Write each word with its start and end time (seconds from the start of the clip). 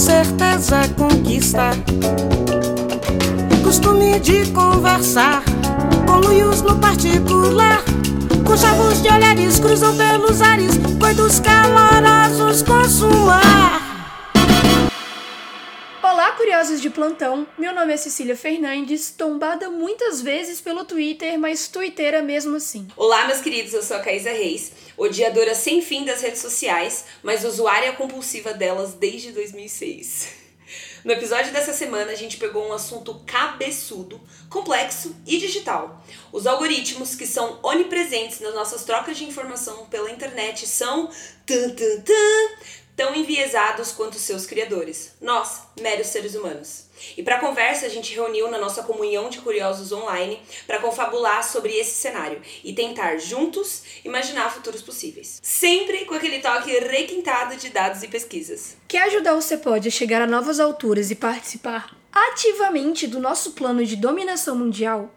certeza 0.00 0.80
conquista. 0.96 1.72
Costume 3.62 4.18
de 4.18 4.50
conversar 4.50 5.44
com 6.06 6.26
luios 6.26 6.62
no 6.62 6.80
particular. 6.80 7.84
Com 8.46 8.56
chavos 8.56 9.02
de 9.02 9.08
olhares 9.10 9.60
cruzam 9.60 9.94
pelos 9.94 10.40
ares, 10.40 10.78
coitos 10.98 11.38
calorosos 11.40 12.62
consumar. 12.62 13.90
Olá, 16.02 16.32
curiosos 16.32 16.80
de 16.80 16.88
plantão. 16.88 17.46
Meu 17.58 17.74
nome 17.74 17.92
é 17.92 17.96
Cecília 17.98 18.34
Fernandes, 18.34 19.10
tombada 19.10 19.68
muitas 19.68 20.22
vezes 20.22 20.60
pelo 20.62 20.84
Twitter, 20.84 21.38
mas 21.38 21.68
twitteira 21.68 22.22
mesmo 22.22 22.56
assim. 22.56 22.88
Olá, 22.96 23.26
meus 23.26 23.40
queridos, 23.40 23.74
eu 23.74 23.82
sou 23.82 23.98
a 23.98 24.00
Caísa 24.00 24.30
Reis, 24.30 24.72
odiadora 25.00 25.54
sem 25.54 25.80
fim 25.80 26.04
das 26.04 26.20
redes 26.20 26.40
sociais, 26.40 27.06
mas 27.22 27.44
usuária 27.44 27.94
compulsiva 27.94 28.52
delas 28.52 28.94
desde 28.94 29.32
2006. 29.32 30.40
No 31.02 31.12
episódio 31.12 31.50
dessa 31.50 31.72
semana, 31.72 32.12
a 32.12 32.14
gente 32.14 32.36
pegou 32.36 32.68
um 32.68 32.72
assunto 32.74 33.22
cabeçudo, 33.26 34.20
complexo 34.50 35.16
e 35.26 35.38
digital. 35.38 36.04
Os 36.30 36.46
algoritmos 36.46 37.14
que 37.14 37.26
são 37.26 37.58
onipresentes 37.62 38.38
nas 38.40 38.54
nossas 38.54 38.84
trocas 38.84 39.16
de 39.16 39.24
informação 39.24 39.86
pela 39.86 40.10
internet 40.10 40.66
são 40.66 41.08
tan, 41.46 41.70
tan, 41.70 42.00
tan, 42.02 42.48
tão 43.00 43.14
enviesados 43.14 43.92
quanto 43.92 44.18
seus 44.18 44.44
criadores, 44.44 45.12
nós, 45.22 45.62
meros 45.80 46.08
seres 46.08 46.34
humanos. 46.34 46.84
E 47.16 47.22
para 47.22 47.38
conversa, 47.38 47.86
a 47.86 47.88
gente 47.88 48.14
reuniu 48.14 48.50
na 48.50 48.58
nossa 48.58 48.82
comunhão 48.82 49.30
de 49.30 49.40
curiosos 49.40 49.90
online 49.90 50.38
para 50.66 50.80
confabular 50.80 51.42
sobre 51.42 51.72
esse 51.72 51.92
cenário 51.92 52.42
e 52.62 52.74
tentar 52.74 53.16
juntos 53.16 53.84
imaginar 54.04 54.52
futuros 54.52 54.82
possíveis. 54.82 55.40
Sempre 55.42 56.04
com 56.04 56.12
aquele 56.12 56.40
toque 56.40 56.78
requintado 56.78 57.56
de 57.56 57.70
dados 57.70 58.02
e 58.02 58.08
pesquisas. 58.08 58.76
Quer 58.86 59.04
ajudar 59.04 59.34
o 59.34 59.40
Cepod 59.40 59.88
a 59.88 59.90
chegar 59.90 60.20
a 60.20 60.26
novas 60.26 60.60
alturas 60.60 61.10
e 61.10 61.14
participar 61.14 61.96
ativamente 62.12 63.06
do 63.06 63.18
nosso 63.18 63.52
plano 63.52 63.82
de 63.82 63.96
dominação 63.96 64.54
mundial? 64.54 65.10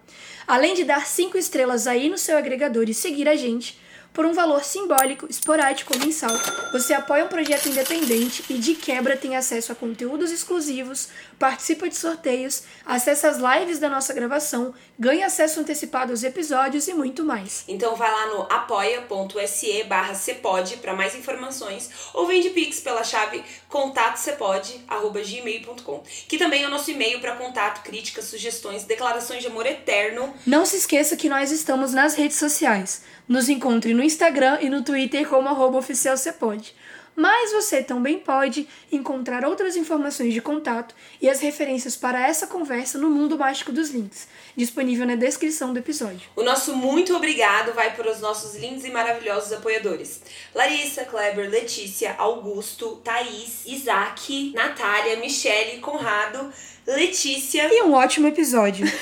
Além 0.48 0.74
de 0.74 0.86
dar 0.86 1.06
cinco 1.06 1.38
estrelas 1.38 1.86
aí 1.86 2.08
no 2.08 2.18
seu 2.18 2.38
agregador 2.38 2.86
e 2.88 2.94
seguir 2.94 3.28
a 3.28 3.36
gente, 3.36 3.78
por 4.14 4.26
um 4.26 4.34
valor 4.34 4.64
simbólico, 4.64 5.26
esporádico 5.28 5.94
ou 5.94 6.00
mensal, 6.00 6.32
você 6.72 6.94
apoia 6.94 7.26
um 7.26 7.28
projeto 7.28 7.68
independente 7.68 8.44
e 8.50 8.60
de 8.60 8.76
quebra 8.76 9.18
tem 9.18 9.36
acesso 9.36 9.72
a 9.72 9.76
conteúdos 9.76 10.32
exclusivos, 10.32 11.10
participa 11.40 11.90
de 11.90 11.96
sorteios, 11.96 12.64
acessa 12.86 13.28
as 13.28 13.38
lives 13.38 13.80
da 13.80 13.90
nossa 13.90 14.14
gravação, 14.14 14.74
ganha 14.98 15.26
acesso 15.26 15.60
antecipado 15.60 16.12
aos 16.12 16.24
episódios 16.24 16.88
e 16.88 16.94
muito 16.94 17.22
mais. 17.24 17.66
Então 17.68 17.96
vai 17.96 18.12
lá 18.12 18.28
no 18.28 18.44
apoia.se 18.44 19.84
barra 19.84 20.14
cepode 20.14 20.78
para 20.78 20.94
mais 20.94 21.16
informações 21.16 21.90
ou 22.14 22.28
vende 22.28 22.52
pix 22.52 22.80
pela 22.80 23.04
chave 23.04 23.44
contatocepode.gmail.com 23.70 26.04
que 26.28 26.38
também 26.38 26.64
é 26.64 26.68
o 26.68 26.70
nosso 26.70 26.92
e-mail 26.92 27.20
para 27.20 27.36
contato, 27.36 27.84
críticas, 27.84 28.26
sugestões, 28.26 28.84
declarações 28.84 29.42
de 29.42 29.48
amor 29.48 29.66
eterno. 29.66 30.34
Não 30.46 30.66
se 30.66 30.78
esqueça 30.78 31.16
que 31.16 31.30
nós 31.30 31.52
estamos 31.52 31.94
nas 31.94 32.16
redes 32.16 32.38
sociais. 32.38 33.04
Nos 33.28 33.50
encontre 33.50 33.94
no 33.94 34.04
Instagram 34.04 34.60
e 34.62 34.70
no 34.70 34.84
Twitter 34.84 35.28
como 35.28 35.50
arroba 35.50 35.78
oficial 35.78 36.18
Cepode. 36.18 36.76
Mas 37.16 37.52
você 37.52 37.84
também 37.84 38.20
pode 38.20 38.68
encontrar 38.92 39.46
outras 39.46 39.76
informações 39.76 40.34
de 40.34 40.42
contato 40.42 40.96
e 41.22 41.30
as 41.30 41.40
referências 41.40 41.96
para 41.96 42.26
essa 42.28 42.48
conversa 42.48 42.98
no 42.98 43.10
Mundo 43.10 43.38
Mágico 43.38 43.72
dos 43.72 43.92
Links, 43.92 44.28
disponível 44.56 45.06
na 45.06 45.16
descrição 45.16 45.74
do 45.74 45.80
episódio. 45.80 46.22
O 46.36 46.44
nosso 46.44 46.76
muito 46.76 47.16
obrigado 47.16 47.74
vai 47.74 47.96
para 47.96 48.12
os 48.12 48.20
nossos 48.20 48.56
lindos 48.56 48.84
e 48.86 48.90
maravilhosos 48.90 49.54
apoiadores: 49.54 50.22
Larissa, 50.56 51.06
Kleber, 51.06 51.50
Letícia, 51.50 52.16
Augusto, 52.18 53.02
Thaís, 53.04 53.66
Isaac, 53.66 54.52
Natália, 54.56 55.18
Michele, 55.18 55.80
Conrado, 55.80 56.52
Letícia. 56.88 57.70
E 57.72 57.84
um 57.84 57.94
ótimo 57.94 58.28
episódio. 58.28 58.86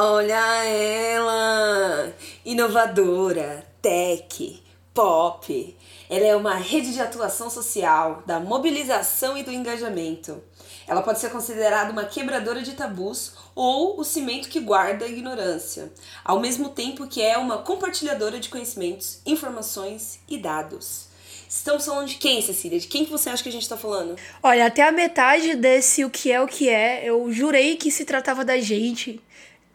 Olha 0.00 0.64
ela! 0.64 2.14
Inovadora, 2.44 3.66
tech, 3.80 4.62
pop. 4.94 5.76
Ela 6.10 6.26
é 6.26 6.36
uma 6.36 6.54
rede 6.54 6.92
de 6.92 7.00
atuação 7.00 7.48
social, 7.48 8.22
da 8.26 8.40
mobilização 8.40 9.36
e 9.36 9.42
do 9.42 9.52
engajamento. 9.52 10.42
Ela 10.86 11.02
pode 11.02 11.20
ser 11.20 11.30
considerada 11.30 11.92
uma 11.92 12.06
quebradora 12.06 12.62
de 12.62 12.72
tabus 12.72 13.34
ou 13.54 14.00
o 14.00 14.04
cimento 14.04 14.48
que 14.48 14.58
guarda 14.58 15.04
a 15.04 15.08
ignorância, 15.08 15.92
ao 16.24 16.40
mesmo 16.40 16.70
tempo 16.70 17.06
que 17.06 17.22
é 17.22 17.36
uma 17.36 17.58
compartilhadora 17.58 18.40
de 18.40 18.48
conhecimentos, 18.48 19.20
informações 19.26 20.18
e 20.26 20.38
dados. 20.38 21.08
Estamos 21.48 21.86
falando 21.86 22.08
de 22.08 22.16
quem, 22.16 22.42
Cecília? 22.42 22.78
De 22.78 22.86
quem 22.86 23.04
que 23.04 23.10
você 23.10 23.30
acha 23.30 23.42
que 23.42 23.48
a 23.48 23.52
gente 23.52 23.62
está 23.62 23.76
falando? 23.76 24.16
Olha, 24.42 24.66
até 24.66 24.86
a 24.86 24.92
metade 24.92 25.54
desse 25.54 26.04
O 26.04 26.10
Que 26.10 26.30
É 26.30 26.40
O 26.40 26.46
Que 26.46 26.68
É, 26.68 27.08
eu 27.08 27.30
jurei 27.32 27.76
que 27.76 27.90
se 27.90 28.04
tratava 28.04 28.44
da 28.44 28.58
gente, 28.58 29.20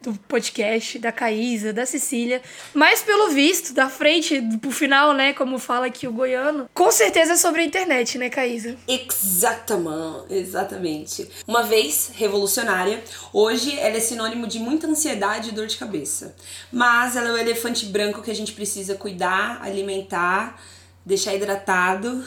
do 0.03 0.19
podcast, 0.28 1.00
da 1.00 1.12
Caísa, 1.12 1.72
da 1.72 1.86
Cecília, 1.86 2.41
mas 2.74 3.02
pelo 3.02 3.30
visto, 3.30 3.74
da 3.74 3.90
frente 3.90 4.41
pro 4.59 4.72
final, 4.72 5.14
né, 5.14 5.34
como 5.34 5.58
fala 5.58 5.88
aqui 5.88 6.08
o 6.08 6.12
goiano, 6.12 6.69
com 6.74 6.91
certeza 6.91 7.34
é 7.34 7.38
sobre 7.38 7.62
a 7.62 7.66
internet, 7.66 8.18
né, 8.18 8.30
Caísa? 8.30 8.75
Exatamente, 8.88 10.34
exatamente. 10.34 11.30
Uma 11.47 11.63
vez 11.63 12.12
revolucionária, 12.16 13.03
hoje 13.31 13.80
ela 13.80 13.97
é 13.97 14.00
sinônimo 14.00 14.46
de 14.46 14.59
muita 14.59 14.88
ansiedade 14.88 15.50
e 15.50 15.52
dor 15.52 15.68
de 15.68 15.78
cabeça. 15.78 16.36
Mas 16.72 17.16
ela 17.16 17.30
é 17.30 17.31
o 17.31 17.38
elefante 17.38 17.86
branco 17.86 18.22
que 18.22 18.31
a 18.31 18.36
gente 18.36 18.53
precisa 18.53 18.96
cuidar, 18.96 19.59
alimentar, 19.62 20.62
deixar 21.06 21.36
hidratado, 21.36 22.24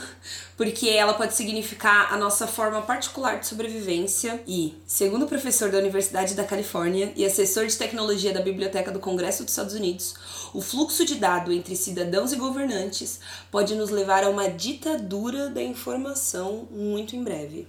porque 0.57 0.89
ela 0.89 1.15
pode 1.15 1.35
significar 1.35 2.13
a 2.13 2.17
nossa 2.17 2.47
forma 2.47 2.83
particular 2.83 3.39
de 3.39 3.47
sobrevivência 3.47 4.43
e, 4.47 4.75
segundo 4.87 5.25
o 5.25 5.29
professor 5.29 5.71
da 5.71 5.79
Universidade 5.79 6.35
da 6.35 6.45
Califórnia 6.45 7.13
e 7.17 7.25
assessor 7.25 7.67
de 7.67 7.77
tecnologia 7.77 8.33
da 8.33 8.41
Biblioteca 8.41 8.91
do 8.91 9.01
Congresso 9.01 9.45
dos 9.45 9.53
Estados 9.53 9.75
Unidos, 9.75 10.15
o 10.53 10.61
fluxo 10.61 11.05
de 11.05 11.17
dado 11.17 11.53
entre 11.53 11.75
cidadãos 11.77 12.33
e 12.33 12.37
governantes 12.37 13.21
pode 13.51 13.75
nos 13.75 13.91
levar 13.91 14.25
a 14.25 14.29
uma 14.29 14.49
ditadura 14.49 15.49
da 15.49 15.63
informação 15.63 16.69
muito 16.71 17.17
em 17.17 17.25
breve. 17.25 17.67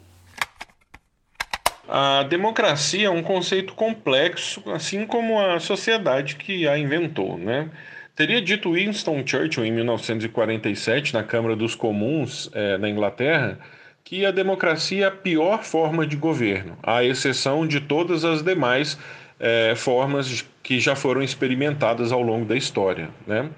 A 1.88 2.24
democracia 2.24 3.08
é 3.08 3.10
um 3.10 3.24
conceito 3.24 3.74
complexo, 3.74 4.62
assim 4.72 5.06
como 5.06 5.40
a 5.40 5.58
sociedade 5.58 6.36
que 6.36 6.68
a 6.68 6.78
inventou, 6.78 7.38
né? 7.38 7.70
Teria 8.18 8.42
dito 8.42 8.74
Winston 8.74 9.22
Churchill 9.24 9.64
em 9.64 9.72
1947 9.72 11.14
na 11.14 11.22
Câmara 11.22 11.56
dos 11.56 11.76
Comuns 11.76 12.50
eh, 12.52 12.76
na 12.80 12.90
Inglaterra 12.90 13.60
que 14.04 14.26
a 14.26 14.32
democracia 14.32 15.06
é 15.06 15.08
a 15.08 15.12
pior 15.12 15.64
forma 15.64 16.08
de 16.08 16.16
governo, 16.16 16.76
à 16.82 17.04
exceção 17.04 17.68
de 17.68 17.80
todas 17.80 18.26
as 18.26 18.42
demais 18.42 18.98
eh, 19.40 19.76
formas 19.76 20.44
que 20.64 20.80
já 20.80 20.96
foram 20.96 21.22
experimentadas 21.22 22.12
ao 22.12 22.24
longo 22.24 22.44
da 22.44 22.58
história. 22.58 23.12
Né? 23.28 23.52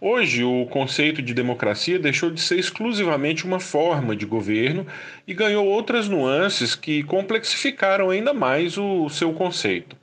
Hoje, 0.00 0.44
o 0.44 0.64
conceito 0.66 1.20
de 1.20 1.34
democracia 1.34 1.98
deixou 1.98 2.30
de 2.30 2.40
ser 2.40 2.60
exclusivamente 2.60 3.44
uma 3.44 3.58
forma 3.58 4.14
de 4.14 4.24
governo 4.24 4.86
e 5.26 5.34
ganhou 5.34 5.66
outras 5.66 6.08
nuances 6.08 6.76
que 6.76 7.02
complexificaram 7.02 8.10
ainda 8.10 8.32
mais 8.32 8.78
o 8.78 9.08
seu 9.08 9.32
conceito. 9.32 9.96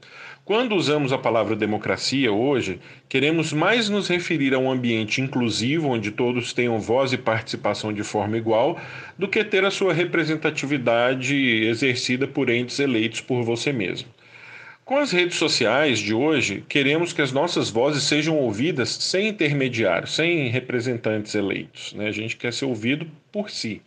Quando 0.51 0.75
usamos 0.75 1.13
a 1.13 1.17
palavra 1.17 1.56
democracia 1.56 2.29
hoje, 2.29 2.78
queremos 3.07 3.53
mais 3.53 3.88
nos 3.88 4.09
referir 4.09 4.53
a 4.53 4.59
um 4.59 4.69
ambiente 4.69 5.22
inclusivo, 5.22 5.88
onde 5.88 6.12
todos 6.12 6.51
tenham 6.51 6.78
voz 6.78 7.13
e 7.13 7.17
participação 7.17 7.94
de 7.94 8.03
forma 8.03 8.35
igual, 8.35 8.78
do 9.17 9.29
que 9.29 9.45
ter 9.45 9.63
a 9.63 9.72
sua 9.72 9.94
representatividade 9.94 11.34
exercida 11.34 12.28
por 12.28 12.50
entes 12.50 12.79
eleitos 12.79 13.22
por 13.22 13.43
você 13.43 13.72
mesmo. 13.72 14.09
Com 14.84 14.97
as 14.97 15.14
redes 15.14 15.37
sociais 15.37 15.99
de 15.99 16.14
hoje, 16.14 16.66
queremos 16.67 17.14
que 17.14 17.22
as 17.22 17.31
nossas 17.31 17.70
vozes 17.70 18.03
sejam 18.03 18.35
ouvidas 18.35 18.90
sem 18.90 19.29
intermediários, 19.29 20.14
sem 20.14 20.49
representantes 20.49 21.34
eleitos. 21.34 21.93
Né? 21.93 22.09
A 22.09 22.11
gente 22.11 22.35
quer 22.35 22.52
ser 22.52 22.66
ouvido 22.66 23.08
por 23.31 23.49
si. 23.49 23.81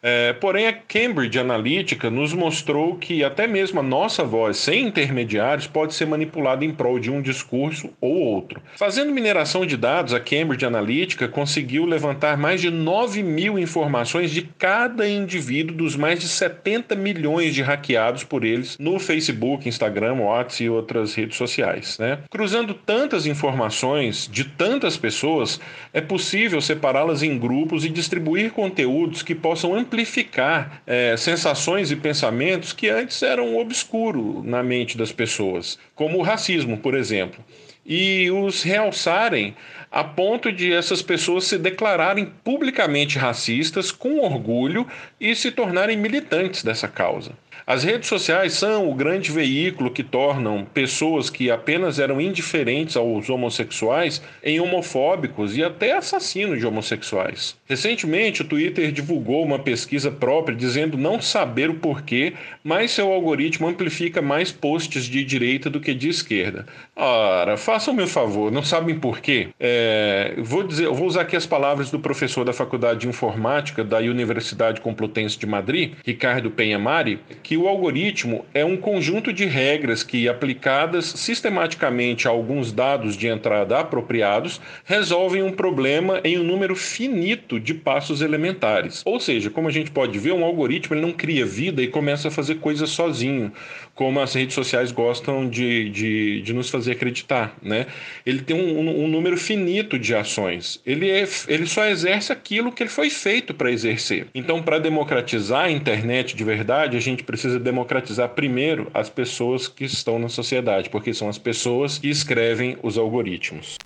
É, 0.00 0.32
porém, 0.32 0.68
a 0.68 0.72
Cambridge 0.72 1.38
Analytica 1.38 2.08
nos 2.08 2.32
mostrou 2.32 2.96
que 2.96 3.24
até 3.24 3.46
mesmo 3.46 3.80
a 3.80 3.82
nossa 3.82 4.22
voz, 4.22 4.56
sem 4.56 4.86
intermediários, 4.86 5.66
pode 5.66 5.94
ser 5.94 6.06
manipulada 6.06 6.64
em 6.64 6.72
prol 6.72 7.00
de 7.00 7.10
um 7.10 7.20
discurso 7.20 7.90
ou 8.00 8.14
outro. 8.14 8.62
Fazendo 8.76 9.12
mineração 9.12 9.66
de 9.66 9.76
dados, 9.76 10.14
a 10.14 10.20
Cambridge 10.20 10.64
Analytica 10.64 11.26
conseguiu 11.26 11.84
levantar 11.84 12.36
mais 12.36 12.60
de 12.60 12.70
9 12.70 13.22
mil 13.22 13.58
informações 13.58 14.30
de 14.30 14.42
cada 14.42 15.08
indivíduo 15.08 15.76
dos 15.76 15.96
mais 15.96 16.20
de 16.20 16.28
70 16.28 16.94
milhões 16.94 17.52
de 17.52 17.62
hackeados 17.62 18.22
por 18.22 18.44
eles 18.44 18.76
no 18.78 18.98
Facebook, 19.00 19.68
Instagram, 19.68 20.14
WhatsApp 20.14 20.64
e 20.64 20.70
outras 20.70 21.14
redes 21.14 21.36
sociais. 21.36 21.98
Né? 21.98 22.18
Cruzando 22.30 22.72
tantas 22.72 23.26
informações 23.26 24.28
de 24.30 24.44
tantas 24.44 24.96
pessoas, 24.96 25.60
é 25.92 26.00
possível 26.00 26.60
separá-las 26.60 27.22
em 27.22 27.36
grupos 27.36 27.84
e 27.84 27.88
distribuir 27.88 28.52
conteúdos 28.52 29.22
que 29.22 29.34
possam 29.34 29.76
amplificar 29.88 30.82
é, 30.86 31.16
sensações 31.16 31.90
e 31.90 31.96
pensamentos 31.96 32.74
que 32.74 32.90
antes 32.90 33.22
eram 33.22 33.56
obscuros 33.56 34.44
na 34.44 34.62
mente 34.62 34.98
das 34.98 35.10
pessoas, 35.10 35.78
como 35.94 36.18
o 36.18 36.22
racismo, 36.22 36.76
por 36.76 36.94
exemplo. 36.94 37.42
e 37.90 38.30
os 38.30 38.62
realçarem 38.62 39.56
a 39.90 40.04
ponto 40.04 40.52
de 40.52 40.70
essas 40.70 41.00
pessoas 41.00 41.44
se 41.44 41.56
declararem 41.56 42.30
publicamente 42.44 43.18
racistas 43.18 43.90
com 43.90 44.20
orgulho 44.20 44.86
e 45.18 45.34
se 45.34 45.50
tornarem 45.50 45.96
militantes 45.96 46.62
dessa 46.62 46.86
causa. 46.86 47.32
As 47.70 47.84
redes 47.84 48.08
sociais 48.08 48.54
são 48.54 48.88
o 48.88 48.94
grande 48.94 49.30
veículo 49.30 49.90
que 49.90 50.02
tornam 50.02 50.66
pessoas 50.72 51.28
que 51.28 51.50
apenas 51.50 51.98
eram 51.98 52.18
indiferentes 52.18 52.96
aos 52.96 53.28
homossexuais 53.28 54.22
em 54.42 54.58
homofóbicos 54.58 55.54
e 55.54 55.62
até 55.62 55.92
assassinos 55.92 56.58
de 56.58 56.66
homossexuais. 56.66 57.58
Recentemente, 57.66 58.40
o 58.40 58.46
Twitter 58.46 58.90
divulgou 58.90 59.44
uma 59.44 59.58
pesquisa 59.58 60.10
própria 60.10 60.56
dizendo 60.56 60.96
não 60.96 61.20
saber 61.20 61.68
o 61.68 61.74
porquê, 61.74 62.32
mas 62.64 62.92
seu 62.92 63.12
algoritmo 63.12 63.68
amplifica 63.68 64.22
mais 64.22 64.50
posts 64.50 65.04
de 65.04 65.22
direita 65.22 65.68
do 65.68 65.78
que 65.78 65.92
de 65.92 66.08
esquerda. 66.08 66.64
Ora, 66.96 67.58
façam-me 67.58 68.02
um 68.02 68.06
favor, 68.06 68.50
não 68.50 68.62
sabem 68.62 68.98
por 68.98 69.20
quê? 69.20 69.48
É, 69.60 70.32
vou, 70.38 70.62
dizer, 70.62 70.88
vou 70.88 71.06
usar 71.06 71.20
aqui 71.20 71.36
as 71.36 71.44
palavras 71.44 71.90
do 71.90 72.00
professor 72.00 72.46
da 72.46 72.54
Faculdade 72.54 73.00
de 73.00 73.08
Informática 73.08 73.84
da 73.84 73.98
Universidade 73.98 74.80
Complutense 74.80 75.38
de 75.38 75.46
Madrid, 75.46 75.92
Ricardo 76.02 76.50
Penha 76.50 76.78
Mari, 76.78 77.20
que 77.42 77.57
o 77.58 77.68
algoritmo 77.68 78.44
é 78.54 78.64
um 78.64 78.76
conjunto 78.76 79.32
de 79.32 79.44
regras 79.44 80.02
que, 80.02 80.28
aplicadas 80.28 81.04
sistematicamente 81.04 82.26
a 82.26 82.30
alguns 82.30 82.72
dados 82.72 83.16
de 83.16 83.26
entrada 83.26 83.78
apropriados, 83.78 84.60
resolvem 84.84 85.42
um 85.42 85.52
problema 85.52 86.20
em 86.24 86.38
um 86.38 86.44
número 86.44 86.74
finito 86.74 87.60
de 87.60 87.74
passos 87.74 88.22
elementares. 88.22 89.02
Ou 89.04 89.20
seja, 89.20 89.50
como 89.50 89.68
a 89.68 89.72
gente 89.72 89.90
pode 89.90 90.18
ver, 90.18 90.32
um 90.32 90.44
algoritmo 90.44 90.94
ele 90.94 91.02
não 91.02 91.12
cria 91.12 91.44
vida 91.44 91.82
e 91.82 91.88
começa 91.88 92.28
a 92.28 92.30
fazer 92.30 92.56
coisas 92.56 92.90
sozinho, 92.90 93.52
como 93.94 94.20
as 94.20 94.32
redes 94.34 94.54
sociais 94.54 94.92
gostam 94.92 95.48
de, 95.48 95.90
de, 95.90 96.42
de 96.42 96.52
nos 96.52 96.70
fazer 96.70 96.92
acreditar. 96.92 97.56
Né? 97.62 97.86
Ele 98.24 98.40
tem 98.40 98.56
um, 98.56 99.04
um 99.04 99.08
número 99.08 99.36
finito 99.36 99.98
de 99.98 100.14
ações. 100.14 100.80
Ele, 100.86 101.10
é, 101.10 101.26
ele 101.48 101.66
só 101.66 101.84
exerce 101.86 102.32
aquilo 102.32 102.70
que 102.70 102.82
ele 102.82 102.90
foi 102.90 103.10
feito 103.10 103.52
para 103.52 103.70
exercer. 103.70 104.26
Então, 104.34 104.62
para 104.62 104.78
democratizar 104.78 105.64
a 105.64 105.70
internet 105.70 106.36
de 106.36 106.44
verdade, 106.44 106.96
a 106.96 107.00
gente 107.00 107.24
precisa 107.24 107.47
precisa 107.48 107.58
democratizar 107.58 108.28
primeiro 108.30 108.90
as 108.92 109.08
pessoas 109.08 109.66
que 109.66 109.84
estão 109.84 110.18
na 110.18 110.28
sociedade, 110.28 110.90
porque 110.90 111.14
são 111.14 111.28
as 111.28 111.38
pessoas 111.38 111.98
que 111.98 112.08
escrevem 112.08 112.76
os 112.82 112.98
algoritmos. 112.98 113.76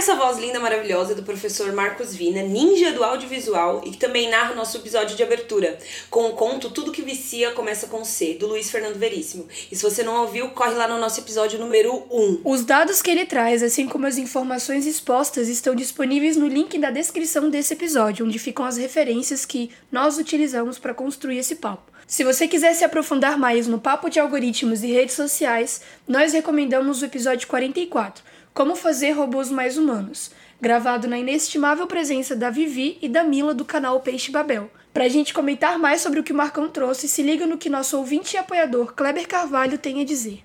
Essa 0.00 0.14
voz 0.14 0.38
linda, 0.38 0.58
maravilhosa 0.58 1.14
do 1.14 1.22
professor 1.22 1.70
Marcos 1.74 2.14
Vina, 2.14 2.40
ninja 2.40 2.90
do 2.90 3.04
audiovisual 3.04 3.82
e 3.84 3.90
que 3.90 3.98
também 3.98 4.30
narra 4.30 4.52
o 4.52 4.56
nosso 4.56 4.78
episódio 4.78 5.14
de 5.14 5.22
abertura, 5.22 5.78
com 6.08 6.30
o 6.30 6.32
conto 6.32 6.70
Tudo 6.70 6.90
que 6.90 7.02
Vicia 7.02 7.50
Começa 7.50 7.86
com 7.86 8.02
C, 8.02 8.32
do 8.32 8.46
Luiz 8.46 8.70
Fernando 8.70 8.96
Veríssimo. 8.96 9.46
E 9.70 9.76
se 9.76 9.82
você 9.82 10.02
não 10.02 10.22
ouviu, 10.22 10.48
corre 10.52 10.72
lá 10.72 10.88
no 10.88 10.98
nosso 10.98 11.20
episódio 11.20 11.58
número 11.58 12.02
1. 12.10 12.40
Os 12.42 12.64
dados 12.64 13.02
que 13.02 13.10
ele 13.10 13.26
traz, 13.26 13.62
assim 13.62 13.86
como 13.86 14.06
as 14.06 14.16
informações 14.16 14.86
expostas, 14.86 15.48
estão 15.50 15.74
disponíveis 15.74 16.34
no 16.34 16.48
link 16.48 16.78
da 16.78 16.90
descrição 16.90 17.50
desse 17.50 17.74
episódio, 17.74 18.24
onde 18.24 18.38
ficam 18.38 18.64
as 18.64 18.78
referências 18.78 19.44
que 19.44 19.70
nós 19.92 20.16
utilizamos 20.16 20.78
para 20.78 20.94
construir 20.94 21.36
esse 21.36 21.56
papo. 21.56 21.92
Se 22.06 22.24
você 22.24 22.48
quiser 22.48 22.72
se 22.72 22.84
aprofundar 22.84 23.38
mais 23.38 23.66
no 23.66 23.78
papo 23.78 24.08
de 24.08 24.18
algoritmos 24.18 24.82
e 24.82 24.86
redes 24.86 25.14
sociais, 25.14 25.82
nós 26.08 26.32
recomendamos 26.32 27.02
o 27.02 27.04
episódio 27.04 27.46
44 27.46 28.30
como 28.52 28.76
Fazer 28.76 29.12
Robôs 29.12 29.50
Mais 29.50 29.78
Humanos, 29.78 30.30
gravado 30.60 31.08
na 31.08 31.18
inestimável 31.18 31.86
presença 31.86 32.36
da 32.36 32.50
Vivi 32.50 32.98
e 33.00 33.08
da 33.08 33.24
Mila 33.24 33.54
do 33.54 33.64
canal 33.64 34.00
Peixe 34.00 34.30
Babel. 34.30 34.70
Para 34.92 35.04
a 35.04 35.08
gente 35.08 35.32
comentar 35.32 35.78
mais 35.78 36.00
sobre 36.00 36.20
o 36.20 36.24
que 36.24 36.32
o 36.32 36.36
Marcão 36.36 36.68
trouxe, 36.68 37.08
se 37.08 37.22
liga 37.22 37.46
no 37.46 37.56
que 37.56 37.70
nosso 37.70 37.96
ouvinte 37.96 38.34
e 38.34 38.38
apoiador 38.38 38.92
Kleber 38.92 39.26
Carvalho 39.26 39.78
tem 39.78 40.00
a 40.00 40.04
dizer. 40.04 40.42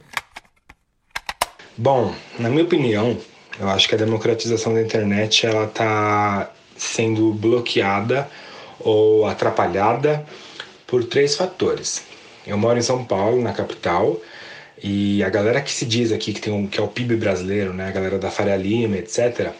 Bom, 1.77 2.13
na 2.39 2.49
minha 2.49 2.63
opinião, 2.63 3.17
eu 3.59 3.67
acho 3.69 3.89
que 3.89 3.95
a 3.95 3.97
democratização 3.97 4.73
da 4.73 4.81
internet 4.81 5.45
ela 5.45 5.65
está 5.65 6.51
sendo 6.77 7.33
bloqueada 7.33 8.29
ou 8.79 9.25
atrapalhada 9.25 10.25
por 10.85 11.03
três 11.03 11.35
fatores. 11.35 12.03
Eu 12.45 12.57
moro 12.57 12.77
em 12.77 12.81
São 12.81 13.03
Paulo, 13.03 13.41
na 13.41 13.51
capital, 13.51 14.21
e 14.83 15.23
a 15.23 15.29
galera 15.29 15.61
que 15.61 15.71
se 15.71 15.85
diz 15.85 16.11
aqui 16.11 16.33
que, 16.33 16.41
tem 16.41 16.53
um, 16.53 16.67
que 16.67 16.79
é 16.79 16.83
o 16.83 16.87
PIB 16.87 17.15
brasileiro, 17.15 17.73
né, 17.73 17.87
a 17.87 17.91
galera 17.91 18.19
da 18.19 18.29
Faria 18.29 18.55
Lima, 18.57 18.97
etc., 18.97 19.51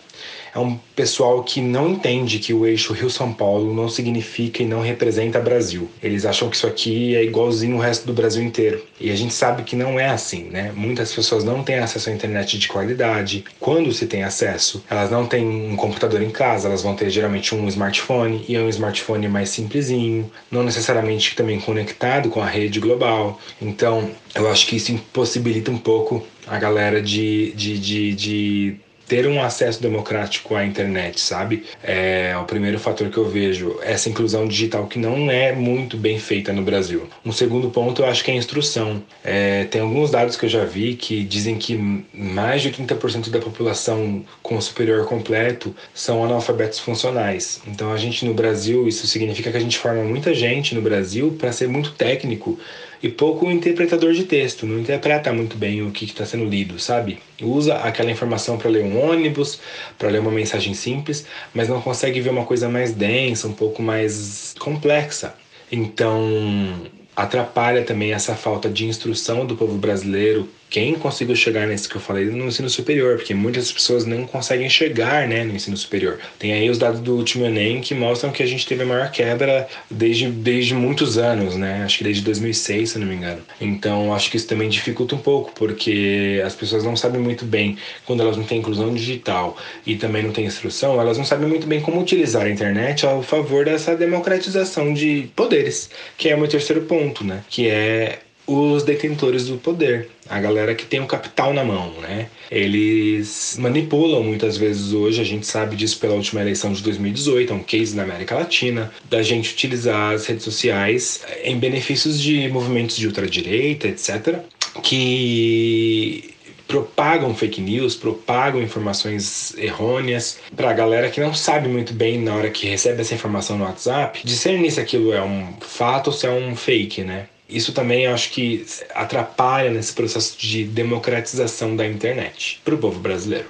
é 0.55 0.59
um 0.59 0.77
pessoal 0.95 1.43
que 1.43 1.59
não 1.59 1.89
entende 1.89 2.39
que 2.39 2.53
o 2.53 2.65
eixo 2.65 2.93
Rio-São 2.93 3.33
Paulo 3.33 3.73
não 3.73 3.89
significa 3.89 4.63
e 4.63 4.65
não 4.65 4.79
representa 4.79 5.37
Brasil. 5.37 5.89
Eles 6.01 6.25
acham 6.25 6.49
que 6.49 6.55
isso 6.55 6.65
aqui 6.65 7.13
é 7.13 7.23
igualzinho 7.23 7.75
o 7.75 7.79
resto 7.79 8.07
do 8.07 8.13
Brasil 8.13 8.41
inteiro. 8.41 8.81
E 8.97 9.11
a 9.11 9.15
gente 9.17 9.33
sabe 9.33 9.63
que 9.63 9.75
não 9.75 9.99
é 9.99 10.07
assim, 10.07 10.45
né? 10.45 10.71
Muitas 10.73 11.13
pessoas 11.13 11.43
não 11.43 11.61
têm 11.61 11.79
acesso 11.79 12.09
à 12.09 12.13
internet 12.13 12.57
de 12.57 12.69
qualidade. 12.69 13.43
Quando 13.59 13.91
se 13.91 14.07
tem 14.07 14.23
acesso, 14.23 14.81
elas 14.89 15.11
não 15.11 15.25
têm 15.25 15.45
um 15.45 15.75
computador 15.75 16.21
em 16.21 16.29
casa, 16.29 16.69
elas 16.69 16.81
vão 16.81 16.95
ter 16.95 17.09
geralmente 17.09 17.53
um 17.53 17.67
smartphone, 17.67 18.45
e 18.47 18.55
é 18.55 18.61
um 18.61 18.69
smartphone 18.69 19.27
mais 19.27 19.49
simplesinho, 19.49 20.31
não 20.49 20.63
necessariamente 20.63 21.35
também 21.35 21.59
conectado 21.59 22.29
com 22.29 22.41
a 22.41 22.45
rede 22.45 22.79
global. 22.79 23.41
Então, 23.61 24.09
eu 24.33 24.49
acho 24.49 24.65
que 24.67 24.77
isso 24.77 24.93
impossibilita 24.93 25.69
um 25.69 25.77
pouco 25.77 26.25
a 26.47 26.57
galera 26.57 27.01
de, 27.01 27.51
de, 27.53 27.77
de, 27.77 28.13
de 28.13 28.84
ter 29.07 29.27
um 29.27 29.41
acesso 29.41 29.81
democrático 29.81 30.55
à 30.55 30.65
internet, 30.65 31.19
sabe? 31.19 31.63
É 31.83 32.35
o 32.37 32.43
primeiro 32.45 32.79
fator 32.79 33.09
que 33.09 33.17
eu 33.17 33.29
vejo, 33.29 33.79
essa 33.81 34.09
inclusão 34.09 34.47
digital 34.47 34.87
que 34.87 34.99
não 34.99 35.29
é 35.29 35.51
muito 35.51 35.97
bem 35.97 36.19
feita 36.19 36.51
no 36.51 36.61
Brasil. 36.61 37.07
Um 37.25 37.31
segundo 37.31 37.69
ponto 37.69 38.01
eu 38.01 38.05
acho 38.05 38.23
que 38.23 38.31
é 38.31 38.33
a 38.33 38.37
instrução. 38.37 39.03
É, 39.23 39.65
tem 39.65 39.81
alguns 39.81 40.11
dados 40.11 40.35
que 40.35 40.45
eu 40.45 40.49
já 40.49 40.65
vi 40.65 40.95
que 40.95 41.23
dizem 41.23 41.57
que 41.57 41.75
mais 42.13 42.61
de 42.61 42.71
30% 42.71 43.29
da 43.29 43.39
população 43.39 44.23
com 44.41 44.59
superior 44.59 45.05
completo 45.05 45.75
são 45.93 46.23
analfabetos 46.23 46.79
funcionais. 46.79 47.61
Então 47.67 47.91
a 47.91 47.97
gente 47.97 48.25
no 48.25 48.33
Brasil, 48.33 48.87
isso 48.87 49.07
significa 49.07 49.51
que 49.51 49.57
a 49.57 49.61
gente 49.61 49.77
forma 49.77 50.03
muita 50.03 50.33
gente 50.33 50.73
no 50.73 50.81
Brasil 50.81 51.35
para 51.37 51.51
ser 51.51 51.67
muito 51.67 51.91
técnico 51.91 52.59
e 53.01 53.09
pouco 53.09 53.49
interpretador 53.49 54.13
de 54.13 54.23
texto, 54.23 54.65
não 54.65 54.79
interpreta 54.79 55.31
muito 55.33 55.57
bem 55.57 55.81
o 55.81 55.91
que 55.91 56.05
está 56.05 56.25
sendo 56.25 56.45
lido, 56.45 56.79
sabe? 56.79 57.19
Usa 57.41 57.75
aquela 57.75 58.11
informação 58.11 58.57
para 58.57 58.69
ler 58.69 58.83
um 58.83 58.99
ônibus, 59.09 59.59
para 59.97 60.09
ler 60.09 60.19
uma 60.19 60.31
mensagem 60.31 60.73
simples, 60.73 61.25
mas 61.53 61.67
não 61.67 61.81
consegue 61.81 62.19
ver 62.21 62.29
uma 62.29 62.45
coisa 62.45 62.69
mais 62.69 62.93
densa, 62.93 63.47
um 63.47 63.53
pouco 63.53 63.81
mais 63.81 64.55
complexa. 64.59 65.35
Então, 65.71 66.89
atrapalha 67.15 67.83
também 67.83 68.13
essa 68.13 68.35
falta 68.35 68.69
de 68.69 68.85
instrução 68.85 69.45
do 69.45 69.55
povo 69.55 69.77
brasileiro 69.77 70.49
quem 70.69 70.95
conseguiu 70.95 71.35
chegar 71.35 71.67
nesse 71.67 71.87
que 71.87 71.95
eu 71.95 72.01
falei 72.01 72.25
no 72.25 72.47
ensino 72.47 72.69
superior, 72.69 73.17
porque 73.17 73.33
muitas 73.33 73.71
pessoas 73.71 74.05
não 74.05 74.25
conseguem 74.25 74.69
chegar 74.69 75.27
né, 75.27 75.43
no 75.43 75.55
ensino 75.55 75.77
superior. 75.77 76.19
Tem 76.37 76.53
aí 76.53 76.69
os 76.69 76.77
dados 76.77 76.99
do 76.99 77.15
último 77.15 77.45
Enem 77.45 77.81
que 77.81 77.93
mostram 77.93 78.31
que 78.31 78.43
a 78.43 78.45
gente 78.45 78.65
teve 78.65 78.83
a 78.83 78.85
maior 78.85 79.11
quebra 79.11 79.67
desde, 79.89 80.27
desde 80.27 80.73
muitos 80.73 81.17
anos, 81.17 81.55
né? 81.55 81.83
Acho 81.83 81.99
que 81.99 82.03
desde 82.03 82.23
2006, 82.23 82.89
se 82.89 82.99
não 82.99 83.07
me 83.07 83.15
engano. 83.15 83.41
Então, 83.61 84.13
acho 84.13 84.29
que 84.29 84.37
isso 84.37 84.47
também 84.47 84.67
dificulta 84.67 85.15
um 85.15 85.19
pouco, 85.19 85.51
porque 85.55 86.41
as 86.45 86.55
pessoas 86.55 86.83
não 86.83 86.95
sabem 86.95 87.21
muito 87.21 87.45
bem, 87.45 87.77
quando 88.05 88.21
elas 88.21 88.35
não 88.35 88.43
têm 88.43 88.59
inclusão 88.59 88.93
digital 88.93 89.57
e 89.85 89.95
também 89.95 90.23
não 90.23 90.31
têm 90.31 90.45
instrução, 90.45 90.99
elas 90.99 91.17
não 91.17 91.25
sabem 91.25 91.47
muito 91.47 91.67
bem 91.67 91.81
como 91.81 92.01
utilizar 92.01 92.45
a 92.45 92.49
internet 92.49 93.05
ao 93.05 93.21
favor 93.23 93.65
dessa 93.65 93.95
democratização 93.95 94.93
de 94.93 95.29
poderes, 95.35 95.89
que 96.17 96.29
é 96.29 96.35
o 96.35 96.39
meu 96.39 96.47
terceiro 96.47 96.81
ponto, 96.83 97.23
né? 97.23 97.43
Que 97.49 97.69
é 97.69 98.19
os 98.47 98.83
detentores 98.83 99.47
do 99.47 99.57
poder, 99.57 100.09
a 100.29 100.39
galera 100.39 100.75
que 100.75 100.85
tem 100.85 100.99
o 100.99 101.07
capital 101.07 101.53
na 101.53 101.63
mão, 101.63 101.93
né? 102.01 102.27
Eles 102.51 103.57
manipulam 103.59 104.23
muitas 104.23 104.57
vezes 104.57 104.93
hoje, 104.93 105.21
a 105.21 105.23
gente 105.23 105.45
sabe 105.45 105.75
disso 105.75 105.99
pela 105.99 106.13
última 106.13 106.41
eleição 106.41 106.71
de 106.71 106.81
2018, 106.83 107.51
é 107.51 107.55
um 107.55 107.63
case 107.63 107.95
na 107.95 108.03
América 108.03 108.35
Latina, 108.35 108.91
da 109.09 109.23
gente 109.23 109.53
utilizar 109.53 110.13
as 110.13 110.25
redes 110.25 110.43
sociais 110.43 111.21
em 111.43 111.57
benefícios 111.57 112.19
de 112.19 112.47
movimentos 112.49 112.97
de 112.97 113.07
ultradireita, 113.07 113.87
etc., 113.87 114.39
que 114.83 116.35
propagam 116.67 117.33
fake 117.35 117.61
news, 117.61 117.95
propagam 117.95 118.61
informações 118.61 119.55
errôneas 119.57 120.39
para 120.55 120.69
a 120.69 120.73
galera 120.73 121.09
que 121.09 121.21
não 121.21 121.33
sabe 121.33 121.67
muito 121.67 121.93
bem 121.93 122.19
na 122.19 122.35
hora 122.35 122.49
que 122.49 122.67
recebe 122.67 123.01
essa 123.01 123.13
informação 123.13 123.57
no 123.57 123.65
WhatsApp 123.65 124.21
discernir 124.23 124.71
se 124.71 124.79
aquilo 124.79 125.13
é 125.13 125.23
um 125.23 125.53
fato 125.61 126.07
ou 126.07 126.13
se 126.13 126.25
é 126.25 126.31
um 126.31 126.55
fake, 126.55 127.03
né? 127.03 127.27
Isso 127.47 127.73
também 127.73 128.07
acho 128.07 128.31
que 128.31 128.65
atrapalha 128.93 129.69
nesse 129.69 129.93
processo 129.93 130.37
de 130.37 130.63
democratização 130.63 131.75
da 131.75 131.85
internet 131.85 132.61
para 132.65 132.73
o 132.73 132.77
povo 132.77 132.99
brasileiro. 132.99 133.47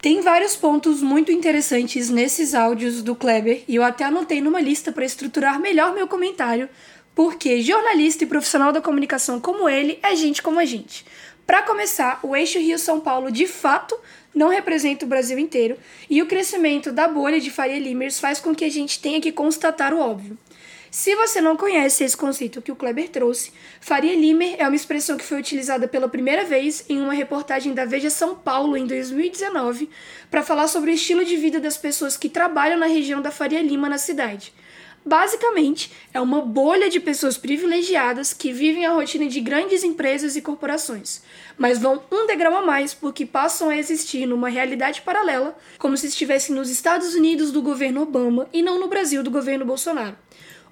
Tem 0.00 0.22
vários 0.22 0.56
pontos 0.56 1.02
muito 1.02 1.30
interessantes 1.30 2.08
nesses 2.08 2.54
áudios 2.54 3.02
do 3.02 3.14
Kleber 3.14 3.64
e 3.68 3.74
eu 3.74 3.82
até 3.82 4.04
anotei 4.04 4.40
numa 4.40 4.60
lista 4.60 4.92
para 4.92 5.04
estruturar 5.04 5.60
melhor 5.60 5.92
meu 5.92 6.06
comentário, 6.06 6.68
porque 7.14 7.60
jornalista 7.60 8.24
e 8.24 8.26
profissional 8.26 8.72
da 8.72 8.80
comunicação 8.80 9.40
como 9.40 9.68
ele 9.68 9.98
é 10.02 10.14
gente 10.14 10.40
como 10.40 10.60
a 10.60 10.64
gente. 10.64 11.04
Para 11.44 11.62
começar, 11.62 12.20
o 12.22 12.36
eixo 12.36 12.58
Rio-São 12.58 13.00
Paulo 13.00 13.30
de 13.30 13.46
fato 13.46 13.98
não 14.34 14.48
representa 14.48 15.04
o 15.04 15.08
Brasil 15.08 15.38
inteiro, 15.38 15.76
e 16.08 16.22
o 16.22 16.26
crescimento 16.26 16.92
da 16.92 17.08
bolha 17.08 17.40
de 17.40 17.50
Faria 17.50 17.78
Limers 17.78 18.20
faz 18.20 18.40
com 18.40 18.54
que 18.54 18.64
a 18.64 18.70
gente 18.70 19.00
tenha 19.00 19.20
que 19.20 19.32
constatar 19.32 19.92
o 19.92 19.98
óbvio. 19.98 20.38
Se 20.90 21.14
você 21.14 21.40
não 21.40 21.54
conhece 21.54 22.02
esse 22.02 22.16
conceito 22.16 22.62
que 22.62 22.72
o 22.72 22.76
Kleber 22.76 23.10
trouxe, 23.10 23.52
Faria 23.78 24.14
Limer 24.14 24.56
é 24.58 24.66
uma 24.66 24.76
expressão 24.76 25.18
que 25.18 25.24
foi 25.24 25.38
utilizada 25.38 25.86
pela 25.86 26.08
primeira 26.08 26.44
vez 26.44 26.84
em 26.88 26.98
uma 26.98 27.12
reportagem 27.12 27.74
da 27.74 27.84
Veja 27.84 28.08
São 28.08 28.34
Paulo 28.34 28.74
em 28.74 28.86
2019 28.86 29.90
para 30.30 30.42
falar 30.42 30.66
sobre 30.66 30.90
o 30.90 30.94
estilo 30.94 31.24
de 31.26 31.36
vida 31.36 31.60
das 31.60 31.76
pessoas 31.76 32.16
que 32.16 32.30
trabalham 32.30 32.78
na 32.78 32.86
região 32.86 33.20
da 33.20 33.30
Faria 33.30 33.60
Lima 33.60 33.88
na 33.88 33.98
cidade. 33.98 34.52
Basicamente, 35.04 35.92
é 36.12 36.20
uma 36.20 36.42
bolha 36.42 36.90
de 36.90 37.00
pessoas 37.00 37.38
privilegiadas 37.38 38.32
que 38.32 38.52
vivem 38.52 38.84
a 38.84 38.92
rotina 38.92 39.26
de 39.26 39.40
grandes 39.40 39.82
empresas 39.82 40.36
e 40.36 40.42
corporações, 40.42 41.22
mas 41.56 41.78
vão 41.78 42.02
um 42.12 42.26
degrau 42.26 42.54
a 42.56 42.62
mais 42.62 42.92
porque 42.92 43.24
passam 43.24 43.70
a 43.70 43.78
existir 43.78 44.26
numa 44.26 44.48
realidade 44.48 45.00
paralela, 45.02 45.56
como 45.78 45.96
se 45.96 46.06
estivessem 46.06 46.54
nos 46.54 46.68
Estados 46.68 47.14
Unidos 47.14 47.50
do 47.50 47.62
governo 47.62 48.02
Obama 48.02 48.48
e 48.52 48.60
não 48.60 48.78
no 48.78 48.88
Brasil 48.88 49.22
do 49.22 49.30
governo 49.30 49.64
Bolsonaro. 49.64 50.16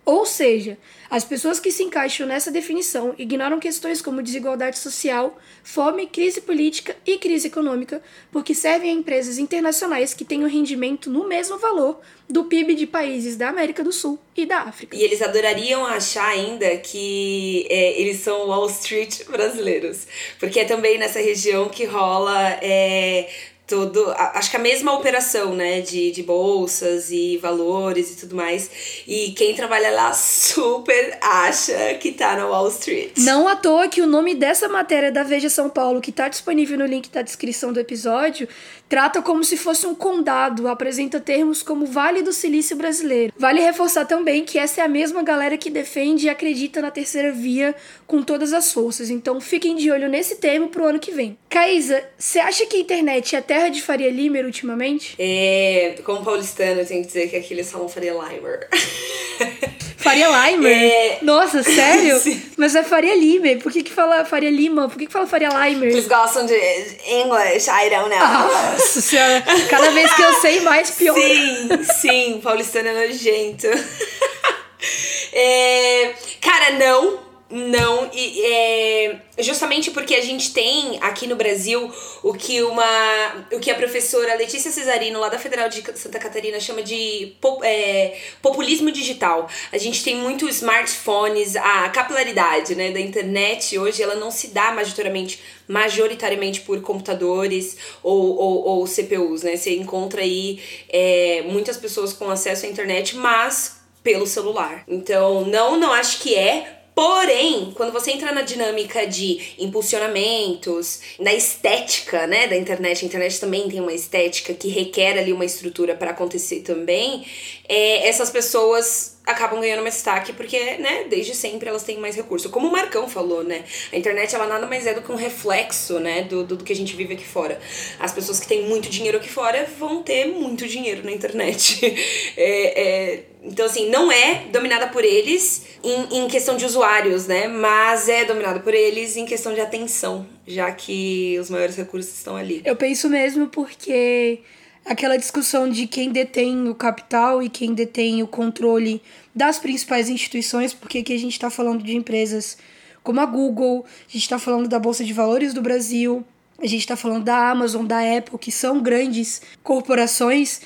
Ou 0.06 0.24
seja, 0.24 0.78
as 1.10 1.24
pessoas 1.24 1.58
que 1.58 1.72
se 1.72 1.82
encaixam 1.82 2.28
nessa 2.28 2.48
definição 2.48 3.12
ignoram 3.18 3.58
questões 3.58 4.00
como 4.00 4.22
desigualdade 4.22 4.78
social, 4.78 5.36
fome, 5.64 6.06
crise 6.06 6.40
política 6.40 6.96
e 7.04 7.18
crise 7.18 7.48
econômica, 7.48 8.00
porque 8.30 8.54
servem 8.54 8.90
a 8.90 8.92
empresas 8.92 9.36
internacionais 9.36 10.14
que 10.14 10.24
têm 10.24 10.44
um 10.44 10.48
rendimento 10.48 11.10
no 11.10 11.26
mesmo 11.26 11.58
valor 11.58 12.00
do 12.30 12.44
PIB 12.44 12.76
de 12.76 12.86
países 12.86 13.36
da 13.36 13.48
América 13.48 13.82
do 13.82 13.90
Sul 13.90 14.16
e 14.36 14.46
da 14.46 14.60
África. 14.60 14.96
E 14.96 15.02
eles 15.02 15.20
adorariam 15.20 15.84
achar 15.84 16.28
ainda 16.28 16.76
que 16.76 17.66
é, 17.68 18.00
eles 18.00 18.20
são 18.20 18.46
Wall 18.46 18.66
Street 18.66 19.24
brasileiros, 19.24 20.06
porque 20.38 20.60
é 20.60 20.64
também 20.64 20.98
nessa 20.98 21.18
região 21.18 21.68
que 21.68 21.84
rola 21.84 22.58
é, 22.62 23.28
todo 23.66 24.12
acho 24.16 24.50
que 24.50 24.56
a 24.56 24.60
mesma 24.60 24.92
operação 24.92 25.54
né 25.54 25.80
de, 25.80 26.10
de 26.12 26.22
bolsas 26.22 27.10
e 27.10 27.36
valores 27.38 28.12
e 28.12 28.16
tudo 28.16 28.36
mais. 28.36 28.70
E 29.06 29.32
quem 29.32 29.54
trabalha 29.54 29.90
lá 29.90 30.12
super 30.12 31.18
acha 31.20 31.94
que 31.94 32.12
tá 32.12 32.36
na 32.36 32.46
Wall 32.46 32.68
Street. 32.68 33.12
Não 33.18 33.48
à 33.48 33.56
toa 33.56 33.88
que 33.88 34.00
o 34.00 34.06
nome 34.06 34.34
dessa 34.34 34.68
matéria 34.68 35.10
da 35.10 35.22
Veja 35.22 35.50
São 35.50 35.68
Paulo 35.68 36.00
que 36.00 36.12
tá 36.12 36.28
disponível 36.28 36.78
no 36.78 36.86
link 36.86 37.10
da 37.10 37.22
descrição 37.22 37.72
do 37.72 37.80
episódio 37.80 38.48
trata 38.88 39.20
como 39.20 39.42
se 39.42 39.56
fosse 39.56 39.86
um 39.86 39.94
condado 39.94 40.68
apresenta 40.68 41.18
termos 41.18 41.62
como 41.62 41.86
Vale 41.86 42.22
do 42.22 42.32
Silício 42.32 42.76
brasileiro. 42.76 43.32
Vale 43.36 43.60
reforçar 43.60 44.04
também 44.04 44.44
que 44.44 44.58
essa 44.58 44.80
é 44.80 44.84
a 44.84 44.88
mesma 44.88 45.22
galera 45.22 45.58
que 45.58 45.70
defende 45.70 46.26
e 46.26 46.28
acredita 46.28 46.80
na 46.80 46.90
terceira 46.90 47.32
via 47.32 47.74
com 48.06 48.22
todas 48.22 48.52
as 48.52 48.72
forças. 48.72 49.10
Então 49.10 49.40
fiquem 49.40 49.74
de 49.74 49.90
olho 49.90 50.08
nesse 50.08 50.36
termo 50.36 50.68
pro 50.68 50.86
ano 50.86 50.98
que 50.98 51.10
vem. 51.10 51.36
Caísa 51.48 52.04
você 52.18 52.38
acha 52.38 52.66
que 52.66 52.76
a 52.76 52.80
internet 52.80 53.34
é 53.34 53.38
até 53.38 53.55
terra 53.56 53.68
de 53.70 53.82
Faria 53.82 54.10
Limer 54.10 54.44
ultimamente? 54.44 55.14
É, 55.18 55.96
como 56.04 56.22
paulistano, 56.22 56.82
eu 56.82 56.86
tenho 56.86 57.00
que 57.00 57.06
dizer 57.06 57.30
que 57.30 57.36
aqui 57.36 57.54
eles 57.54 57.70
falam 57.70 57.88
Faria 57.88 58.12
Limer. 58.12 58.68
Faria 59.96 60.28
Limer? 60.28 60.76
É... 60.76 61.18
Nossa, 61.22 61.62
sério? 61.62 62.20
Mas 62.56 62.76
é 62.76 62.82
Faria 62.82 63.14
Limer. 63.16 63.58
Por 63.58 63.72
que 63.72 63.82
que 63.82 63.92
fala 63.92 64.24
Faria 64.26 64.50
Lima? 64.50 64.88
Por 64.88 64.98
que 64.98 65.06
que 65.06 65.12
fala 65.12 65.26
Faria 65.26 65.48
Limer? 65.48 65.88
Eles 65.88 66.06
gostam 66.06 66.44
de 66.44 66.54
English, 66.54 67.68
I 67.68 67.90
don't 67.90 68.10
know. 68.10 68.72
Nossa 68.72 69.00
senhora, 69.00 69.42
cada 69.70 69.90
vez 69.90 70.12
que 70.12 70.22
eu 70.22 70.32
sei 70.34 70.60
mais, 70.60 70.90
pior. 70.90 71.14
Sim, 71.14 71.84
sim, 72.00 72.40
paulistano 72.42 72.88
é 72.88 73.06
nojento. 73.08 73.66
é... 75.32 76.12
Cara, 76.42 76.72
não, 76.72 77.25
não, 77.48 78.10
e 78.12 78.44
é, 78.44 79.20
justamente 79.38 79.92
porque 79.92 80.16
a 80.16 80.20
gente 80.20 80.52
tem 80.52 80.98
aqui 81.00 81.28
no 81.28 81.36
Brasil 81.36 81.92
o 82.24 82.34
que 82.34 82.60
uma 82.62 83.46
o 83.52 83.60
que 83.60 83.70
a 83.70 83.74
professora 83.76 84.34
Letícia 84.34 84.68
Cesarino, 84.72 85.20
lá 85.20 85.28
da 85.28 85.38
Federal 85.38 85.68
de 85.68 85.80
Santa 85.94 86.18
Catarina, 86.18 86.58
chama 86.58 86.82
de 86.82 87.36
é, 87.62 88.18
populismo 88.42 88.90
digital. 88.90 89.48
A 89.70 89.78
gente 89.78 90.02
tem 90.02 90.16
muitos 90.16 90.56
smartphones, 90.56 91.54
a 91.54 91.88
capilaridade 91.90 92.74
né, 92.74 92.90
da 92.90 93.00
internet 93.00 93.78
hoje 93.78 94.02
ela 94.02 94.16
não 94.16 94.32
se 94.32 94.48
dá 94.48 94.72
majoritariamente, 94.72 95.40
majoritariamente 95.68 96.62
por 96.62 96.80
computadores 96.80 97.76
ou, 98.02 98.36
ou, 98.36 98.64
ou 98.64 98.86
CPUs, 98.88 99.44
né? 99.44 99.56
Você 99.56 99.76
encontra 99.76 100.20
aí 100.20 100.60
é, 100.88 101.44
muitas 101.46 101.76
pessoas 101.76 102.12
com 102.12 102.28
acesso 102.28 102.66
à 102.66 102.68
internet, 102.68 103.14
mas 103.14 103.76
pelo 104.02 104.26
celular. 104.26 104.84
Então, 104.86 105.44
não, 105.44 105.76
não 105.76 105.92
acho 105.92 106.20
que 106.20 106.34
é 106.34 106.75
Porém, 106.96 107.72
quando 107.74 107.92
você 107.92 108.12
entra 108.12 108.32
na 108.32 108.40
dinâmica 108.40 109.06
de 109.06 109.54
impulsionamentos, 109.58 111.00
na 111.20 111.34
estética, 111.34 112.26
né, 112.26 112.46
da 112.46 112.56
internet, 112.56 113.04
a 113.04 113.06
internet 113.06 113.38
também 113.38 113.68
tem 113.68 113.80
uma 113.80 113.92
estética 113.92 114.54
que 114.54 114.68
requer 114.68 115.18
ali 115.18 115.30
uma 115.30 115.44
estrutura 115.44 115.94
para 115.94 116.12
acontecer 116.12 116.60
também, 116.60 117.26
é, 117.68 118.08
essas 118.08 118.30
pessoas 118.30 119.15
acabam 119.26 119.60
ganhando 119.60 119.82
mais 119.82 119.94
destaque 119.94 120.32
porque, 120.32 120.76
né, 120.76 121.04
desde 121.10 121.34
sempre 121.34 121.68
elas 121.68 121.82
têm 121.82 121.98
mais 121.98 122.14
recurso. 122.14 122.48
Como 122.48 122.68
o 122.68 122.72
Marcão 122.72 123.08
falou, 123.08 123.42
né, 123.42 123.64
a 123.92 123.96
internet 123.96 124.32
ela 124.34 124.46
nada 124.46 124.66
mais 124.66 124.86
é 124.86 124.94
do 124.94 125.02
que 125.02 125.10
um 125.10 125.16
reflexo, 125.16 125.98
né, 125.98 126.22
do, 126.22 126.44
do, 126.44 126.56
do 126.56 126.64
que 126.64 126.72
a 126.72 126.76
gente 126.76 126.94
vive 126.94 127.14
aqui 127.14 127.26
fora. 127.26 127.58
As 127.98 128.12
pessoas 128.12 128.38
que 128.38 128.46
têm 128.46 128.68
muito 128.68 128.88
dinheiro 128.88 129.18
aqui 129.18 129.28
fora 129.28 129.68
vão 129.78 130.02
ter 130.02 130.26
muito 130.26 130.68
dinheiro 130.68 131.04
na 131.04 131.10
internet. 131.10 131.84
é, 132.36 132.80
é, 132.80 133.24
então, 133.42 133.66
assim, 133.66 133.90
não 133.90 134.10
é 134.12 134.44
dominada 134.52 134.86
por 134.88 135.04
eles 135.04 135.66
em, 135.82 136.18
em 136.18 136.28
questão 136.28 136.56
de 136.56 136.64
usuários, 136.64 137.26
né, 137.26 137.48
mas 137.48 138.08
é 138.08 138.24
dominada 138.24 138.60
por 138.60 138.74
eles 138.74 139.16
em 139.16 139.26
questão 139.26 139.52
de 139.52 139.60
atenção, 139.60 140.24
já 140.46 140.70
que 140.70 141.36
os 141.40 141.50
maiores 141.50 141.76
recursos 141.76 142.16
estão 142.16 142.36
ali. 142.36 142.62
Eu 142.64 142.76
penso 142.76 143.10
mesmo 143.10 143.48
porque 143.48 144.40
aquela 144.86 145.16
discussão 145.16 145.68
de 145.68 145.86
quem 145.86 146.10
detém 146.10 146.68
o 146.68 146.74
capital 146.74 147.42
e 147.42 147.50
quem 147.50 147.74
detém 147.74 148.22
o 148.22 148.26
controle 148.26 149.02
das 149.34 149.58
principais 149.58 150.08
instituições, 150.08 150.72
porque 150.72 150.98
aqui 150.98 151.12
a 151.12 151.18
gente 151.18 151.32
está 151.32 151.50
falando 151.50 151.82
de 151.82 151.94
empresas 151.94 152.56
como 153.02 153.20
a 153.20 153.26
Google, 153.26 153.84
a 154.08 154.12
gente 154.12 154.22
está 154.22 154.38
falando 154.38 154.68
da 154.68 154.78
Bolsa 154.78 155.04
de 155.04 155.12
Valores 155.12 155.52
do 155.52 155.60
Brasil, 155.60 156.24
a 156.58 156.66
gente 156.66 156.80
está 156.80 156.96
falando 156.96 157.24
da 157.24 157.50
Amazon, 157.50 157.84
da 157.84 157.98
Apple, 158.16 158.38
que 158.38 158.50
são 158.50 158.80
grandes 158.80 159.42
corporações. 159.62 160.60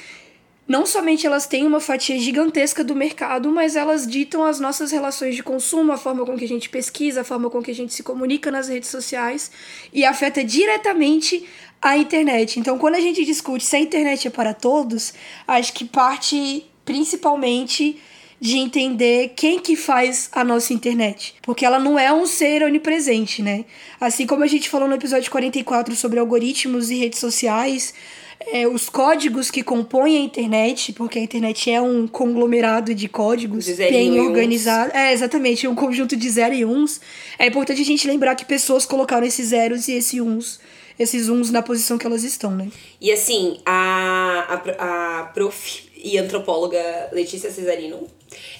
Não 0.70 0.86
somente 0.86 1.26
elas 1.26 1.48
têm 1.48 1.66
uma 1.66 1.80
fatia 1.80 2.16
gigantesca 2.16 2.84
do 2.84 2.94
mercado, 2.94 3.50
mas 3.50 3.74
elas 3.74 4.06
ditam 4.06 4.44
as 4.44 4.60
nossas 4.60 4.92
relações 4.92 5.34
de 5.34 5.42
consumo, 5.42 5.90
a 5.90 5.96
forma 5.96 6.24
com 6.24 6.38
que 6.38 6.44
a 6.44 6.48
gente 6.48 6.68
pesquisa, 6.68 7.22
a 7.22 7.24
forma 7.24 7.50
com 7.50 7.60
que 7.60 7.72
a 7.72 7.74
gente 7.74 7.92
se 7.92 8.04
comunica 8.04 8.52
nas 8.52 8.68
redes 8.68 8.88
sociais 8.88 9.50
e 9.92 10.04
afeta 10.04 10.44
diretamente 10.44 11.44
a 11.82 11.96
internet. 11.96 12.60
Então, 12.60 12.78
quando 12.78 12.94
a 12.94 13.00
gente 13.00 13.24
discute 13.24 13.64
se 13.64 13.74
a 13.74 13.80
internet 13.80 14.28
é 14.28 14.30
para 14.30 14.54
todos, 14.54 15.12
acho 15.48 15.72
que 15.72 15.84
parte 15.84 16.64
principalmente 16.84 18.00
de 18.40 18.56
entender 18.56 19.32
quem 19.34 19.58
que 19.58 19.74
faz 19.74 20.30
a 20.30 20.44
nossa 20.44 20.72
internet. 20.72 21.34
Porque 21.42 21.66
ela 21.66 21.80
não 21.80 21.98
é 21.98 22.12
um 22.12 22.26
ser 22.26 22.62
onipresente, 22.62 23.42
né? 23.42 23.64
Assim 24.00 24.24
como 24.24 24.44
a 24.44 24.46
gente 24.46 24.68
falou 24.68 24.86
no 24.86 24.94
episódio 24.94 25.28
44 25.32 25.96
sobre 25.96 26.20
algoritmos 26.20 26.92
e 26.92 26.94
redes 26.94 27.18
sociais, 27.18 27.92
é, 28.52 28.66
os 28.66 28.88
códigos 28.88 29.50
que 29.50 29.62
compõem 29.62 30.16
a 30.16 30.20
internet, 30.20 30.92
porque 30.92 31.18
a 31.18 31.22
internet 31.22 31.70
é 31.70 31.80
um 31.80 32.06
conglomerado 32.06 32.94
de 32.94 33.08
códigos 33.08 33.66
de 33.66 33.74
bem 33.74 34.18
organizado. 34.18 34.90
É, 34.94 35.12
exatamente, 35.12 35.68
um 35.68 35.74
conjunto 35.74 36.16
de 36.16 36.30
zero 36.30 36.54
e 36.54 36.64
uns. 36.64 37.00
É 37.38 37.46
importante 37.46 37.82
a 37.82 37.84
gente 37.84 38.06
lembrar 38.08 38.34
que 38.34 38.44
pessoas 38.44 38.86
colocaram 38.86 39.26
esses 39.26 39.48
zeros 39.48 39.88
e 39.88 39.92
esses 39.92 40.20
uns 40.20 40.60
esses 40.98 41.30
uns 41.30 41.50
na 41.50 41.62
posição 41.62 41.96
que 41.96 42.06
elas 42.06 42.22
estão, 42.24 42.54
né? 42.54 42.68
E 43.00 43.10
assim, 43.10 43.58
a, 43.64 44.60
a, 44.78 45.20
a 45.20 45.24
prof 45.28 45.89
e 46.02 46.18
antropóloga 46.18 47.08
Letícia 47.12 47.50
Cesarino, 47.50 48.08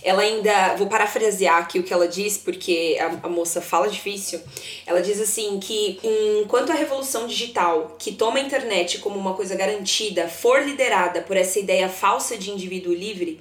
ela 0.02 0.22
ainda. 0.22 0.74
Vou 0.74 0.86
parafrasear 0.86 1.58
aqui 1.58 1.78
o 1.78 1.82
que 1.82 1.92
ela 1.92 2.08
diz, 2.08 2.36
porque 2.38 2.96
a, 3.00 3.26
a, 3.26 3.28
moça 3.28 3.60
fala 3.60 3.88
difícil. 3.88 4.40
Ela 4.86 5.00
diz 5.00 5.20
assim 5.20 5.60
que 5.60 5.98
enquanto 6.42 6.70
a 6.70 6.74
revolução 6.74 7.26
digital, 7.26 7.96
que 7.98 8.12
toma 8.12 8.38
a 8.38 8.42
internet 8.42 8.98
como 8.98 9.18
uma 9.18 9.34
coisa 9.34 9.54
garantida, 9.54 10.28
for 10.28 10.62
liderada 10.62 11.22
por 11.22 11.36
essa 11.36 11.58
ideia 11.58 11.88
falsa 11.88 12.36
de 12.36 12.50
indivíduo 12.50 12.92
livre, 12.92 13.38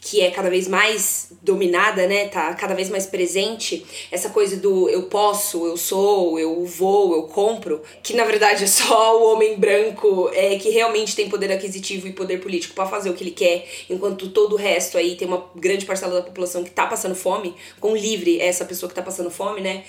que 0.00 0.20
é 0.20 0.30
cada 0.30 0.48
vez 0.48 0.68
mais 0.68 1.32
dominada, 1.42 2.06
né? 2.06 2.28
Tá 2.28 2.54
cada 2.54 2.74
vez 2.74 2.88
mais 2.88 3.04
presente. 3.04 3.84
Essa 4.12 4.30
coisa 4.30 4.56
do 4.56 4.88
eu 4.88 5.02
posso, 5.04 5.66
eu 5.66 5.76
sou, 5.76 6.38
eu 6.38 6.64
vou, 6.64 7.14
eu 7.14 7.24
compro, 7.24 7.82
que 8.02 8.14
na 8.14 8.24
verdade 8.24 8.64
é 8.64 8.66
só 8.66 9.18
o 9.20 9.32
homem 9.32 9.58
branco 9.58 10.30
é 10.32 10.56
que 10.56 10.70
realmente 10.70 11.16
tem 11.16 11.28
poder 11.28 11.50
aquisitivo 11.50 12.06
e 12.06 12.12
poder 12.12 12.40
político 12.40 12.74
para 12.74 12.86
fazer 12.86 13.10
o 13.10 13.14
que 13.14 13.24
ele 13.24 13.32
quer, 13.32 13.66
enquanto 13.90 14.28
todo 14.28 14.52
o 14.52 14.56
resto 14.56 14.96
aí 14.96 15.16
tem 15.16 15.26
uma 15.26 15.44
grande 15.56 15.84
parcela 15.84 16.14
da 16.14 16.22
população 16.22 16.62
que 16.62 16.70
tá 16.70 16.86
passando 16.86 17.14
fome, 17.14 17.54
com 17.80 17.96
livre 17.96 18.40
é 18.40 18.46
essa 18.46 18.64
pessoa 18.64 18.88
que 18.88 18.94
tá 18.94 19.02
passando 19.02 19.30
fome, 19.30 19.60
né? 19.60 19.84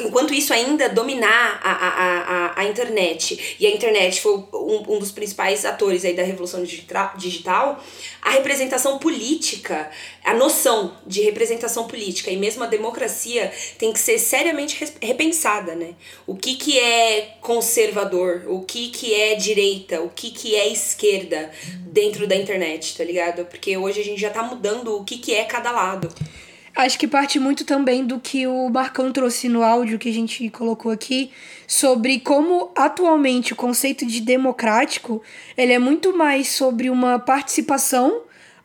Enquanto 0.00 0.32
isso 0.32 0.52
ainda 0.52 0.88
dominar 0.88 1.60
a, 1.62 1.72
a, 1.72 1.90
a, 1.90 2.60
a 2.60 2.64
internet, 2.64 3.56
e 3.60 3.66
a 3.66 3.70
internet 3.70 4.20
foi 4.20 4.32
um, 4.52 4.94
um 4.94 4.98
dos 4.98 5.12
principais 5.12 5.64
atores 5.64 6.04
aí 6.04 6.14
da 6.14 6.22
revolução 6.22 6.62
digital, 7.16 7.82
a 8.22 8.30
representação 8.30 8.98
política 8.98 9.41
política, 9.42 9.90
a 10.24 10.34
noção 10.34 10.96
de 11.04 11.20
representação 11.22 11.88
política 11.88 12.30
e 12.30 12.36
mesmo 12.36 12.62
a 12.62 12.66
democracia 12.66 13.52
tem 13.76 13.92
que 13.92 13.98
ser 13.98 14.18
seriamente 14.18 14.84
repensada, 15.02 15.74
né? 15.74 15.94
O 16.24 16.36
que, 16.36 16.54
que 16.54 16.78
é 16.78 17.36
conservador, 17.40 18.44
o 18.46 18.60
que, 18.60 18.90
que 18.90 19.12
é 19.12 19.34
direita, 19.34 20.00
o 20.00 20.08
que, 20.08 20.30
que 20.30 20.54
é 20.54 20.68
esquerda 20.68 21.50
dentro 21.88 22.28
da 22.28 22.36
internet, 22.36 22.96
tá 22.96 23.02
ligado? 23.02 23.44
Porque 23.46 23.76
hoje 23.76 24.00
a 24.00 24.04
gente 24.04 24.20
já 24.20 24.30
tá 24.30 24.44
mudando 24.44 24.96
o 24.96 25.04
que, 25.04 25.18
que 25.18 25.34
é 25.34 25.44
cada 25.44 25.72
lado. 25.72 26.08
Acho 26.74 26.98
que 26.98 27.08
parte 27.08 27.38
muito 27.38 27.64
também 27.64 28.06
do 28.06 28.18
que 28.18 28.46
o 28.46 28.70
Marcão 28.70 29.12
trouxe 29.12 29.48
no 29.48 29.62
áudio 29.62 29.98
que 29.98 30.08
a 30.08 30.12
gente 30.12 30.48
colocou 30.50 30.90
aqui, 30.90 31.30
sobre 31.66 32.20
como 32.20 32.70
atualmente 32.76 33.52
o 33.52 33.56
conceito 33.56 34.06
de 34.06 34.20
democrático 34.20 35.20
ele 35.56 35.72
é 35.72 35.78
muito 35.78 36.16
mais 36.16 36.48
sobre 36.48 36.88
uma 36.88 37.18
participação 37.18 38.22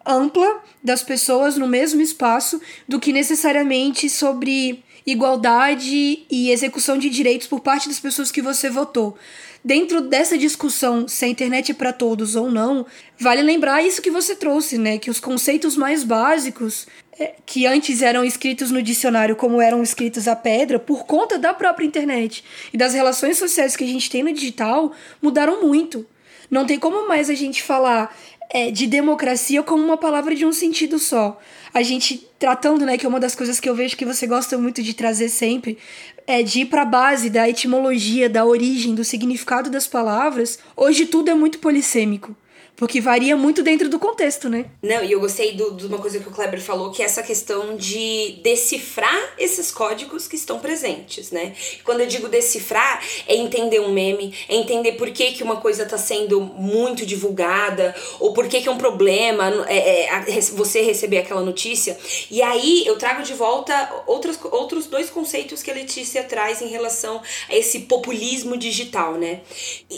ampla 0.07 0.61
das 0.83 1.03
pessoas 1.03 1.57
no 1.57 1.67
mesmo 1.67 2.01
espaço 2.01 2.61
do 2.87 2.99
que 2.99 3.11
necessariamente 3.11 4.09
sobre 4.09 4.83
igualdade 5.05 6.25
e 6.29 6.51
execução 6.51 6.97
de 6.97 7.09
direitos 7.09 7.47
por 7.47 7.61
parte 7.61 7.87
das 7.87 7.99
pessoas 7.99 8.31
que 8.31 8.41
você 8.41 8.69
votou. 8.69 9.17
Dentro 9.63 10.01
dessa 10.01 10.37
discussão 10.37 11.07
se 11.07 11.25
a 11.25 11.27
internet 11.27 11.71
é 11.71 11.75
para 11.75 11.93
todos 11.93 12.35
ou 12.35 12.51
não, 12.51 12.85
vale 13.19 13.41
lembrar 13.41 13.83
isso 13.83 14.01
que 14.01 14.11
você 14.11 14.35
trouxe, 14.35 14.77
né? 14.77 14.97
Que 14.97 15.09
os 15.09 15.19
conceitos 15.19 15.75
mais 15.75 16.03
básicos 16.03 16.87
é, 17.19 17.35
que 17.45 17.65
antes 17.65 18.01
eram 18.01 18.23
escritos 18.23 18.69
no 18.69 18.81
dicionário 18.81 19.35
como 19.35 19.61
eram 19.61 19.81
escritos 19.81 20.27
à 20.27 20.35
pedra, 20.35 20.77
por 20.77 21.05
conta 21.05 21.37
da 21.39 21.53
própria 21.53 21.85
internet 21.85 22.43
e 22.71 22.77
das 22.77 22.93
relações 22.93 23.37
sociais 23.37 23.75
que 23.75 23.83
a 23.83 23.87
gente 23.87 24.09
tem 24.09 24.23
no 24.23 24.31
digital, 24.31 24.91
mudaram 25.21 25.61
muito. 25.61 26.05
Não 26.49 26.65
tem 26.65 26.79
como 26.79 27.07
mais 27.07 27.29
a 27.29 27.33
gente 27.33 27.61
falar 27.63 28.15
é, 28.49 28.71
de 28.71 28.87
democracia 28.87 29.61
como 29.63 29.83
uma 29.83 29.97
palavra 29.97 30.35
de 30.35 30.45
um 30.45 30.53
sentido 30.53 30.99
só. 30.99 31.39
A 31.73 31.83
gente 31.83 32.27
tratando, 32.39 32.85
né, 32.85 32.97
que 32.97 33.05
é 33.05 33.09
uma 33.09 33.19
das 33.19 33.35
coisas 33.35 33.59
que 33.59 33.69
eu 33.69 33.75
vejo 33.75 33.97
que 33.97 34.05
você 34.05 34.25
gosta 34.25 34.57
muito 34.57 34.81
de 34.81 34.93
trazer 34.93 35.29
sempre, 35.29 35.77
é 36.25 36.43
de 36.43 36.61
ir 36.61 36.65
para 36.65 36.81
a 36.81 36.85
base 36.85 37.29
da 37.29 37.47
etimologia, 37.47 38.29
da 38.29 38.45
origem, 38.45 38.95
do 38.95 39.03
significado 39.03 39.69
das 39.69 39.87
palavras. 39.87 40.59
Hoje 40.75 41.05
tudo 41.05 41.29
é 41.29 41.33
muito 41.33 41.59
polissêmico. 41.59 42.35
Porque 42.77 43.01
varia 43.01 43.35
muito 43.35 43.63
dentro 43.63 43.89
do 43.89 43.97
contexto, 43.97 44.47
né? 44.47 44.65
Não, 44.83 45.03
e 45.03 45.11
eu 45.11 45.19
gostei 45.19 45.55
de 45.55 45.85
uma 45.87 45.97
coisa 45.97 46.19
que 46.19 46.27
o 46.29 46.31
Kleber 46.31 46.61
falou, 46.61 46.91
que 46.91 47.01
é 47.01 47.05
essa 47.05 47.23
questão 47.23 47.75
de 47.75 48.39
decifrar 48.43 49.33
esses 49.39 49.71
códigos 49.71 50.27
que 50.27 50.35
estão 50.35 50.59
presentes, 50.59 51.31
né? 51.31 51.55
Quando 51.83 52.01
eu 52.01 52.07
digo 52.07 52.29
decifrar, 52.29 53.03
é 53.27 53.35
entender 53.35 53.79
um 53.79 53.91
meme, 53.91 54.31
é 54.47 54.55
entender 54.55 54.91
por 54.91 55.09
que, 55.09 55.31
que 55.31 55.41
uma 55.41 55.55
coisa 55.55 55.83
está 55.83 55.97
sendo 55.97 56.39
muito 56.39 57.03
divulgada, 57.03 57.95
ou 58.19 58.31
por 58.31 58.47
que, 58.47 58.61
que 58.61 58.69
é 58.69 58.71
um 58.71 58.77
problema 58.77 59.65
é, 59.67 60.05
é, 60.05 60.41
você 60.53 60.81
receber 60.81 61.17
aquela 61.17 61.41
notícia. 61.41 61.97
E 62.29 62.43
aí 62.43 62.85
eu 62.85 62.95
trago 62.95 63.23
de 63.23 63.33
volta 63.33 64.03
outros, 64.05 64.37
outros 64.51 64.85
dois 64.85 65.09
conceitos 65.09 65.63
que 65.63 65.71
a 65.71 65.73
Letícia 65.73 66.23
traz 66.23 66.61
em 66.61 66.67
relação 66.67 67.23
a 67.49 67.55
esse 67.55 67.79
populismo 67.81 68.55
digital, 68.55 69.15
né? 69.15 69.41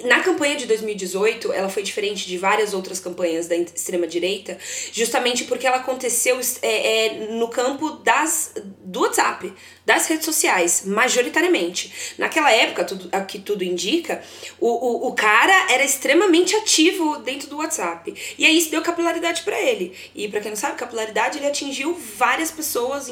Na 0.05 0.21
campanha 0.21 0.55
de 0.55 0.65
2018, 0.65 1.51
ela 1.51 1.67
foi 1.67 1.83
diferente 1.83 2.25
de 2.25 2.38
várias 2.38 2.68
várias 2.69 2.73
outras 2.73 2.99
campanhas 2.99 3.47
da 3.47 3.55
extrema-direita, 3.55 4.57
justamente 4.91 5.45
porque 5.45 5.67
ela 5.67 5.77
aconteceu 5.77 6.39
é, 6.61 7.05
é, 7.05 7.27
no 7.33 7.47
campo 7.49 7.91
das, 8.03 8.53
do 8.83 9.01
WhatsApp, 9.01 9.53
das 9.89 10.05
redes 10.05 10.25
sociais, 10.25 10.84
majoritariamente. 10.86 12.13
Naquela 12.15 12.51
época, 12.51 12.84
tudo, 12.84 13.10
a 13.12 13.22
que 13.22 13.39
tudo 13.39 13.63
indica, 13.63 14.22
o, 14.60 14.67
o, 14.67 15.08
o 15.08 15.13
cara 15.13 15.74
era 15.74 15.84
extremamente 15.84 16.55
ativo 16.55 17.17
dentro 17.17 17.50
do 17.50 17.58
WhatsApp. 17.58 18.13
E 18.38 18.46
aí 18.46 18.55
isso 18.55 18.69
deu 18.69 18.84
capilaridade 18.84 19.41
para 19.41 19.60
ele. 19.60 19.96
E 20.13 20.27
para 20.27 20.41
quem 20.41 20.51
não 20.51 20.55
sabe, 20.55 20.77
capilaridade 20.77 21.39
ele 21.39 21.48
atingiu 21.48 22.00
várias 22.17 22.51
pessoas, 22.51 23.12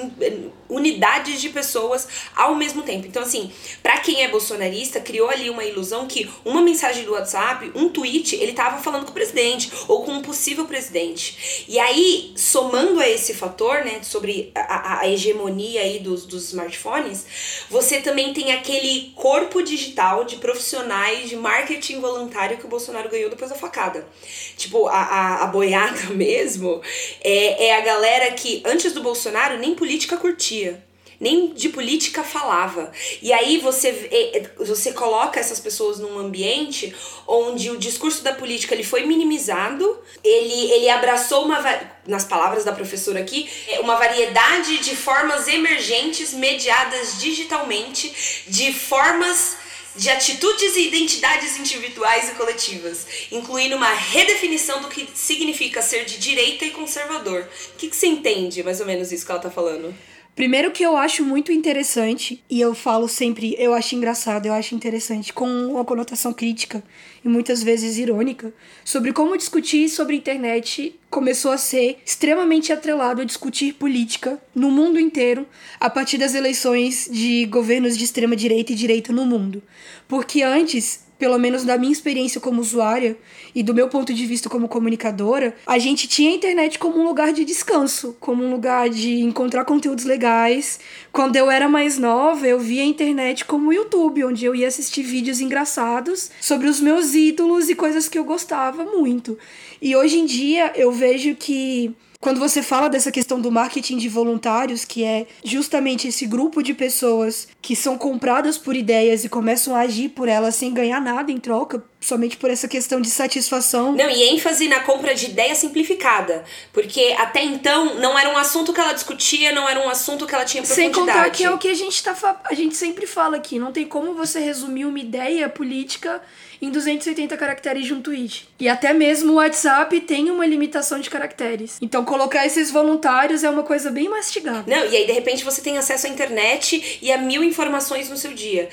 unidades 0.70 1.42
de 1.42 1.50
pessoas 1.50 2.08
ao 2.36 2.54
mesmo 2.54 2.84
tempo. 2.84 3.08
Então, 3.08 3.24
assim, 3.24 3.52
para 3.82 3.98
quem 3.98 4.22
é 4.24 4.28
bolsonarista, 4.28 5.00
criou 5.00 5.32
ali 5.32 5.50
uma 5.50 5.66
ilusão 5.66 6.06
que 6.06 6.30
uma 6.46 6.62
mensagem 6.62 7.06
do 7.06 7.14
WhatsApp, 7.14 7.72
um 7.74 7.90
tweet, 7.90 8.36
ele 8.36 8.54
tava 8.54 8.84
falando 8.84 9.06
com 9.06 9.10
o 9.10 9.16
presidente 9.16 9.72
ou 9.88 10.04
com 10.04 10.12
um 10.12 10.22
possível 10.22 10.66
presidente. 10.66 11.66
E 11.68 11.80
aí, 11.80 12.34
somando 12.36 13.00
a 13.00 13.10
esse 13.10 13.34
fator, 13.34 13.84
né, 13.84 14.04
sobre 14.04 14.52
a, 14.54 15.00
a, 15.00 15.10
hegemonia 15.10 15.82
aí 15.82 15.98
dos, 15.98 16.24
dos 16.24 16.54
smartphones, 16.68 17.26
você 17.70 18.00
também 18.02 18.34
tem 18.34 18.52
aquele 18.52 19.12
corpo 19.16 19.62
digital 19.62 20.24
de 20.24 20.38
profissionais 20.38 21.30
de 21.30 21.36
marketing 21.36 22.00
voluntário 22.00 22.58
que 22.58 22.66
o 22.66 22.70
Bolsonaro 22.70 23.10
ganhou 23.10 23.30
depois 23.30 23.50
da 23.50 23.56
facada. 23.56 24.08
Tipo, 24.56 24.88
a, 24.88 24.98
a, 24.98 25.44
a 25.44 25.48
boiada 25.48 26.10
mesmo 26.14 26.82
é, 27.24 27.68
é 27.68 27.78
a 27.78 27.82
galera 27.82 28.32
que 28.32 28.62
antes 28.66 28.94
do 28.94 29.02
Bolsonaro 29.02 29.58
nem 29.58 29.76
política 29.76 30.18
curtia 30.18 30.87
nem 31.20 31.54
de 31.54 31.70
política 31.70 32.24
falava. 32.24 32.92
E 33.22 33.34
aí 33.34 33.58
você, 33.60 33.90
é, 34.12 34.38
é, 34.38 34.52
você 34.64 34.92
coloca 34.92 35.40
essas 35.40 35.60
pessoas 35.60 36.00
num 36.00 36.18
ambiente 36.20 36.96
onde 37.28 37.70
o 37.70 37.78
discurso 37.78 38.24
da 38.24 38.34
política 38.34 38.74
ele 38.74 38.84
foi 38.84 39.06
minimizado, 39.06 40.00
ele, 40.24 40.72
ele 40.72 40.90
abraçou 40.90 41.46
uma, 41.46 41.60
nas 42.06 42.24
palavras 42.24 42.64
da 42.64 42.72
professora 42.72 43.20
aqui, 43.20 43.50
é, 43.68 43.80
uma 43.80 43.96
variedade 43.96 44.78
de 44.78 44.96
formas 44.96 45.48
emergentes 45.48 46.34
mediadas 46.34 47.20
digitalmente, 47.20 48.44
de 48.48 48.72
formas 48.74 49.58
de 49.98 50.10
atitudes 50.12 50.76
e 50.76 50.88
identidades 50.88 51.58
individuais 51.58 52.30
e 52.30 52.34
coletivas, 52.34 53.08
incluindo 53.32 53.76
uma 53.76 53.92
redefinição 53.92 54.80
do 54.80 54.90
que 54.90 55.10
significa 55.16 55.82
ser 55.82 56.06
de 56.06 56.20
direita 56.20 56.66
e 56.66 56.72
conservador. 56.72 57.50
O 57.74 57.78
que, 57.78 57.90
que 57.90 57.96
você 57.96 58.06
entende, 58.06 58.62
mais 58.62 58.80
ou 58.80 58.86
menos, 58.86 59.12
isso 59.12 59.26
que 59.26 59.32
ela 59.32 59.40
está 59.40 59.50
falando? 59.50 59.94
Primeiro 60.38 60.70
que 60.70 60.84
eu 60.84 60.96
acho 60.96 61.26
muito 61.26 61.52
interessante, 61.52 62.44
e 62.48 62.62
eu 62.62 62.76
falo 62.76 63.08
sempre, 63.08 63.56
eu 63.58 63.74
acho 63.74 63.96
engraçado, 63.96 64.46
eu 64.46 64.54
acho 64.54 64.76
interessante, 64.76 65.34
com 65.34 65.50
uma 65.50 65.84
conotação 65.84 66.32
crítica 66.32 66.84
e 67.26 67.28
muitas 67.28 67.64
vezes 67.64 67.98
irônica, 67.98 68.54
sobre 68.86 69.12
como 69.12 69.36
discutir 69.36 69.90
sobre 69.90 70.16
internet 70.16 70.94
começou 71.10 71.50
a 71.50 71.58
ser 71.58 71.98
extremamente 72.06 72.72
atrelado 72.72 73.24
a 73.24 73.26
discutir 73.26 73.74
política 73.74 74.40
no 74.54 74.70
mundo 74.70 75.00
inteiro 75.00 75.48
a 75.80 75.90
partir 75.90 76.20
das 76.20 76.36
eleições 76.36 77.10
de 77.12 77.48
governos 77.48 77.98
de 77.98 78.04
extrema 78.04 78.36
direita 78.36 78.74
e 78.74 78.76
direita 78.76 79.12
no 79.12 79.26
mundo. 79.26 79.64
Porque 80.08 80.44
antes 80.44 81.07
pelo 81.18 81.38
menos 81.38 81.64
da 81.64 81.78
minha 81.78 81.92
experiência 81.92 82.40
como 82.40 82.62
usuária 82.62 83.18
e 83.54 83.64
do 83.64 83.74
meu 83.74 83.88
ponto 83.88 84.14
de 84.14 84.26
vista 84.26 84.50
como 84.50 84.68
comunicadora, 84.68 85.56
a 85.66 85.78
gente 85.80 86.08
tinha 86.08 86.32
a 86.32 86.36
internet 86.36 86.78
como 86.78 87.00
um 87.00 87.04
lugar 87.04 87.34
de 87.34 87.44
descanso, 87.44 88.16
como 88.20 88.44
um 88.44 88.52
lugar 88.52 88.90
de 88.90 89.22
encontrar 89.22 89.66
conteúdos 89.66 90.06
legais. 90.06 90.80
Quando 91.12 91.36
eu 91.36 91.50
era 91.50 91.68
mais 91.68 91.98
nova, 91.98 92.48
eu 92.48 92.60
via 92.60 92.84
a 92.84 92.86
internet 92.86 93.46
como 93.46 93.70
o 93.70 93.74
YouTube, 93.74 94.24
onde 94.26 94.46
eu 94.46 94.56
ia 94.56 94.68
assistir 94.68 95.04
vídeos 95.04 95.40
engraçados 95.40 96.30
sobre 96.40 96.68
os 96.68 96.80
meus 96.80 97.16
ídolos 97.16 97.70
e 97.70 97.76
coisas 97.76 98.08
que 98.08 98.18
eu 98.18 98.24
gostava 98.24 98.84
muito. 98.86 99.38
E 99.82 99.96
hoje 99.96 100.20
em 100.20 100.26
dia 100.26 100.72
eu 100.76 100.92
vejo 100.92 101.36
que 101.36 101.96
quando 102.20 102.40
você 102.40 102.62
fala 102.62 102.90
dessa 102.90 103.12
questão 103.12 103.40
do 103.40 103.52
marketing 103.52 103.98
de 103.98 104.10
voluntários, 104.10 104.84
que 104.84 105.04
é 105.04 105.28
justamente 105.44 106.08
esse 106.08 106.26
grupo 106.26 106.64
de 106.64 106.74
pessoas 106.74 107.48
que 107.62 107.76
são 107.76 107.98
compradas 107.98 108.58
por 108.58 108.76
ideias 108.76 109.24
e 109.24 109.30
começam 109.30 109.76
a 109.76 109.82
agir 109.82 110.10
por 110.10 110.28
elas 110.28 110.56
sem 110.56 110.74
ganhar 110.74 111.00
nada 111.00 111.32
em 111.32 111.38
troca, 111.38 111.84
somente 112.08 112.38
por 112.38 112.50
essa 112.50 112.68
questão 112.68 113.02
de 113.02 113.10
satisfação. 113.10 113.92
Não, 113.92 114.10
e 114.10 114.24
ênfase 114.30 114.68
na 114.68 114.80
compra 114.80 115.14
de 115.14 115.26
ideia 115.26 115.54
simplificada, 115.54 116.44
porque 116.72 117.14
até 117.18 117.44
então 117.44 117.96
não 117.96 118.18
era 118.18 118.30
um 118.30 118.38
assunto 118.38 118.74
que 118.74 118.80
ela 118.80 118.94
discutia, 118.94 119.52
não 119.52 119.68
era 119.68 119.80
um 119.80 119.90
assunto 119.90 120.26
que 120.26 120.34
ela 120.34 120.46
tinha 120.46 120.64
profundidade. 120.64 120.96
Sem 120.96 121.06
contar 121.06 121.30
que 121.30 121.44
é 121.44 121.52
o 121.52 121.58
que 121.58 121.68
a 121.68 121.74
gente 121.74 122.02
tá 122.02 122.16
a 122.46 122.54
gente 122.54 122.76
sempre 122.76 123.06
fala 123.06 123.38
aqui, 123.38 123.60
não 123.60 123.72
tem 123.72 123.86
como 123.86 124.14
você 124.14 124.40
resumir 124.40 124.86
uma 124.86 125.00
ideia 125.00 125.50
política 125.50 126.22
em 126.62 126.72
280 126.72 127.38
caracteres 127.38 127.86
de 127.86 127.94
um 127.94 128.02
tweet. 128.02 128.48
E 128.60 128.68
até 128.68 128.94
mesmo 128.94 129.34
o 129.34 129.36
WhatsApp 129.36 130.00
tem 130.02 130.32
uma 130.32 130.46
limitação 130.46 131.00
de 131.00 131.10
caracteres. 131.10 131.78
Então 131.82 132.04
colocar 132.04 132.46
esses 132.46 132.72
voluntários 132.72 133.44
é 133.44 133.50
uma 133.50 133.64
coisa 133.64 133.92
bem 133.92 134.10
mastigada. 134.10 134.64
Não, 134.66 134.86
e 134.86 134.96
aí 134.96 135.06
de 135.06 135.12
repente 135.12 135.44
você 135.44 135.62
tem 135.62 135.78
acesso 135.78 136.08
à 136.08 136.10
internet 136.10 137.00
e 137.02 137.12
a 137.12 137.18
mil 137.18 137.44
informações 137.44 138.10
no 138.10 138.18
seu 138.18 138.34
dia 138.34 138.70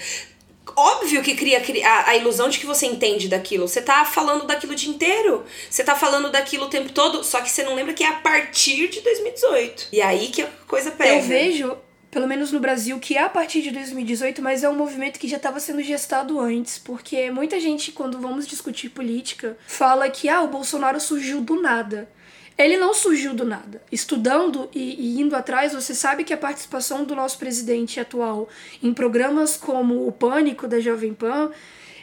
óbvio 0.76 1.22
que 1.22 1.34
cria 1.34 1.62
a, 1.86 2.10
a, 2.10 2.16
ilusão 2.16 2.48
de 2.48 2.58
que 2.58 2.66
você 2.66 2.86
entende 2.86 3.28
daquilo. 3.28 3.68
Você 3.68 3.82
tá 3.82 4.04
falando 4.04 4.46
daquilo 4.46 4.72
o 4.72 4.76
dia 4.76 4.90
inteiro. 4.90 5.44
Você 5.68 5.84
tá 5.84 5.94
falando 5.94 6.30
daquilo 6.30 6.66
o 6.66 6.70
tempo 6.70 6.92
todo, 6.92 7.22
só 7.22 7.40
que 7.40 7.50
você 7.50 7.62
não 7.62 7.74
lembra 7.74 7.94
que 7.94 8.04
é 8.04 8.08
a 8.08 8.14
partir 8.14 8.88
de 8.88 9.00
2018. 9.00 9.88
E 9.92 10.00
aí 10.00 10.28
que 10.28 10.42
a 10.42 10.48
coisa 10.66 10.90
pega. 10.90 11.16
Eu 11.16 11.22
vejo 11.22 11.76
pelo 12.14 12.28
menos 12.28 12.52
no 12.52 12.60
Brasil, 12.60 12.96
que 13.00 13.16
é 13.16 13.22
a 13.22 13.28
partir 13.28 13.60
de 13.60 13.72
2018, 13.72 14.40
mas 14.40 14.62
é 14.62 14.68
um 14.68 14.76
movimento 14.76 15.18
que 15.18 15.26
já 15.26 15.36
estava 15.36 15.58
sendo 15.58 15.82
gestado 15.82 16.38
antes, 16.38 16.78
porque 16.78 17.28
muita 17.28 17.58
gente, 17.58 17.90
quando 17.90 18.20
vamos 18.20 18.46
discutir 18.46 18.90
política, 18.90 19.58
fala 19.66 20.08
que 20.08 20.28
ah, 20.28 20.40
o 20.40 20.46
Bolsonaro 20.46 21.00
surgiu 21.00 21.40
do 21.40 21.60
nada. 21.60 22.08
Ele 22.56 22.76
não 22.76 22.94
surgiu 22.94 23.34
do 23.34 23.44
nada. 23.44 23.82
Estudando 23.90 24.68
e, 24.72 25.16
e, 25.18 25.20
indo 25.20 25.34
atrás, 25.34 25.72
você 25.72 25.94
sabe 25.94 26.22
que 26.22 26.32
a 26.32 26.36
participação 26.36 27.04
do 27.04 27.14
nosso 27.14 27.38
presidente 27.38 27.98
atual 27.98 28.48
em 28.82 28.94
programas 28.94 29.56
como 29.56 30.06
o 30.06 30.12
Pânico 30.12 30.68
da 30.68 30.78
Jovem 30.78 31.12
Pan 31.12 31.50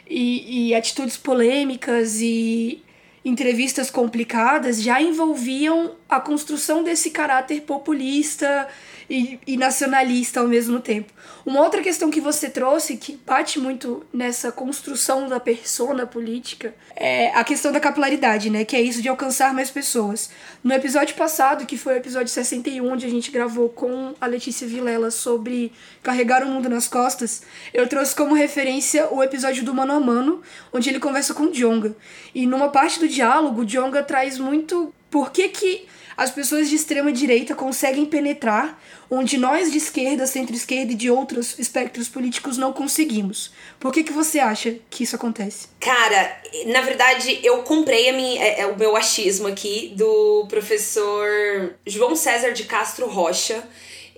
e, 0.08 0.68
e 0.68 0.74
atitudes 0.74 1.16
polêmicas 1.16 2.20
e 2.20 2.82
entrevistas 3.24 3.90
complicadas 3.90 4.82
já 4.82 5.00
envolviam 5.00 5.92
a 6.08 6.20
construção 6.20 6.82
desse 6.82 7.10
caráter 7.10 7.62
populista 7.62 8.68
e, 9.12 9.38
e, 9.46 9.56
nacionalista 9.58 10.40
ao 10.40 10.48
mesmo 10.48 10.80
tempo. 10.80 11.12
Uma 11.44 11.60
outra 11.60 11.82
questão 11.82 12.10
que 12.10 12.18
você 12.18 12.48
trouxe, 12.48 12.96
que 12.96 13.20
bate 13.26 13.60
muito 13.60 14.02
nessa 14.10 14.50
construção 14.50 15.28
da 15.28 15.38
persona 15.38 16.06
política, 16.06 16.74
é 16.96 17.28
a 17.34 17.44
questão 17.44 17.70
da 17.70 17.78
capilaridade, 17.78 18.48
né? 18.48 18.64
Que 18.64 18.74
é 18.74 18.80
isso 18.80 19.02
de 19.02 19.10
alcançar 19.10 19.52
mais 19.52 19.70
pessoas. 19.70 20.30
No 20.64 20.72
episódio 20.72 21.14
passado, 21.14 21.66
que 21.66 21.76
foi 21.76 21.92
o 21.92 21.96
episódio 21.98 22.28
61, 22.28 22.90
onde 22.90 23.04
a 23.04 23.10
gente 23.10 23.30
gravou 23.30 23.68
com 23.68 24.14
a 24.18 24.26
Letícia 24.26 24.66
Vilela 24.66 25.10
sobre 25.10 25.70
carregar 26.02 26.42
o 26.42 26.46
mundo 26.46 26.70
nas 26.70 26.88
costas, 26.88 27.42
eu 27.74 27.86
trouxe 27.86 28.16
como 28.16 28.34
referência 28.34 29.12
o 29.12 29.22
episódio 29.22 29.62
do 29.62 29.74
Mano 29.74 29.92
a 29.92 30.00
Mano, 30.00 30.40
onde 30.72 30.88
ele 30.88 30.98
conversa 30.98 31.34
com 31.34 31.42
o 31.44 31.52
Djonga. 31.52 31.94
E 32.34 32.46
numa 32.46 32.70
parte 32.70 32.98
do 32.98 33.06
diálogo, 33.06 33.60
o 33.60 33.66
Djonga 33.66 34.02
traz 34.02 34.38
muito 34.38 34.90
por 35.10 35.30
que 35.30 35.50
que 35.50 35.86
as 36.16 36.30
pessoas 36.30 36.68
de 36.68 36.76
extrema 36.76 37.12
direita 37.12 37.54
conseguem 37.54 38.06
penetrar 38.06 38.80
onde 39.10 39.36
nós 39.36 39.70
de 39.70 39.78
esquerda, 39.78 40.26
centro-esquerda 40.26 40.92
e 40.92 40.94
de 40.94 41.10
outros 41.10 41.58
espectros 41.58 42.08
políticos 42.08 42.56
não 42.56 42.72
conseguimos. 42.72 43.52
Por 43.78 43.92
que, 43.92 44.02
que 44.02 44.12
você 44.12 44.38
acha 44.38 44.76
que 44.88 45.04
isso 45.04 45.16
acontece? 45.16 45.68
Cara, 45.78 46.40
na 46.66 46.80
verdade, 46.80 47.38
eu 47.42 47.58
comprei 47.62 48.08
a 48.08 48.12
minha, 48.12 48.42
é, 48.42 48.60
é, 48.60 48.66
o 48.66 48.78
meu 48.78 48.96
achismo 48.96 49.48
aqui 49.48 49.92
do 49.96 50.46
professor 50.48 51.74
João 51.86 52.16
César 52.16 52.52
de 52.52 52.64
Castro 52.64 53.06
Rocha. 53.06 53.62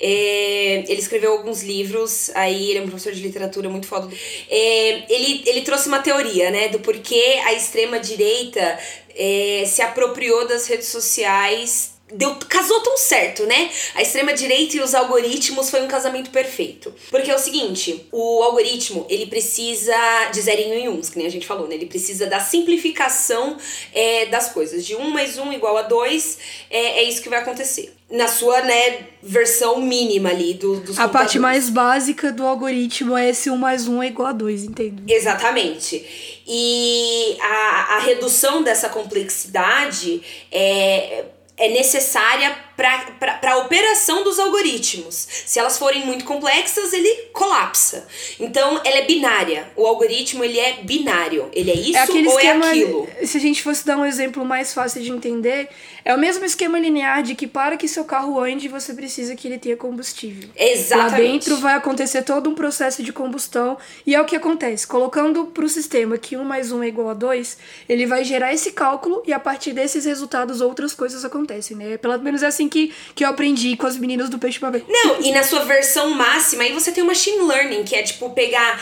É, 0.01 0.85
ele 0.89 1.01
escreveu 1.01 1.33
alguns 1.33 1.63
livros, 1.63 2.31
aí 2.35 2.71
ele 2.71 2.79
é 2.81 2.83
um 2.83 2.89
professor 2.89 3.13
de 3.13 3.23
literatura 3.23 3.69
muito 3.69 3.87
foda. 3.87 4.09
É, 4.51 5.13
ele, 5.13 5.43
ele 5.47 5.63
trouxe 5.63 5.89
uma 5.89 6.01
teoria, 6.01 6.51
né, 6.51 6.69
do 6.69 6.81
porquê 6.81 7.41
a 7.45 7.53
extrema-direita 7.53 8.79
é, 9.17 9.65
se 9.67 9.83
apropriou 9.83 10.47
das 10.47 10.67
redes 10.67 10.89
sociais 10.89 11.94
deu, 12.13 12.37
casou 12.49 12.81
tão 12.81 12.97
certo, 12.97 13.45
né? 13.45 13.71
A 13.95 14.03
extrema-direita 14.03 14.77
e 14.77 14.81
os 14.81 14.95
algoritmos 14.95 15.71
foi 15.71 15.83
um 15.83 15.89
casamento 15.89 16.31
perfeito. 16.31 16.95
Porque 17.11 17.31
é 17.31 17.35
o 17.35 17.39
seguinte, 17.39 18.07
o 18.13 18.43
algoritmo, 18.43 19.07
ele 19.09 19.27
precisa 19.27 19.97
de 20.33 20.41
zerinho 20.41 20.75
em 20.75 20.89
uns, 20.89 21.09
que 21.09 21.17
nem 21.17 21.27
a 21.27 21.31
gente 21.31 21.47
falou, 21.47 21.67
né? 21.67 21.75
Ele 21.75 21.87
precisa 21.87 22.27
da 22.27 22.41
simplificação 22.41 23.57
é, 23.93 24.27
das 24.27 24.51
coisas. 24.51 24.85
De 24.85 24.95
1 24.95 25.11
mais 25.11 25.39
1 25.39 25.53
igual 25.53 25.77
a 25.77 25.83
2, 25.83 26.39
é, 26.71 27.01
é 27.01 27.03
isso 27.05 27.23
que 27.23 27.29
vai 27.29 27.39
acontecer. 27.41 27.95
Na 28.11 28.29
sua, 28.29 28.61
né, 28.61 29.07
versão 29.23 29.81
mínima 29.81 30.29
ali 30.29 30.55
do, 30.55 30.81
dos 30.81 30.99
A 30.99 31.09
parte 31.09 31.39
mais 31.39 31.71
básica 31.71 32.31
do 32.31 32.47
algoritmo 32.47 33.17
é 33.17 33.31
esse 33.31 33.51
1 33.51 33.57
mais 33.57 33.89
1 33.89 34.03
é 34.03 34.07
igual 34.09 34.29
a 34.29 34.33
2, 34.33 34.65
entende? 34.65 35.03
Exatamente. 35.13 36.43
E 36.47 37.37
a, 37.41 37.97
a 37.97 37.99
redução 38.01 38.63
dessa 38.63 38.91
complexidade 38.91 40.21
é 40.53 41.25
é 41.57 41.69
necessária 41.69 42.57
para 42.77 43.53
a 43.53 43.59
operação 43.59 44.25
dos 44.25 44.39
algoritmos. 44.39 45.15
Se 45.47 45.59
elas 45.59 45.79
forem 45.79 46.05
muito 46.05 46.25
complexas, 46.25 46.93
ele 46.93 47.29
colapsa. 47.33 48.07
Então, 48.39 48.81
ela 48.85 48.99
é 48.99 49.05
binária. 49.05 49.71
O 49.77 49.87
algoritmo 49.87 50.43
ele 50.45 50.59
é 50.59 50.75
binário. 50.83 51.49
Ele 51.53 51.71
é 51.71 51.75
isso 51.75 51.99
é 51.99 52.29
ou 52.29 52.41
é 52.41 52.51
aquilo. 52.51 53.09
Se 53.25 53.37
a 53.37 53.41
gente 53.41 53.63
fosse 53.63 53.87
dar 53.87 53.97
um 53.97 54.05
exemplo 54.05 54.45
mais 54.45 54.75
fácil 54.75 55.03
de 55.03 55.11
entender, 55.11 55.69
é 56.05 56.15
o 56.15 56.19
mesmo 56.19 56.45
esquema 56.45 56.79
linear 56.79 57.23
de 57.23 57.35
que 57.35 57.47
para 57.47 57.77
que 57.77 57.89
seu 57.89 58.05
carro 58.05 58.39
ande, 58.39 58.69
você 58.69 58.93
precisa 58.93 59.35
que 59.35 59.49
ele 59.49 59.59
tenha 59.59 59.77
combustível. 59.77 60.51
Exatamente. 60.57 61.13
Lá 61.13 61.19
dentro 61.19 61.57
vai 61.57 61.75
acontecer 61.75 62.23
todo 62.23 62.51
um 62.51 62.55
processo 62.55 63.03
de 63.03 63.13
combustão 63.13 63.79
e 64.07 64.15
é 64.15 64.21
o 64.21 64.25
que 64.25 64.37
acontece. 64.37 64.87
Colocando 64.87 65.47
para 65.47 65.65
o 65.65 65.69
sistema 65.69 66.19
que 66.19 66.37
1 66.37 66.45
mais 66.45 66.73
1 66.73 66.83
é 66.83 66.89
igual 66.89 67.11
a 67.11 67.15
2, 67.15 67.57
ele 67.89 68.07
vai 68.07 68.25
gerar 68.25 68.53
esse 68.53 68.73
cálculo 68.73 69.23
e 69.27 69.33
a 69.33 69.39
partir 69.39 69.73
desses 69.73 70.05
resultados 70.05 70.61
outras 70.61 70.93
coisas 70.93 71.25
acontecem, 71.25 71.77
né? 71.77 71.97
Pelo 71.97 72.19
menos 72.19 72.43
é 72.43 72.47
assim 72.47 72.64
que, 72.69 72.93
que 73.15 73.25
eu 73.25 73.29
aprendi 73.29 73.77
com 73.77 73.87
as 73.87 73.97
meninas 73.97 74.29
do 74.29 74.39
Peixe 74.39 74.59
Papel. 74.59 74.83
Não, 74.89 75.21
e 75.23 75.33
na 75.33 75.43
sua 75.43 75.65
versão 75.65 76.11
máxima, 76.11 76.63
aí 76.63 76.73
você 76.73 76.93
tem 76.93 77.03
o 77.03 77.07
machine 77.07 77.41
learning, 77.41 77.85
que 77.85 77.95
é 77.95 78.03
tipo 78.03 78.31
pegar 78.31 78.81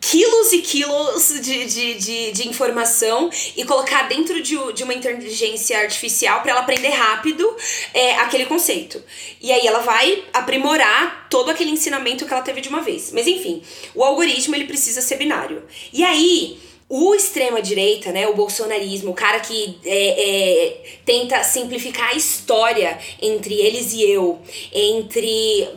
quilos 0.00 0.52
e 0.52 0.62
quilos 0.62 1.28
de, 1.42 1.66
de, 1.66 1.94
de, 1.94 2.32
de, 2.32 2.48
informação 2.48 3.30
e 3.54 3.64
colocar 3.64 4.08
dentro 4.08 4.42
de, 4.42 4.56
de 4.72 4.82
uma 4.82 4.94
inteligência 4.94 5.78
artificial 5.78 6.40
para 6.40 6.52
ela 6.52 6.60
aprender 6.60 6.88
rápido 6.88 7.54
é, 7.92 8.16
aquele 8.16 8.46
conceito. 8.46 9.02
E 9.40 9.52
aí 9.52 9.66
ela 9.66 9.80
vai 9.80 10.24
aprimorar 10.32 11.28
todo 11.28 11.50
aquele 11.50 11.70
ensinamento 11.70 12.24
que 12.24 12.32
ela 12.32 12.42
teve 12.42 12.60
de 12.60 12.68
uma 12.68 12.80
vez. 12.80 13.12
Mas 13.12 13.26
enfim, 13.26 13.62
o 13.94 14.02
algoritmo 14.02 14.54
ele 14.54 14.64
precisa 14.64 15.02
ser 15.02 15.16
binário. 15.16 15.62
E 15.92 16.02
aí 16.02 16.58
o 16.92 17.14
extrema-direita, 17.14 18.10
né, 18.10 18.26
o 18.26 18.34
bolsonarismo, 18.34 19.12
o 19.12 19.14
cara 19.14 19.38
que 19.38 19.78
é, 19.86 20.28
é, 20.28 20.82
tenta 21.04 21.40
simplificar 21.44 22.08
a 22.08 22.14
história 22.14 22.98
entre 23.22 23.54
eles 23.54 23.92
e 23.92 24.02
eu, 24.02 24.40
entre 24.72 25.68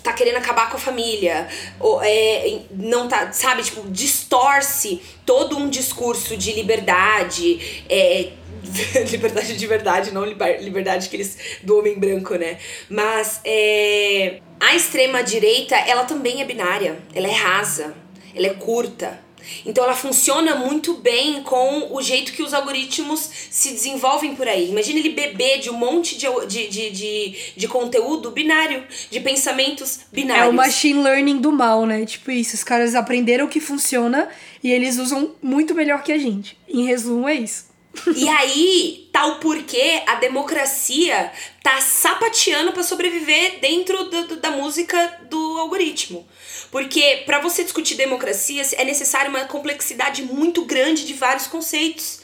tá 0.00 0.12
querendo 0.12 0.36
acabar 0.36 0.70
com 0.70 0.76
a 0.76 0.80
família, 0.80 1.48
ou, 1.80 2.00
é, 2.00 2.60
não 2.70 3.08
tá, 3.08 3.32
sabe, 3.32 3.64
tipo, 3.64 3.82
distorce 3.90 5.02
todo 5.26 5.58
um 5.58 5.68
discurso 5.68 6.36
de 6.36 6.52
liberdade, 6.52 7.82
é, 7.88 8.30
liberdade 9.10 9.56
de 9.56 9.66
verdade, 9.66 10.12
não 10.12 10.24
liberdade 10.24 11.08
que 11.08 11.16
eles 11.16 11.36
do 11.64 11.80
homem 11.80 11.98
branco, 11.98 12.36
né? 12.36 12.58
Mas 12.88 13.40
é, 13.44 14.38
a 14.60 14.76
extrema 14.76 15.20
direita, 15.20 15.74
ela 15.74 16.04
também 16.04 16.40
é 16.40 16.44
binária, 16.44 16.96
ela 17.12 17.26
é 17.26 17.32
rasa, 17.32 17.92
ela 18.36 18.46
é 18.46 18.54
curta 18.54 19.29
então 19.64 19.84
ela 19.84 19.94
funciona 19.94 20.54
muito 20.54 20.94
bem 20.94 21.42
com 21.42 21.88
o 21.92 22.02
jeito 22.02 22.32
que 22.32 22.42
os 22.42 22.54
algoritmos 22.54 23.28
se 23.50 23.70
desenvolvem 23.70 24.34
por 24.34 24.48
aí. 24.48 24.70
Imagina 24.70 24.98
ele 24.98 25.10
beber 25.10 25.58
de 25.60 25.70
um 25.70 25.74
monte 25.74 26.16
de, 26.16 26.26
de, 26.46 26.68
de, 26.68 26.90
de, 26.90 27.34
de 27.56 27.68
conteúdo 27.68 28.30
binário, 28.30 28.84
de 29.10 29.20
pensamentos 29.20 30.00
binários. 30.12 30.46
É 30.46 30.48
o 30.48 30.52
machine 30.52 31.02
learning 31.02 31.38
do 31.38 31.52
mal, 31.52 31.86
né? 31.86 32.04
Tipo 32.04 32.30
isso, 32.30 32.54
os 32.54 32.64
caras 32.64 32.94
aprenderam 32.94 33.46
o 33.46 33.48
que 33.48 33.60
funciona 33.60 34.28
e 34.62 34.70
eles 34.70 34.98
usam 34.98 35.34
muito 35.42 35.74
melhor 35.74 36.02
que 36.02 36.12
a 36.12 36.18
gente. 36.18 36.56
Em 36.68 36.84
resumo, 36.84 37.28
é 37.28 37.34
isso. 37.34 37.70
E 38.14 38.28
aí, 38.28 39.08
tal 39.12 39.36
porquê 39.40 40.02
a 40.06 40.14
democracia 40.14 41.32
tá 41.62 41.80
sapateando 41.80 42.72
para 42.72 42.82
sobreviver 42.82 43.58
dentro 43.60 44.04
do, 44.04 44.28
do, 44.28 44.36
da 44.36 44.52
música 44.52 45.20
do 45.28 45.58
algoritmo. 45.58 46.26
Porque 46.70 47.22
para 47.26 47.40
você 47.40 47.64
discutir 47.64 47.96
democracia 47.96 48.62
é 48.76 48.84
necessário 48.84 49.30
uma 49.30 49.44
complexidade 49.44 50.22
muito 50.22 50.64
grande 50.64 51.04
de 51.04 51.14
vários 51.14 51.46
conceitos. 51.46 52.20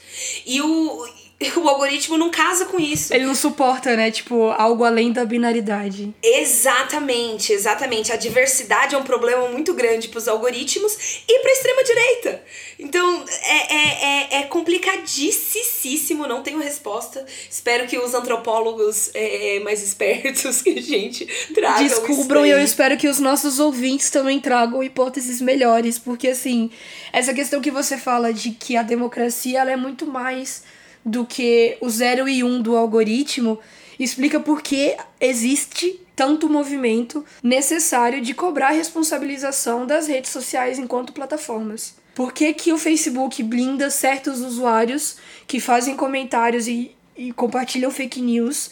E 0.46 0.60
o, 0.62 1.08
o 1.56 1.68
algoritmo 1.68 2.16
não 2.16 2.30
casa 2.30 2.64
com 2.64 2.80
isso. 2.80 3.12
Ele 3.12 3.26
não 3.26 3.34
suporta, 3.34 3.94
né? 3.94 4.10
Tipo, 4.10 4.50
algo 4.52 4.84
além 4.84 5.12
da 5.12 5.24
binaridade. 5.24 6.14
Exatamente, 6.22 7.52
exatamente. 7.52 8.10
A 8.10 8.16
diversidade 8.16 8.94
é 8.94 8.98
um 8.98 9.02
problema 9.02 9.48
muito 9.48 9.74
grande 9.74 10.08
para 10.08 10.18
os 10.18 10.28
algoritmos 10.28 11.22
e 11.28 11.38
para 11.40 11.50
a 11.50 11.52
extrema-direita. 11.52 12.42
Então, 12.78 13.24
é, 13.44 13.74
é, 13.74 14.36
é, 14.36 14.40
é 14.40 14.42
complicadíssimo, 14.44 16.26
não 16.26 16.42
tenho 16.42 16.58
resposta. 16.58 17.26
Espero 17.50 17.86
que 17.86 17.98
os 17.98 18.14
antropólogos 18.14 19.10
é, 19.12 19.60
mais 19.60 19.82
espertos 19.82 20.60
que 20.62 20.70
a 20.70 20.82
gente 20.82 21.26
tragam 21.54 21.86
Descubram 21.86 22.46
e 22.46 22.50
eu 22.50 22.60
espero 22.60 22.96
que 22.96 23.08
os 23.08 23.18
nossos 23.18 23.58
ouvintes 23.58 24.08
também 24.08 24.40
tragam 24.40 24.82
hipóteses 24.82 25.42
melhores, 25.42 25.98
porque, 25.98 26.28
assim, 26.28 26.70
essa 27.12 27.34
questão 27.34 27.60
que 27.60 27.70
você 27.70 27.98
fala 27.98 28.32
de 28.32 28.52
que 28.52 28.74
a 28.74 28.82
democracia 28.82 29.60
ela 29.60 29.70
é 29.70 29.76
muito 29.76 30.06
mais 30.06 30.62
do 31.06 31.24
que 31.24 31.78
o 31.80 31.88
0 31.88 32.28
e 32.28 32.42
1 32.42 32.46
um 32.46 32.60
do 32.60 32.76
algoritmo, 32.76 33.60
explica 33.96 34.40
por 34.40 34.60
que 34.60 34.96
existe 35.20 36.00
tanto 36.16 36.50
movimento 36.50 37.24
necessário 37.40 38.20
de 38.20 38.34
cobrar 38.34 38.70
responsabilização 38.70 39.86
das 39.86 40.08
redes 40.08 40.32
sociais 40.32 40.80
enquanto 40.80 41.12
plataformas. 41.12 41.94
Por 42.12 42.32
que, 42.32 42.52
que 42.54 42.72
o 42.72 42.78
Facebook 42.78 43.40
blinda 43.42 43.88
certos 43.88 44.40
usuários 44.40 45.16
que 45.46 45.60
fazem 45.60 45.94
comentários 45.94 46.66
e, 46.66 46.90
e 47.16 47.30
compartilham 47.32 47.90
fake 47.90 48.20
news 48.20 48.70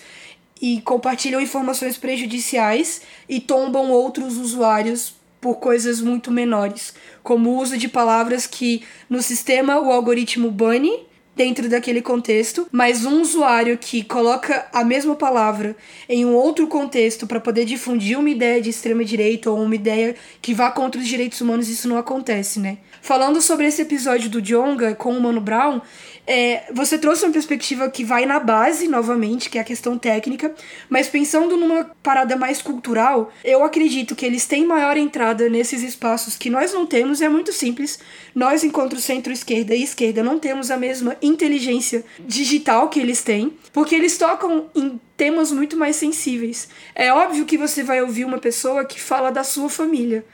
e 0.60 0.80
compartilham 0.80 1.40
informações 1.40 1.96
prejudiciais 1.96 3.02
e 3.28 3.38
tombam 3.38 3.90
outros 3.90 4.38
usuários 4.38 5.14
por 5.40 5.56
coisas 5.56 6.00
muito 6.00 6.30
menores, 6.30 6.94
como 7.22 7.50
o 7.50 7.58
uso 7.58 7.76
de 7.76 7.86
palavras 7.86 8.46
que 8.46 8.82
no 9.10 9.22
sistema 9.22 9.78
o 9.78 9.92
algoritmo 9.92 10.50
bane 10.50 11.06
dentro 11.36 11.68
daquele 11.68 12.00
contexto, 12.00 12.66
mas 12.70 13.04
um 13.04 13.20
usuário 13.20 13.76
que 13.76 14.02
coloca 14.04 14.66
a 14.72 14.84
mesma 14.84 15.14
palavra 15.14 15.76
em 16.08 16.24
um 16.24 16.34
outro 16.34 16.66
contexto 16.66 17.26
para 17.26 17.40
poder 17.40 17.64
difundir 17.64 18.18
uma 18.18 18.30
ideia 18.30 18.60
de 18.60 18.70
extrema 18.70 19.04
direita 19.04 19.50
ou 19.50 19.62
uma 19.62 19.74
ideia 19.74 20.14
que 20.40 20.54
vá 20.54 20.70
contra 20.70 21.00
os 21.00 21.06
direitos 21.06 21.40
humanos, 21.40 21.68
isso 21.68 21.88
não 21.88 21.96
acontece, 21.98 22.60
né? 22.60 22.78
Falando 23.04 23.42
sobre 23.42 23.66
esse 23.66 23.82
episódio 23.82 24.30
do 24.30 24.40
Jonga 24.40 24.94
com 24.94 25.12
o 25.12 25.20
Mano 25.20 25.38
Brown, 25.38 25.82
é, 26.26 26.62
você 26.72 26.96
trouxe 26.96 27.22
uma 27.22 27.32
perspectiva 27.32 27.90
que 27.90 28.02
vai 28.02 28.24
na 28.24 28.40
base, 28.40 28.88
novamente, 28.88 29.50
que 29.50 29.58
é 29.58 29.60
a 29.60 29.64
questão 29.64 29.98
técnica, 29.98 30.54
mas 30.88 31.06
pensando 31.06 31.54
numa 31.54 31.84
parada 32.02 32.34
mais 32.34 32.62
cultural, 32.62 33.30
eu 33.44 33.62
acredito 33.62 34.16
que 34.16 34.24
eles 34.24 34.46
têm 34.46 34.64
maior 34.64 34.96
entrada 34.96 35.50
nesses 35.50 35.82
espaços 35.82 36.34
que 36.34 36.48
nós 36.48 36.72
não 36.72 36.86
temos, 36.86 37.20
e 37.20 37.26
é 37.26 37.28
muito 37.28 37.52
simples. 37.52 37.98
Nós, 38.34 38.64
enquanto 38.64 38.98
centro-esquerda 38.98 39.74
e 39.74 39.82
esquerda, 39.82 40.22
não 40.22 40.38
temos 40.38 40.70
a 40.70 40.78
mesma 40.78 41.14
inteligência 41.20 42.06
digital 42.20 42.88
que 42.88 43.00
eles 43.00 43.22
têm, 43.22 43.52
porque 43.70 43.94
eles 43.94 44.16
tocam 44.16 44.70
em 44.74 44.98
temas 45.14 45.52
muito 45.52 45.76
mais 45.76 45.96
sensíveis. 45.96 46.70
É 46.94 47.12
óbvio 47.12 47.44
que 47.44 47.58
você 47.58 47.82
vai 47.82 48.00
ouvir 48.00 48.24
uma 48.24 48.38
pessoa 48.38 48.82
que 48.86 48.98
fala 48.98 49.30
da 49.30 49.44
sua 49.44 49.68
família, 49.68 50.24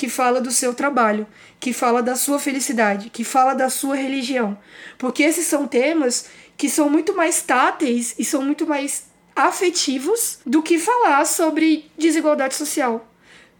que 0.00 0.08
fala 0.08 0.40
do 0.40 0.50
seu 0.50 0.72
trabalho, 0.72 1.26
que 1.60 1.74
fala 1.74 2.02
da 2.02 2.16
sua 2.16 2.38
felicidade, 2.38 3.10
que 3.10 3.22
fala 3.22 3.52
da 3.52 3.68
sua 3.68 3.94
religião. 3.94 4.56
Porque 4.96 5.22
esses 5.22 5.46
são 5.46 5.66
temas 5.66 6.24
que 6.56 6.70
são 6.70 6.88
muito 6.88 7.14
mais 7.14 7.42
táteis 7.42 8.14
e 8.18 8.24
são 8.24 8.40
muito 8.40 8.66
mais 8.66 9.10
afetivos 9.36 10.38
do 10.46 10.62
que 10.62 10.78
falar 10.78 11.26
sobre 11.26 11.90
desigualdade 11.98 12.54
social, 12.54 13.12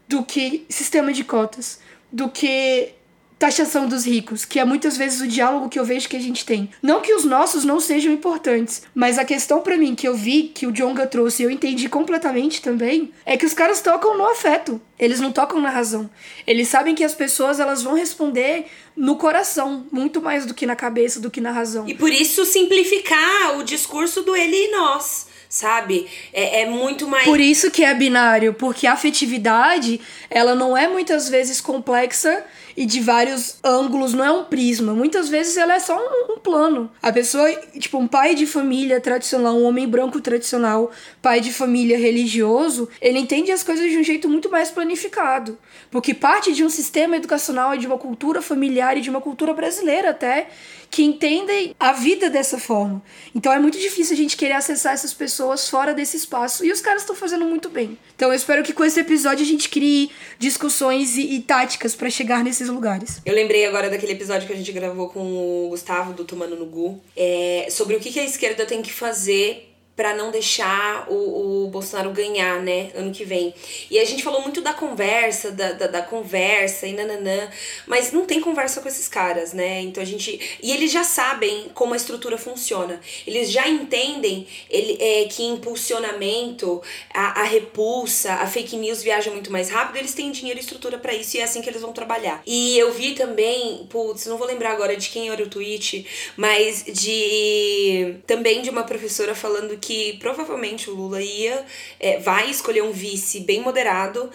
do 0.07 0.23
que 0.23 0.65
sistema 0.67 1.13
de 1.13 1.23
cotas, 1.23 1.79
do 2.11 2.27
que 2.27 2.95
taxação 3.41 3.87
dos 3.87 4.05
ricos, 4.05 4.45
que 4.45 4.59
é 4.59 4.63
muitas 4.63 4.95
vezes 4.95 5.19
o 5.19 5.27
diálogo 5.27 5.67
que 5.67 5.79
eu 5.79 5.83
vejo 5.83 6.07
que 6.07 6.15
a 6.15 6.19
gente 6.19 6.45
tem. 6.45 6.69
Não 6.79 7.01
que 7.01 7.11
os 7.11 7.25
nossos 7.25 7.65
não 7.65 7.79
sejam 7.79 8.13
importantes, 8.13 8.83
mas 8.93 9.17
a 9.17 9.25
questão 9.25 9.61
para 9.61 9.75
mim 9.77 9.95
que 9.95 10.07
eu 10.07 10.15
vi 10.15 10.43
que 10.43 10.67
o 10.67 10.71
Jonga 10.71 11.07
trouxe 11.07 11.41
e 11.41 11.45
eu 11.47 11.49
entendi 11.49 11.89
completamente 11.89 12.61
também, 12.61 13.11
é 13.25 13.35
que 13.35 13.45
os 13.45 13.53
caras 13.55 13.81
tocam 13.81 14.15
no 14.15 14.27
afeto. 14.27 14.79
Eles 14.99 15.19
não 15.19 15.31
tocam 15.31 15.59
na 15.59 15.71
razão. 15.71 16.07
Eles 16.45 16.67
sabem 16.67 16.93
que 16.93 17.03
as 17.03 17.15
pessoas 17.15 17.59
elas 17.59 17.81
vão 17.81 17.95
responder 17.95 18.67
no 18.95 19.15
coração, 19.15 19.87
muito 19.91 20.21
mais 20.21 20.45
do 20.45 20.53
que 20.53 20.67
na 20.67 20.75
cabeça, 20.75 21.19
do 21.19 21.31
que 21.31 21.41
na 21.41 21.51
razão. 21.51 21.89
E 21.89 21.95
por 21.95 22.11
isso 22.11 22.45
simplificar 22.45 23.57
o 23.57 23.63
discurso 23.63 24.21
do 24.21 24.35
ele 24.35 24.67
e 24.67 24.71
nós 24.71 25.31
sabe? 25.51 26.07
É, 26.31 26.61
é, 26.61 26.65
muito 26.65 27.05
mais. 27.09 27.25
Por 27.25 27.41
isso 27.41 27.69
que 27.69 27.83
é 27.83 27.93
binário, 27.93 28.53
porque 28.53 28.87
a 28.87 28.93
afetividade, 28.93 29.99
ela 30.29 30.55
não 30.55 30.77
é 30.77 30.87
muitas 30.87 31.27
vezes 31.27 31.59
complexa 31.59 32.45
e 32.81 32.85
de 32.87 32.99
vários 32.99 33.57
ângulos, 33.63 34.11
não 34.11 34.25
é 34.25 34.31
um 34.31 34.43
prisma. 34.43 34.95
Muitas 34.95 35.29
vezes 35.29 35.55
ela 35.55 35.75
é 35.75 35.79
só 35.79 35.95
um, 35.95 36.33
um, 36.33 36.39
plano. 36.39 36.89
A 36.99 37.13
pessoa, 37.13 37.47
tipo, 37.77 37.99
um 37.99 38.07
pai 38.07 38.33
de 38.33 38.47
família 38.47 38.99
tradicional, 38.99 39.55
um 39.55 39.65
homem 39.65 39.87
branco 39.87 40.19
tradicional, 40.19 40.89
pai 41.21 41.41
de 41.41 41.53
família 41.53 41.95
religioso, 41.95 42.89
ele 42.99 43.19
entende 43.19 43.51
as 43.51 43.61
coisas 43.61 43.87
de 43.87 43.99
um 43.99 44.03
jeito 44.03 44.27
muito 44.27 44.49
mais 44.49 44.71
planificado. 44.71 45.59
Porque 45.91 46.11
parte 46.11 46.53
de 46.53 46.63
um 46.63 46.71
sistema 46.71 47.17
educacional 47.17 47.75
e 47.75 47.77
de 47.77 47.85
uma 47.85 47.99
cultura 47.99 48.41
familiar 48.41 48.97
e 48.97 49.01
de 49.01 49.11
uma 49.11 49.21
cultura 49.21 49.53
brasileira 49.53 50.09
até, 50.09 50.47
que 50.91 51.03
entendem 51.03 51.73
a 51.79 51.93
vida 51.93 52.29
dessa 52.29 52.57
forma. 52.57 53.01
Então 53.33 53.53
é 53.53 53.57
muito 53.57 53.79
difícil 53.79 54.13
a 54.13 54.17
gente 54.17 54.35
querer 54.35 54.53
acessar 54.53 54.93
essas 54.93 55.13
pessoas 55.13 55.69
fora 55.69 55.93
desse 55.93 56.17
espaço. 56.17 56.65
E 56.65 56.71
os 56.71 56.81
caras 56.81 57.03
estão 57.03 57.15
fazendo 57.15 57.45
muito 57.45 57.69
bem. 57.69 57.97
Então 58.15 58.29
eu 58.29 58.35
espero 58.35 58.61
que 58.61 58.73
com 58.73 58.83
esse 58.83 58.99
episódio 58.99 59.43
a 59.43 59.47
gente 59.47 59.69
crie 59.69 60.11
discussões 60.37 61.15
e, 61.15 61.35
e 61.35 61.39
táticas 61.39 61.95
para 61.95 62.09
chegar 62.09 62.43
nesses 62.43 62.67
lugares. 62.71 63.21
Eu 63.25 63.33
lembrei 63.33 63.65
agora 63.65 63.89
daquele 63.89 64.13
episódio 64.13 64.47
que 64.47 64.53
a 64.53 64.55
gente 64.55 64.71
gravou 64.71 65.09
com 65.09 65.65
o 65.65 65.69
Gustavo 65.69 66.13
do 66.13 66.25
Tomando 66.25 66.55
no 66.55 66.65
Gu, 66.65 67.01
é, 67.15 67.67
sobre 67.69 67.95
o 67.95 67.99
que 67.99 68.19
a 68.19 68.23
esquerda 68.23 68.65
tem 68.65 68.81
que 68.81 68.91
fazer 68.91 69.70
para 69.95 70.15
não 70.15 70.31
deixar 70.31 71.07
o, 71.09 71.65
o 71.65 71.67
Bolsonaro 71.67 72.11
ganhar, 72.11 72.61
né, 72.61 72.91
ano 72.95 73.11
que 73.11 73.25
vem. 73.25 73.53
E 73.89 73.99
a 73.99 74.05
gente 74.05 74.23
falou 74.23 74.41
muito 74.41 74.61
da 74.61 74.73
conversa, 74.73 75.51
da, 75.51 75.73
da, 75.73 75.87
da, 75.87 76.01
conversa 76.01 76.87
e 76.87 76.93
nananã, 76.93 77.49
mas 77.85 78.11
não 78.11 78.25
tem 78.25 78.39
conversa 78.39 78.81
com 78.81 78.87
esses 78.87 79.07
caras, 79.07 79.53
né? 79.53 79.81
Então 79.81 80.01
a 80.01 80.05
gente. 80.05 80.57
E 80.61 80.71
eles 80.71 80.91
já 80.91 81.03
sabem 81.03 81.69
como 81.73 81.93
a 81.93 81.97
estrutura 81.97 82.37
funciona. 82.37 82.99
Eles 83.27 83.51
já 83.51 83.67
entendem 83.67 84.47
ele, 84.69 84.97
é, 84.99 85.25
que 85.25 85.43
impulsionamento, 85.43 86.81
a, 87.13 87.41
a 87.41 87.43
repulsa, 87.43 88.33
a 88.33 88.47
fake 88.47 88.77
news 88.77 89.03
viaja 89.03 89.29
muito 89.29 89.51
mais 89.51 89.69
rápido, 89.69 89.97
eles 89.97 90.13
têm 90.13 90.31
dinheiro 90.31 90.59
e 90.59 90.63
estrutura 90.63 90.97
para 90.97 91.13
isso 91.13 91.37
e 91.37 91.39
é 91.39 91.43
assim 91.43 91.61
que 91.61 91.69
eles 91.69 91.81
vão 91.81 91.91
trabalhar. 91.91 92.41
E 92.45 92.77
eu 92.77 92.91
vi 92.91 93.13
também, 93.13 93.85
putz, 93.89 94.25
não 94.25 94.37
vou 94.37 94.47
lembrar 94.47 94.71
agora 94.71 94.95
de 94.95 95.09
quem 95.09 95.29
era 95.29 95.43
o 95.43 95.49
tweet, 95.49 96.05
mas 96.37 96.85
de. 96.85 98.15
também 98.25 98.61
de 98.61 98.69
uma 98.69 98.83
professora 98.83 99.35
falando 99.35 99.77
que 99.81 100.17
provavelmente 100.19 100.89
o 100.89 100.95
Lula 100.95 101.21
ia 101.21 101.65
é, 101.99 102.19
vai 102.19 102.49
escolher 102.49 102.83
um 102.83 102.91
vice 102.91 103.41
bem 103.41 103.61
moderado 103.61 104.29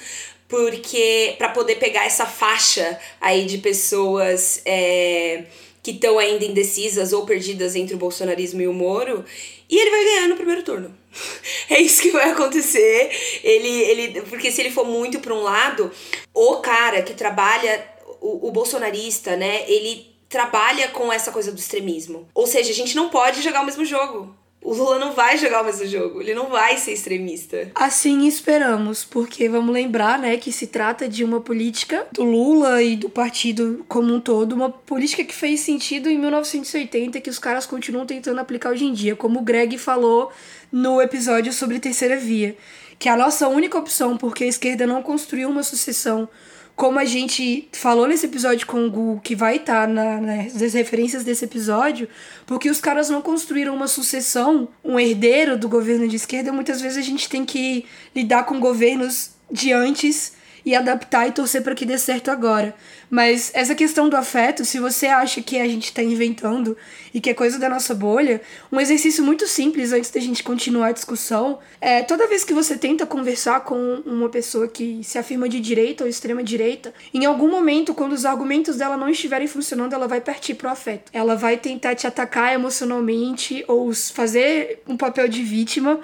porque 0.48 1.34
para 1.38 1.48
poder 1.48 1.76
pegar 1.76 2.04
essa 2.04 2.26
faixa 2.26 2.98
aí 3.20 3.46
de 3.46 3.58
pessoas 3.58 4.60
é, 4.64 5.44
que 5.82 5.92
estão 5.92 6.18
ainda 6.18 6.44
indecisas 6.44 7.12
ou 7.12 7.24
perdidas 7.24 7.74
entre 7.74 7.94
o 7.94 7.98
bolsonarismo 7.98 8.60
e 8.60 8.68
o 8.68 8.72
Moro 8.72 9.24
e 9.68 9.78
ele 9.78 9.90
vai 9.90 10.04
ganhar 10.04 10.28
no 10.28 10.36
primeiro 10.36 10.62
turno. 10.62 10.96
É 11.68 11.80
isso 11.80 12.00
que 12.02 12.12
vai 12.12 12.30
acontecer. 12.30 13.10
Ele, 13.42 13.68
ele, 13.68 14.22
porque 14.22 14.52
se 14.52 14.60
ele 14.60 14.70
for 14.70 14.86
muito 14.86 15.18
para 15.18 15.34
um 15.34 15.42
lado, 15.42 15.90
o 16.32 16.58
cara 16.58 17.02
que 17.02 17.12
trabalha, 17.12 17.84
o, 18.20 18.46
o 18.46 18.52
bolsonarista, 18.52 19.34
né? 19.34 19.64
Ele 19.68 20.06
trabalha 20.28 20.88
com 20.88 21.12
essa 21.12 21.32
coisa 21.32 21.50
do 21.50 21.58
extremismo. 21.58 22.28
Ou 22.32 22.46
seja, 22.46 22.70
a 22.70 22.74
gente 22.74 22.94
não 22.94 23.08
pode 23.08 23.42
jogar 23.42 23.62
o 23.62 23.66
mesmo 23.66 23.84
jogo 23.84 24.32
o 24.62 24.74
Lula 24.74 24.98
não 24.98 25.12
vai 25.12 25.38
jogar 25.38 25.62
o 25.62 25.64
mesmo 25.64 25.86
jogo, 25.86 26.20
ele 26.20 26.34
não 26.34 26.48
vai 26.48 26.76
ser 26.76 26.92
extremista. 26.92 27.70
Assim 27.74 28.26
esperamos, 28.26 29.04
porque 29.04 29.48
vamos 29.48 29.72
lembrar, 29.72 30.18
né, 30.18 30.36
que 30.36 30.50
se 30.50 30.66
trata 30.66 31.08
de 31.08 31.22
uma 31.22 31.40
política 31.40 32.06
do 32.10 32.24
Lula 32.24 32.82
e 32.82 32.96
do 32.96 33.08
partido 33.08 33.84
como 33.86 34.12
um 34.12 34.20
todo, 34.20 34.54
uma 34.54 34.70
política 34.70 35.22
que 35.22 35.34
fez 35.34 35.60
sentido 35.60 36.08
em 36.08 36.18
1980 36.18 37.20
que 37.20 37.30
os 37.30 37.38
caras 37.38 37.64
continuam 37.64 38.04
tentando 38.04 38.40
aplicar 38.40 38.70
hoje 38.70 38.84
em 38.84 38.92
dia, 38.92 39.14
como 39.14 39.38
o 39.38 39.42
Greg 39.42 39.78
falou 39.78 40.32
no 40.72 41.00
episódio 41.00 41.52
sobre 41.52 41.78
terceira 41.78 42.16
via, 42.16 42.56
que 42.98 43.08
é 43.08 43.12
a 43.12 43.16
nossa 43.16 43.46
única 43.46 43.78
opção, 43.78 44.16
porque 44.16 44.42
a 44.44 44.48
esquerda 44.48 44.86
não 44.86 45.02
construiu 45.02 45.48
uma 45.48 45.62
sucessão 45.62 46.28
como 46.76 46.98
a 46.98 47.06
gente 47.06 47.66
falou 47.72 48.06
nesse 48.06 48.26
episódio 48.26 48.66
com 48.66 48.86
o 48.86 48.90
Gu, 48.90 49.20
que 49.24 49.34
vai 49.34 49.56
estar 49.56 49.86
tá 49.86 49.92
na, 49.92 50.20
nas 50.20 50.74
referências 50.74 51.24
desse 51.24 51.46
episódio, 51.46 52.06
porque 52.44 52.68
os 52.68 52.82
caras 52.82 53.08
não 53.08 53.22
construíram 53.22 53.74
uma 53.74 53.88
sucessão, 53.88 54.68
um 54.84 55.00
herdeiro 55.00 55.56
do 55.56 55.70
governo 55.70 56.06
de 56.06 56.16
esquerda, 56.16 56.52
muitas 56.52 56.82
vezes 56.82 56.98
a 56.98 57.02
gente 57.02 57.30
tem 57.30 57.46
que 57.46 57.86
lidar 58.14 58.44
com 58.44 58.60
governos 58.60 59.30
de 59.50 59.72
antes 59.72 60.34
e 60.66 60.74
adaptar 60.74 61.28
e 61.28 61.32
torcer 61.32 61.62
para 61.62 61.76
que 61.76 61.86
dê 61.86 61.96
certo 61.96 62.28
agora. 62.28 62.74
Mas 63.08 63.52
essa 63.54 63.72
questão 63.72 64.08
do 64.08 64.16
afeto, 64.16 64.64
se 64.64 64.80
você 64.80 65.06
acha 65.06 65.40
que 65.40 65.60
a 65.60 65.68
gente 65.68 65.84
está 65.84 66.02
inventando 66.02 66.76
e 67.14 67.20
que 67.20 67.30
é 67.30 67.34
coisa 67.34 67.56
da 67.56 67.68
nossa 67.68 67.94
bolha, 67.94 68.40
um 68.70 68.80
exercício 68.80 69.22
muito 69.22 69.46
simples 69.46 69.92
antes 69.92 70.10
da 70.10 70.20
gente 70.20 70.42
continuar 70.42 70.88
a 70.88 70.92
discussão 70.92 71.60
é 71.80 72.02
toda 72.02 72.26
vez 72.26 72.42
que 72.42 72.52
você 72.52 72.76
tenta 72.76 73.06
conversar 73.06 73.60
com 73.60 74.02
uma 74.04 74.28
pessoa 74.28 74.66
que 74.66 75.04
se 75.04 75.16
afirma 75.16 75.48
de 75.48 75.60
direita 75.60 76.02
ou 76.02 76.10
extrema 76.10 76.42
direita, 76.42 76.92
em 77.14 77.24
algum 77.24 77.48
momento, 77.48 77.94
quando 77.94 78.12
os 78.12 78.24
argumentos 78.24 78.76
dela 78.76 78.96
não 78.96 79.08
estiverem 79.08 79.46
funcionando, 79.46 79.92
ela 79.92 80.08
vai 80.08 80.20
partir 80.20 80.54
pro 80.54 80.68
afeto. 80.68 81.12
Ela 81.12 81.36
vai 81.36 81.56
tentar 81.56 81.94
te 81.94 82.08
atacar 82.08 82.52
emocionalmente 82.52 83.64
ou 83.68 83.94
fazer 83.94 84.82
um 84.88 84.96
papel 84.96 85.28
de 85.28 85.44
vítima 85.44 86.00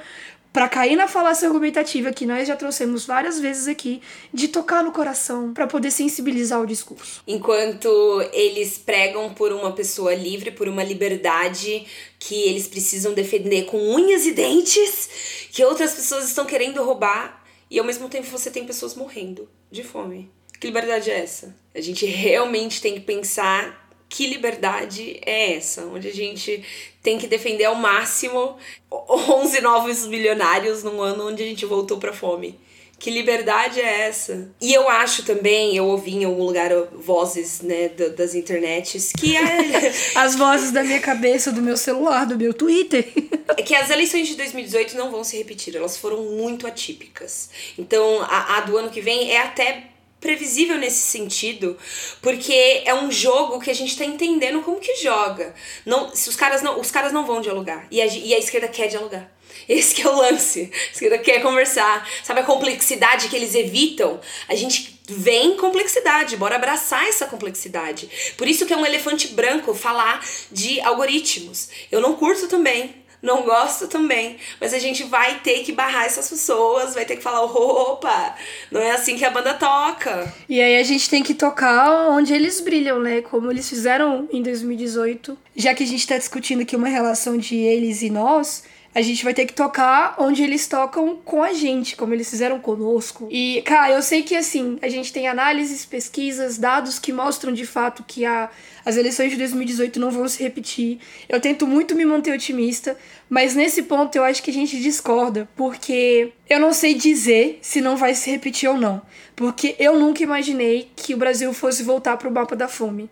para 0.52 0.68
cair 0.68 0.96
na 0.96 1.08
falácia 1.08 1.48
argumentativa 1.48 2.12
que 2.12 2.26
nós 2.26 2.46
já 2.46 2.54
trouxemos 2.54 3.06
várias 3.06 3.40
vezes 3.40 3.66
aqui, 3.66 4.02
de 4.32 4.48
tocar 4.48 4.84
no 4.84 4.92
coração, 4.92 5.54
para 5.54 5.66
poder 5.66 5.90
sensibilizar 5.90 6.60
o 6.60 6.66
discurso. 6.66 7.22
Enquanto 7.26 7.88
eles 8.32 8.76
pregam 8.76 9.32
por 9.32 9.50
uma 9.52 9.72
pessoa 9.72 10.14
livre, 10.14 10.50
por 10.50 10.68
uma 10.68 10.84
liberdade 10.84 11.86
que 12.18 12.34
eles 12.42 12.68
precisam 12.68 13.14
defender 13.14 13.64
com 13.64 13.78
unhas 13.78 14.26
e 14.26 14.32
dentes, 14.32 15.48
que 15.50 15.64
outras 15.64 15.94
pessoas 15.94 16.26
estão 16.26 16.44
querendo 16.44 16.84
roubar, 16.84 17.42
e 17.70 17.78
ao 17.78 17.86
mesmo 17.86 18.08
tempo 18.08 18.26
você 18.26 18.50
tem 18.50 18.66
pessoas 18.66 18.94
morrendo 18.94 19.48
de 19.70 19.82
fome. 19.82 20.30
Que 20.60 20.66
liberdade 20.66 21.10
é 21.10 21.18
essa? 21.18 21.56
A 21.74 21.80
gente 21.80 22.04
realmente 22.04 22.80
tem 22.82 22.94
que 22.94 23.00
pensar 23.00 23.81
que 24.12 24.26
liberdade 24.26 25.18
é 25.24 25.54
essa? 25.54 25.86
Onde 25.86 26.06
a 26.06 26.12
gente 26.12 26.62
tem 27.02 27.16
que 27.16 27.26
defender 27.26 27.64
ao 27.64 27.74
máximo 27.74 28.58
11 28.90 29.62
novos 29.62 30.06
milionários 30.06 30.84
num 30.84 31.00
ano 31.00 31.28
onde 31.28 31.42
a 31.42 31.46
gente 31.46 31.64
voltou 31.64 31.96
pra 31.96 32.12
fome. 32.12 32.60
Que 32.98 33.10
liberdade 33.10 33.80
é 33.80 34.02
essa? 34.02 34.50
E 34.60 34.72
eu 34.72 34.86
acho 34.86 35.24
também, 35.24 35.74
eu 35.74 35.86
ouvi 35.86 36.14
em 36.14 36.24
algum 36.24 36.44
lugar 36.44 36.70
vozes, 36.92 37.62
né, 37.62 37.88
das 37.88 38.34
internets, 38.34 39.12
que 39.18 39.34
é... 39.34 39.90
As 40.14 40.36
vozes 40.36 40.70
da 40.70 40.84
minha 40.84 41.00
cabeça, 41.00 41.50
do 41.50 41.62
meu 41.62 41.78
celular, 41.78 42.26
do 42.26 42.36
meu 42.36 42.52
Twitter. 42.52 43.10
é 43.56 43.62
que 43.62 43.74
as 43.74 43.88
eleições 43.88 44.28
de 44.28 44.36
2018 44.36 44.94
não 44.94 45.10
vão 45.10 45.24
se 45.24 45.38
repetir, 45.38 45.74
elas 45.74 45.96
foram 45.96 46.22
muito 46.22 46.66
atípicas. 46.66 47.48
Então, 47.78 48.20
a, 48.22 48.58
a 48.58 48.60
do 48.60 48.76
ano 48.76 48.90
que 48.90 49.00
vem 49.00 49.32
é 49.32 49.40
até 49.40 49.91
previsível 50.22 50.78
nesse 50.78 51.02
sentido, 51.02 51.76
porque 52.22 52.82
é 52.86 52.94
um 52.94 53.10
jogo 53.10 53.60
que 53.60 53.70
a 53.70 53.74
gente 53.74 53.98
tá 53.98 54.04
entendendo 54.04 54.62
como 54.62 54.80
que 54.80 54.96
joga. 54.96 55.54
Não, 55.84 56.14
se 56.14 56.28
os 56.28 56.36
caras 56.36 56.62
não, 56.62 56.80
os 56.80 56.90
caras 56.90 57.12
não 57.12 57.26
vão 57.26 57.42
dialogar 57.42 57.86
e 57.90 58.00
a, 58.00 58.06
e 58.06 58.32
a 58.32 58.38
esquerda 58.38 58.68
quer 58.68 58.86
dialogar. 58.86 59.30
Esse 59.68 59.94
que 59.94 60.02
é 60.02 60.08
o 60.08 60.16
lance. 60.16 60.70
A 60.72 60.92
esquerda 60.92 61.18
quer 61.18 61.42
conversar. 61.42 62.08
Sabe 62.22 62.40
a 62.40 62.44
complexidade 62.44 63.28
que 63.28 63.36
eles 63.36 63.54
evitam? 63.54 64.20
A 64.48 64.54
gente 64.54 65.00
vem 65.08 65.56
complexidade, 65.56 66.36
bora 66.36 66.56
abraçar 66.56 67.06
essa 67.08 67.26
complexidade. 67.26 68.08
Por 68.36 68.46
isso 68.48 68.64
que 68.64 68.72
é 68.72 68.76
um 68.76 68.86
elefante 68.86 69.28
branco 69.28 69.74
falar 69.74 70.24
de 70.50 70.80
algoritmos. 70.80 71.68
Eu 71.90 72.00
não 72.00 72.14
curto 72.14 72.46
também, 72.48 72.94
não 73.22 73.42
gosto 73.42 73.86
também. 73.86 74.36
Mas 74.60 74.74
a 74.74 74.78
gente 74.78 75.04
vai 75.04 75.38
ter 75.40 75.62
que 75.62 75.72
barrar 75.72 76.04
essas 76.04 76.28
pessoas, 76.28 76.94
vai 76.94 77.04
ter 77.04 77.16
que 77.16 77.22
falar, 77.22 77.42
opa, 77.44 78.34
não 78.70 78.80
é 78.80 78.90
assim 78.90 79.16
que 79.16 79.24
a 79.24 79.30
banda 79.30 79.54
toca. 79.54 80.32
E 80.48 80.60
aí 80.60 80.78
a 80.78 80.82
gente 80.82 81.08
tem 81.08 81.22
que 81.22 81.32
tocar 81.32 82.08
onde 82.10 82.34
eles 82.34 82.60
brilham, 82.60 83.00
né? 83.00 83.22
Como 83.22 83.50
eles 83.50 83.68
fizeram 83.68 84.28
em 84.32 84.42
2018. 84.42 85.38
Já 85.54 85.74
que 85.74 85.84
a 85.84 85.86
gente 85.86 86.06
tá 86.06 86.18
discutindo 86.18 86.62
aqui 86.62 86.74
uma 86.74 86.88
relação 86.88 87.36
de 87.38 87.56
eles 87.56 88.02
e 88.02 88.10
nós, 88.10 88.64
a 88.94 89.00
gente 89.00 89.24
vai 89.24 89.32
ter 89.32 89.46
que 89.46 89.54
tocar 89.54 90.16
onde 90.18 90.42
eles 90.42 90.66
tocam 90.66 91.16
com 91.24 91.42
a 91.42 91.52
gente, 91.52 91.96
como 91.96 92.12
eles 92.12 92.28
fizeram 92.28 92.60
conosco. 92.60 93.26
E, 93.30 93.62
cara, 93.62 93.92
eu 93.92 94.02
sei 94.02 94.22
que 94.22 94.36
assim, 94.36 94.78
a 94.82 94.88
gente 94.88 95.12
tem 95.12 95.26
análises, 95.26 95.86
pesquisas, 95.86 96.58
dados 96.58 96.98
que 96.98 97.12
mostram 97.12 97.52
de 97.52 97.64
fato 97.64 98.04
que 98.06 98.26
a, 98.26 98.50
as 98.84 98.96
eleições 98.96 99.30
de 99.30 99.38
2018 99.38 99.98
não 99.98 100.10
vão 100.10 100.28
se 100.28 100.42
repetir. 100.42 100.98
Eu 101.26 101.40
tento 101.40 101.66
muito 101.66 101.94
me 101.94 102.04
manter 102.04 102.34
otimista, 102.34 102.96
mas 103.30 103.54
nesse 103.54 103.84
ponto 103.84 104.14
eu 104.14 104.24
acho 104.24 104.42
que 104.42 104.50
a 104.50 104.54
gente 104.54 104.78
discorda, 104.78 105.48
porque 105.56 106.32
eu 106.50 106.60
não 106.60 106.72
sei 106.72 106.92
dizer 106.92 107.58
se 107.62 107.80
não 107.80 107.96
vai 107.96 108.14
se 108.14 108.30
repetir 108.30 108.68
ou 108.68 108.76
não. 108.76 109.00
Porque 109.34 109.74
eu 109.78 109.98
nunca 109.98 110.22
imaginei 110.22 110.90
que 110.94 111.14
o 111.14 111.16
Brasil 111.16 111.52
fosse 111.54 111.82
voltar 111.82 112.18
para 112.18 112.28
o 112.28 112.32
mapa 112.32 112.54
da 112.54 112.68
fome. 112.68 113.08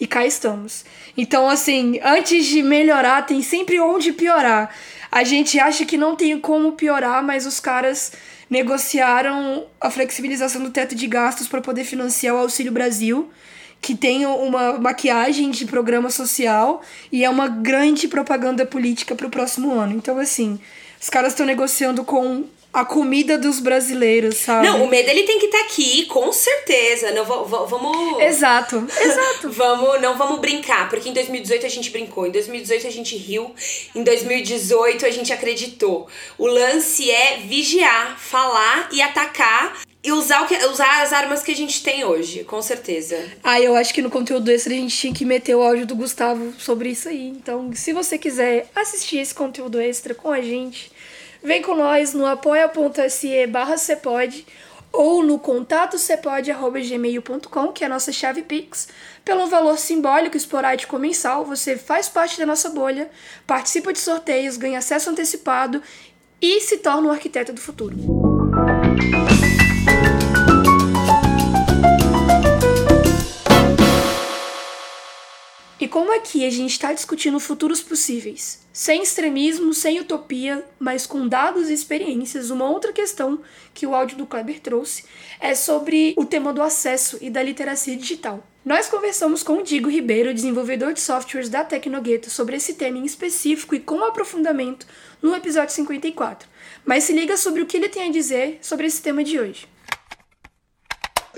E 0.00 0.06
cá 0.06 0.24
estamos. 0.24 0.84
Então, 1.14 1.48
assim, 1.48 2.00
antes 2.02 2.46
de 2.46 2.62
melhorar, 2.62 3.26
tem 3.26 3.42
sempre 3.42 3.78
onde 3.78 4.12
piorar. 4.12 4.74
A 5.10 5.24
gente 5.24 5.58
acha 5.58 5.84
que 5.84 5.96
não 5.96 6.14
tem 6.14 6.38
como 6.38 6.72
piorar, 6.72 7.22
mas 7.22 7.46
os 7.46 7.58
caras 7.58 8.12
negociaram 8.48 9.66
a 9.80 9.90
flexibilização 9.90 10.62
do 10.62 10.70
teto 10.70 10.94
de 10.94 11.06
gastos 11.06 11.48
para 11.48 11.60
poder 11.60 11.84
financiar 11.84 12.34
o 12.34 12.38
Auxílio 12.38 12.72
Brasil, 12.72 13.30
que 13.80 13.94
tem 13.94 14.26
uma 14.26 14.78
maquiagem 14.78 15.50
de 15.50 15.64
programa 15.64 16.10
social 16.10 16.82
e 17.10 17.24
é 17.24 17.30
uma 17.30 17.48
grande 17.48 18.06
propaganda 18.06 18.66
política 18.66 19.14
para 19.14 19.26
o 19.26 19.30
próximo 19.30 19.72
ano. 19.72 19.94
Então, 19.94 20.18
assim, 20.18 20.60
os 21.00 21.08
caras 21.08 21.32
estão 21.32 21.46
negociando 21.46 22.04
com 22.04 22.44
a 22.72 22.84
comida 22.84 23.36
dos 23.36 23.58
brasileiros, 23.58 24.36
sabe? 24.36 24.66
Não, 24.66 24.84
o 24.84 24.88
medo 24.88 25.08
ele 25.08 25.24
tem 25.24 25.38
que 25.38 25.46
estar 25.46 25.58
tá 25.58 25.64
aqui, 25.64 26.06
com 26.06 26.32
certeza. 26.32 27.10
Não 27.12 27.24
vamos. 27.24 28.20
Exato, 28.20 28.86
exato. 29.00 29.50
vamos, 29.50 30.00
não 30.00 30.16
vamos 30.16 30.40
brincar, 30.40 30.88
porque 30.88 31.08
em 31.08 31.12
2018 31.12 31.66
a 31.66 31.68
gente 31.68 31.90
brincou, 31.90 32.26
em 32.26 32.30
2018 32.30 32.86
a 32.86 32.90
gente 32.90 33.16
riu, 33.16 33.52
em 33.94 34.02
2018 34.04 35.04
a 35.04 35.10
gente 35.10 35.32
acreditou. 35.32 36.08
O 36.38 36.46
lance 36.46 37.10
é 37.10 37.38
vigiar, 37.38 38.18
falar 38.18 38.88
e 38.92 39.02
atacar 39.02 39.80
e 40.02 40.12
usar, 40.12 40.42
o 40.42 40.46
que, 40.46 40.56
usar 40.66 41.02
as 41.02 41.12
armas 41.12 41.42
que 41.42 41.52
a 41.52 41.56
gente 41.56 41.82
tem 41.82 42.04
hoje, 42.04 42.42
com 42.44 42.62
certeza. 42.62 43.22
Ah, 43.42 43.60
eu 43.60 43.76
acho 43.76 43.92
que 43.92 44.00
no 44.00 44.08
conteúdo 44.08 44.50
extra 44.50 44.72
a 44.72 44.76
gente 44.76 44.96
tinha 44.96 45.12
que 45.12 45.26
meter 45.26 45.54
o 45.54 45.62
áudio 45.62 45.86
do 45.86 45.94
Gustavo 45.94 46.54
sobre 46.58 46.88
isso 46.88 47.08
aí. 47.08 47.28
Então, 47.28 47.70
se 47.74 47.92
você 47.92 48.16
quiser 48.16 48.66
assistir 48.74 49.18
esse 49.18 49.34
conteúdo 49.34 49.78
extra 49.78 50.14
com 50.14 50.30
a 50.30 50.40
gente 50.40 50.90
Vem 51.42 51.62
com 51.62 51.74
nós 51.74 52.12
no 52.12 52.26
apoia.se 52.26 53.46
barra 53.46 53.76
cepode 53.78 54.46
ou 54.92 55.22
no 55.22 55.38
contato 55.38 55.98
cepode.gmail.com, 55.98 57.72
que 57.72 57.84
é 57.84 57.86
a 57.86 57.90
nossa 57.90 58.12
chave 58.12 58.42
Pix. 58.42 58.88
Pelo 59.24 59.46
valor 59.46 59.78
simbólico 59.78 60.36
esporádico 60.36 60.98
mensal, 60.98 61.44
você 61.44 61.76
faz 61.76 62.08
parte 62.08 62.38
da 62.38 62.44
nossa 62.44 62.70
bolha, 62.70 63.10
participa 63.46 63.92
de 63.92 64.00
sorteios, 64.00 64.56
ganha 64.56 64.78
acesso 64.78 65.10
antecipado 65.10 65.82
e 66.42 66.60
se 66.60 66.78
torna 66.78 67.08
um 67.08 67.12
arquiteto 67.12 67.52
do 67.52 67.60
futuro. 67.60 67.96
Como 75.90 76.14
aqui 76.16 76.46
a 76.46 76.50
gente 76.50 76.70
está 76.70 76.92
discutindo 76.92 77.38
futuros 77.38 77.82
possíveis, 77.82 78.64
sem 78.72 79.02
extremismo, 79.02 79.74
sem 79.74 80.00
utopia, 80.00 80.64
mas 80.78 81.06
com 81.06 81.26
dados 81.26 81.68
e 81.68 81.74
experiências, 81.74 82.50
uma 82.50 82.70
outra 82.70 82.92
questão 82.92 83.40
que 83.74 83.86
o 83.86 83.94
áudio 83.94 84.16
do 84.16 84.26
Kleber 84.26 84.60
trouxe 84.60 85.04
é 85.40 85.54
sobre 85.54 86.14
o 86.16 86.24
tema 86.24 86.52
do 86.52 86.62
acesso 86.62 87.18
e 87.20 87.28
da 87.28 87.42
literacia 87.42 87.96
digital. 87.96 88.46
Nós 88.64 88.88
conversamos 88.88 89.42
com 89.42 89.58
o 89.58 89.62
Digo 89.62 89.90
Ribeiro, 89.90 90.32
desenvolvedor 90.32 90.92
de 90.92 91.00
softwares 91.00 91.48
da 91.48 91.64
Tecnogueto, 91.64 92.30
sobre 92.30 92.56
esse 92.56 92.74
tema 92.74 92.98
em 92.98 93.04
específico 93.04 93.74
e 93.74 93.80
com 93.80 94.04
aprofundamento 94.04 94.86
no 95.20 95.34
episódio 95.34 95.74
54. 95.74 96.48
Mas 96.84 97.04
se 97.04 97.12
liga 97.12 97.36
sobre 97.36 97.62
o 97.62 97.66
que 97.66 97.76
ele 97.76 97.88
tem 97.88 98.08
a 98.08 98.12
dizer 98.12 98.58
sobre 98.62 98.86
esse 98.86 99.02
tema 99.02 99.24
de 99.24 99.40
hoje. 99.40 99.66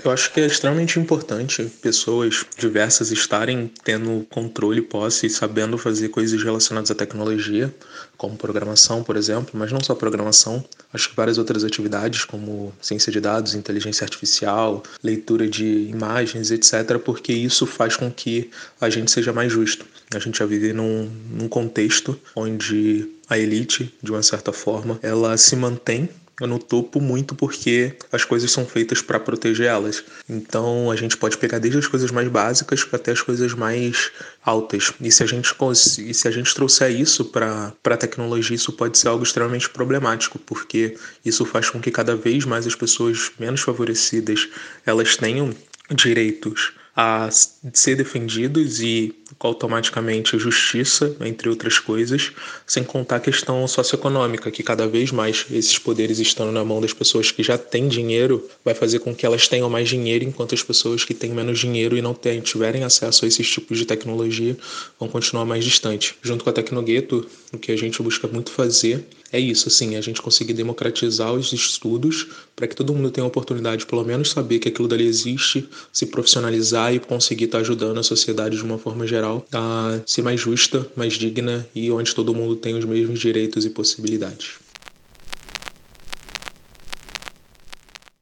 Eu 0.03 0.11
acho 0.11 0.33
que 0.33 0.41
é 0.41 0.45
extremamente 0.45 0.99
importante 0.99 1.63
pessoas 1.81 2.45
diversas 2.57 3.11
estarem 3.11 3.71
tendo 3.83 4.25
controle, 4.29 4.81
posse 4.81 5.29
sabendo 5.29 5.77
fazer 5.77 6.09
coisas 6.09 6.41
relacionadas 6.41 6.89
à 6.89 6.95
tecnologia, 6.95 7.73
como 8.17 8.35
programação, 8.35 9.03
por 9.03 9.15
exemplo, 9.15 9.51
mas 9.53 9.71
não 9.71 9.83
só 9.83 9.93
programação, 9.93 10.63
acho 10.91 11.09
que 11.09 11.15
várias 11.15 11.37
outras 11.37 11.63
atividades, 11.63 12.25
como 12.25 12.73
ciência 12.81 13.11
de 13.11 13.21
dados, 13.21 13.53
inteligência 13.53 14.03
artificial, 14.03 14.81
leitura 15.03 15.47
de 15.47 15.65
imagens, 15.89 16.49
etc., 16.49 16.97
porque 16.97 17.31
isso 17.31 17.65
faz 17.65 17.95
com 17.95 18.11
que 18.11 18.49
a 18.81 18.89
gente 18.89 19.11
seja 19.11 19.31
mais 19.31 19.51
justo. 19.51 19.85
A 20.13 20.19
gente 20.19 20.39
já 20.39 20.45
vive 20.45 20.73
num, 20.73 21.09
num 21.31 21.47
contexto 21.47 22.19
onde 22.35 23.09
a 23.29 23.37
elite, 23.37 23.93
de 24.01 24.11
uma 24.11 24.23
certa 24.23 24.51
forma, 24.51 24.99
ela 25.01 25.37
se 25.37 25.55
mantém 25.55 26.09
no 26.41 26.57
topo 26.57 26.99
muito 26.99 27.35
porque 27.35 27.95
as 28.11 28.25
coisas 28.25 28.51
são 28.51 28.65
feitas 28.65 29.01
para 29.01 29.19
proteger 29.19 29.67
elas. 29.67 30.03
Então 30.27 30.89
a 30.89 30.95
gente 30.95 31.15
pode 31.15 31.37
pegar 31.37 31.59
desde 31.59 31.79
as 31.79 31.87
coisas 31.87 32.11
mais 32.11 32.27
básicas 32.27 32.85
até 32.91 33.11
as 33.11 33.21
coisas 33.21 33.53
mais 33.53 34.11
altas. 34.43 34.93
E 34.99 35.11
se 35.11 35.23
a 35.23 35.25
gente 35.25 35.53
e 35.99 36.13
se 36.13 36.27
a 36.27 36.31
gente 36.31 36.53
trouxer 36.53 36.91
isso 36.91 37.25
para 37.25 37.73
a 37.85 37.97
tecnologia, 37.97 38.55
isso 38.55 38.73
pode 38.73 38.97
ser 38.97 39.09
algo 39.09 39.23
extremamente 39.23 39.69
problemático, 39.69 40.39
porque 40.39 40.97
isso 41.23 41.45
faz 41.45 41.69
com 41.69 41.79
que 41.79 41.91
cada 41.91 42.15
vez 42.15 42.45
mais 42.45 42.65
as 42.65 42.75
pessoas 42.75 43.31
menos 43.39 43.61
favorecidas 43.61 44.49
elas 44.85 45.15
tenham 45.15 45.53
direitos 45.93 46.73
a 46.95 47.29
ser 47.73 47.95
defendidos 47.95 48.79
e 48.79 49.22
automaticamente 49.39 50.37
justiça, 50.37 51.15
entre 51.21 51.49
outras 51.49 51.79
coisas, 51.79 52.31
sem 52.65 52.83
contar 52.83 53.17
a 53.17 53.19
questão 53.19 53.67
socioeconômica, 53.67 54.51
que 54.51 54.63
cada 54.63 54.87
vez 54.87 55.11
mais 55.11 55.45
esses 55.51 55.77
poderes 55.77 56.19
estando 56.19 56.51
na 56.51 56.63
mão 56.63 56.81
das 56.81 56.93
pessoas 56.93 57.31
que 57.31 57.43
já 57.43 57.57
têm 57.57 57.87
dinheiro, 57.87 58.47
vai 58.63 58.73
fazer 58.73 58.99
com 58.99 59.13
que 59.13 59.25
elas 59.25 59.47
tenham 59.47 59.69
mais 59.69 59.89
dinheiro, 59.89 60.23
enquanto 60.23 60.55
as 60.55 60.63
pessoas 60.63 61.03
que 61.03 61.13
têm 61.13 61.31
menos 61.31 61.59
dinheiro 61.59 61.97
e 61.97 62.01
não 62.01 62.13
tiverem 62.41 62.83
acesso 62.83 63.25
a 63.25 63.27
esses 63.27 63.49
tipos 63.49 63.77
de 63.77 63.85
tecnologia 63.85 64.57
vão 64.99 65.09
continuar 65.09 65.45
mais 65.45 65.63
distantes. 65.63 66.15
Junto 66.21 66.43
com 66.43 66.49
a 66.49 66.53
Tecnogueto, 66.53 67.27
o 67.51 67.57
que 67.57 67.71
a 67.71 67.77
gente 67.77 68.01
busca 68.01 68.27
muito 68.27 68.51
fazer 68.51 69.05
é 69.33 69.39
isso, 69.39 69.67
assim, 69.67 69.95
a 69.95 70.01
gente 70.01 70.21
conseguir 70.21 70.53
democratizar 70.53 71.33
os 71.33 71.51
estudos 71.53 72.27
para 72.55 72.67
que 72.67 72.75
todo 72.75 72.93
mundo 72.93 73.09
tenha 73.09 73.25
a 73.25 73.27
oportunidade, 73.27 73.83
pelo 73.83 74.05
menos, 74.05 74.29
saber 74.29 74.59
que 74.59 74.69
aquilo 74.69 74.87
dali 74.87 75.07
existe, 75.07 75.67
se 75.91 76.05
profissionalizar 76.05 76.93
e 76.93 76.99
conseguir 76.99 77.45
estar 77.45 77.57
tá 77.57 77.61
ajudando 77.63 77.97
a 77.97 78.03
sociedade 78.03 78.57
de 78.57 78.63
uma 78.63 78.77
forma 78.77 79.07
geral 79.07 79.22
a 79.51 80.01
ser 80.05 80.21
mais 80.21 80.39
justa, 80.39 80.89
mais 80.95 81.13
digna 81.13 81.67
e 81.73 81.91
onde 81.91 82.13
todo 82.13 82.35
mundo 82.35 82.55
tem 82.55 82.77
os 82.77 82.85
mesmos 82.85 83.19
direitos 83.19 83.65
e 83.65 83.69
possibilidades. 83.69 84.59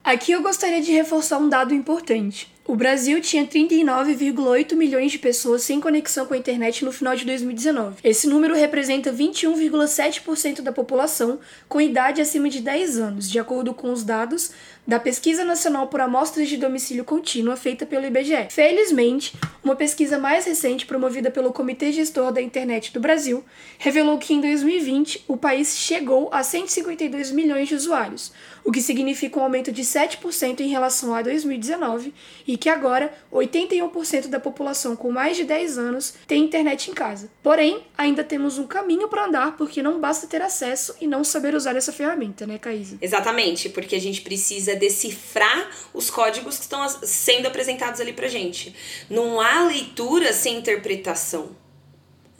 Aqui 0.04 0.34
eu 0.34 0.42
gostaria 0.42 0.82
de 0.82 0.92
reforçar 0.92 1.38
um 1.38 1.48
dado 1.48 1.74
importante. 1.74 2.52
O 2.68 2.76
Brasil 2.76 3.20
tinha 3.22 3.46
39,8 3.46 4.76
milhões 4.76 5.12
de 5.12 5.20
pessoas 5.20 5.64
sem 5.64 5.80
conexão 5.80 6.26
com 6.26 6.34
a 6.34 6.38
internet 6.38 6.86
no 6.86 6.92
final 6.92 7.16
de 7.16 7.26
2019. 7.26 7.98
Esse 8.04 8.28
número 8.28 8.56
representa 8.56 9.12
21,7% 9.12 10.62
da 10.62 10.72
população 10.72 11.40
com 11.68 11.82
idade 11.82 12.22
acima 12.22 12.50
de 12.50 12.62
10 12.62 12.98
anos, 12.98 13.30
de 13.30 13.40
acordo 13.40 13.74
com 13.74 13.92
os 13.92 14.04
dados 14.04 14.52
da 14.86 15.00
Pesquisa 15.00 15.46
Nacional 15.46 15.88
por 15.88 16.02
Amostras 16.02 16.50
de 16.50 16.58
Domicílio 16.58 17.04
Contínua 17.04 17.56
feita 17.56 17.86
pelo 17.86 18.06
IBGE. 18.06 18.48
Felizmente, 18.50 19.34
uma 19.64 19.76
pesquisa 19.76 20.18
mais 20.18 20.46
recente 20.46 20.86
promovida 20.86 21.30
pelo 21.30 21.54
Comitê 21.54 21.92
Gestor 21.92 22.32
da 22.32 22.42
Internet 22.42 22.92
do 22.92 23.00
Brasil 23.00 23.44
revelou 23.78 24.18
que 24.18 24.34
em 24.34 24.42
2020 24.42 25.26
o 25.28 25.38
país 25.38 25.78
chegou 25.78 26.30
a 26.32 26.44
152 26.44 27.32
milhões 27.32 27.68
de 27.68 27.76
usuários, 27.76 28.32
o 28.64 28.72
que 28.72 28.82
significa 28.82 29.40
um 29.40 29.44
aumento 29.44 29.72
de 29.72 29.84
7% 29.84 30.62
em 30.62 30.68
relação 30.68 31.14
a 31.14 31.22
2019 31.22 32.14
e 32.48 32.58
que 32.58 32.70
agora 32.70 33.14
81% 33.32 34.28
da 34.28 34.40
população 34.40 34.96
com 34.96 35.12
mais 35.12 35.38
de 35.38 35.44
10 35.44 35.78
anos 35.78 36.14
tem 36.28 36.44
internet 36.44 36.90
em 36.90 36.94
casa. 36.94 37.30
Porém, 37.44 37.84
ainda 37.98 38.24
temos 38.24 38.58
um 38.58 38.68
caminho 38.68 39.08
para 39.08 39.26
andar 39.26 39.58
porque 39.58 39.82
não 39.84 40.00
basta 40.00 40.28
ter 40.28 40.42
acesso 40.42 40.96
e 41.00 41.08
não 41.08 41.24
saber 41.24 41.54
usar 41.54 41.76
essa 41.76 41.92
ferramenta, 41.92 42.46
né, 42.48 42.58
Caísa? 42.58 42.98
Exatamente, 43.02 43.70
porque 43.70 43.96
a 43.96 44.02
gente 44.02 44.22
precisa 44.22 44.71
decifrar 44.76 45.70
os 45.94 46.10
códigos 46.10 46.58
que 46.58 46.64
estão 46.64 46.88
sendo 47.04 47.48
apresentados 47.48 48.00
ali 48.00 48.14
pra 48.14 48.28
gente. 48.28 48.76
Não 49.10 49.40
há 49.40 49.64
leitura 49.64 50.34
sem 50.34 50.58
interpretação. 50.58 51.56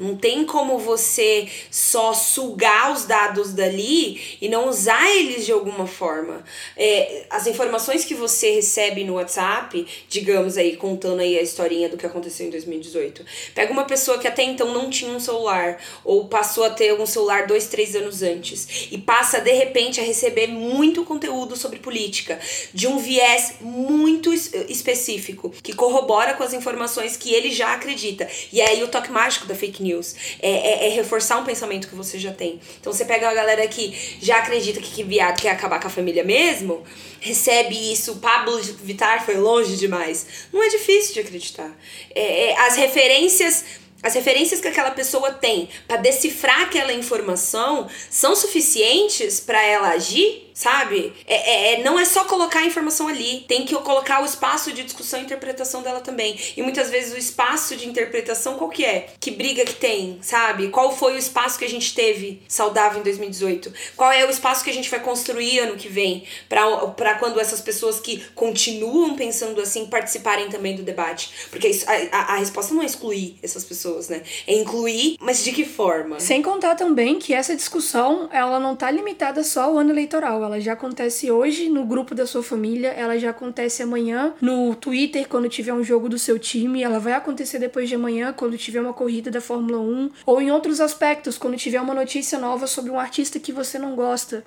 Não 0.02 0.16
tem 0.16 0.44
como 0.46 0.80
você 0.80 1.48
só 1.70 2.12
sugar 2.12 2.92
os 2.92 3.06
dados 3.06 3.54
dali 3.54 4.20
e 4.42 4.50
não 4.50 4.68
usar 4.68 5.08
eles 5.16 5.46
de 5.46 5.52
alguma 5.52 5.86
forma. 5.86 6.44
É, 6.76 7.28
as 7.30 7.46
informações 7.46 8.04
que 8.04 8.16
você 8.16 8.50
recebe 8.50 9.04
no 9.04 9.14
WhatsApp, 9.14 9.86
digamos 10.10 10.58
aí, 10.58 10.76
contando 10.76 11.20
aí 11.20 11.38
a 11.38 11.42
historinha 11.44 11.88
do 11.88 11.98
que 11.98 12.06
aconteceu 12.08 12.48
em 12.48 12.50
2018. 12.50 13.24
Pega 13.54 13.72
uma 13.72 13.84
pessoa 13.84 14.18
que 14.18 14.28
até 14.28 14.42
então 14.42 14.74
não 14.74 14.90
tinha 14.90 15.12
um 15.12 15.20
celular, 15.20 15.78
ou 16.04 16.28
passou 16.28 16.64
a 16.64 16.72
ter 16.72 17.00
um 17.00 17.06
celular 17.06 17.46
dois, 17.46 17.68
três 17.68 17.96
anos 17.96 18.24
antes, 18.24 18.88
e 18.90 18.98
passa 18.98 19.40
de 19.40 19.52
repente 19.52 20.02
a 20.02 20.04
receber 20.04 20.48
muito 20.48 21.06
conteúdo 21.06 21.56
sobre 21.56 21.78
política, 21.78 22.40
de 22.74 22.88
um 22.88 22.98
viés 22.98 23.58
muito 23.62 24.34
específico, 24.34 25.54
que 25.62 25.74
corrobora 25.74 26.34
com 26.34 26.42
as 26.42 26.54
informações 26.54 27.16
que 27.16 27.32
ele 27.32 27.52
já 27.52 27.76
acredita. 27.76 28.28
E 28.52 28.60
é 28.60 28.70
aí 28.70 28.84
o 28.84 28.88
toque 28.88 29.12
mágico 29.12 29.46
da 29.46 29.54
fake 29.54 29.84
news 29.84 29.91
news. 29.92 30.16
É, 30.42 30.50
é, 30.50 30.88
é, 30.88 30.90
reforçar 30.90 31.38
um 31.38 31.44
pensamento 31.44 31.88
que 31.88 31.96
você 31.96 32.18
já 32.18 32.32
tem. 32.32 32.60
Então 32.80 32.92
você 32.92 33.06
pega 33.06 33.30
a 33.30 33.34
galera 33.34 33.68
que 33.68 34.18
já 34.22 34.40
acredita 34.40 34.80
que, 34.80 34.92
que 34.92 35.04
viado 35.04 35.42
quer 35.42 35.52
acabar 35.52 35.80
com 35.80 35.88
a 35.88 35.90
família 35.90 36.24
mesmo, 36.24 36.84
recebe 37.20 37.76
isso, 37.92 38.16
Pablo 38.18 38.58
Vittar 38.84 39.26
foi 39.26 39.36
longe 39.36 39.76
demais. 39.76 40.26
Não 40.52 40.64
é 40.64 40.70
difícil 40.70 41.14
de 41.14 41.20
acreditar. 41.20 41.72
É, 42.16 42.50
é 42.50 42.60
as 42.60 42.76
referências 42.76 43.81
as 44.04 44.14
referências 44.14 44.60
que 44.60 44.68
aquela 44.68 44.92
pessoa 44.92 45.32
tem 45.32 45.70
para 45.88 45.98
decifrar 45.98 46.62
aquela 46.62 46.94
informação 46.94 47.88
são 48.10 48.36
suficientes 48.36 49.40
para 49.40 49.64
ela 49.64 49.90
agir? 49.90 50.52
sabe? 50.62 51.14
É, 51.26 51.36
é, 51.36 51.74
é, 51.74 51.84
não 51.84 52.00
é 52.00 52.06
só 52.06 52.26
colocar 52.26 52.60
a 52.60 52.66
informação 52.66 53.08
ali, 53.08 53.46
tem 53.48 53.66
que 53.66 53.74
colocar 53.76 54.22
o 54.22 54.26
espaço 54.26 54.72
de 54.72 54.84
discussão 54.84 55.20
e 55.20 55.24
interpretação 55.24 55.82
dela 55.82 56.02
também. 56.02 56.38
E 56.56 56.62
muitas 56.62 56.90
vezes 56.90 57.14
o 57.14 57.18
espaço 57.18 57.76
de 57.76 57.88
interpretação, 57.88 58.56
qual 58.56 58.70
que 58.70 58.86
é? 58.86 59.08
Que 59.20 59.32
briga 59.32 59.66
que 59.66 59.74
tem, 59.74 60.20
sabe? 60.22 60.70
Qual 60.70 60.96
foi 60.96 61.14
o 61.14 61.18
espaço 61.18 61.58
que 61.58 61.66
a 61.66 61.70
gente 61.70 61.96
teve 61.96 62.44
saudável 62.48 63.00
em 63.00 63.04
2018? 63.04 63.74
Qual 63.98 64.12
é 64.12 64.24
o 64.26 64.30
espaço 64.30 64.64
que 64.64 64.70
a 64.70 64.74
gente 64.74 64.90
vai 64.90 65.00
construir 65.00 65.60
ano 65.60 65.78
que 65.78 65.88
vem 65.88 66.26
para 66.48 67.16
quando 67.16 67.40
essas 67.40 67.62
pessoas 67.62 68.00
que 68.00 68.24
continuam 68.36 69.16
pensando 69.16 69.60
assim 69.62 69.88
participarem 69.88 70.50
também 70.50 70.76
do 70.76 70.84
debate? 70.84 71.32
Porque 71.50 71.72
a, 71.88 72.18
a, 72.18 72.34
a 72.34 72.36
resposta 72.38 72.74
não 72.74 72.84
é 72.84 72.86
excluir 72.86 73.38
essas 73.42 73.64
pessoas, 73.64 73.91
né? 74.10 74.22
É 74.48 74.54
incluir, 74.54 75.18
mas 75.20 75.44
de 75.44 75.52
que 75.52 75.66
forma? 75.66 76.20
Sem 76.20 76.42
contar 76.42 76.76
também 76.76 77.20
que 77.20 77.34
essa 77.34 77.56
discussão, 77.56 78.30
ela 78.32 78.60
não 78.60 78.76
tá 78.76 78.90
limitada 78.90 79.44
só 79.44 79.64
ao 79.64 79.78
ano 79.78 79.92
eleitoral 79.92 80.32
ela 80.44 80.60
já 80.60 80.74
acontece 80.74 81.32
hoje 81.32 81.70
no 81.70 81.86
grupo 81.86 82.14
da 82.14 82.26
sua 82.26 82.44
família, 82.44 82.90
ela 82.90 83.18
já 83.18 83.32
acontece 83.32 83.82
amanhã 83.84 84.34
no 84.42 84.76
Twitter 84.76 85.28
quando 85.28 85.50
tiver 85.50 85.74
um 85.74 85.84
jogo 85.84 86.08
do 86.08 86.20
seu 86.20 86.38
time, 86.38 86.84
ela 86.84 87.00
vai 87.00 87.14
acontecer 87.14 87.60
depois 87.60 87.90
de 87.90 87.96
amanhã 87.96 88.34
quando 88.34 88.58
tiver 88.58 88.82
uma 88.82 88.94
corrida 88.94 89.32
da 89.32 89.42
Fórmula 89.42 89.80
1, 89.80 90.12
ou 90.26 90.42
em 90.42 90.52
outros 90.52 90.80
aspectos, 90.80 91.38
quando 91.38 91.58
tiver 91.58 91.82
uma 91.82 91.94
notícia 91.94 92.38
nova 92.40 92.68
sobre 92.68 92.92
um 92.92 93.00
artista 93.00 93.40
que 93.40 93.52
você 93.52 93.78
não 93.78 93.96
gosta. 93.96 94.44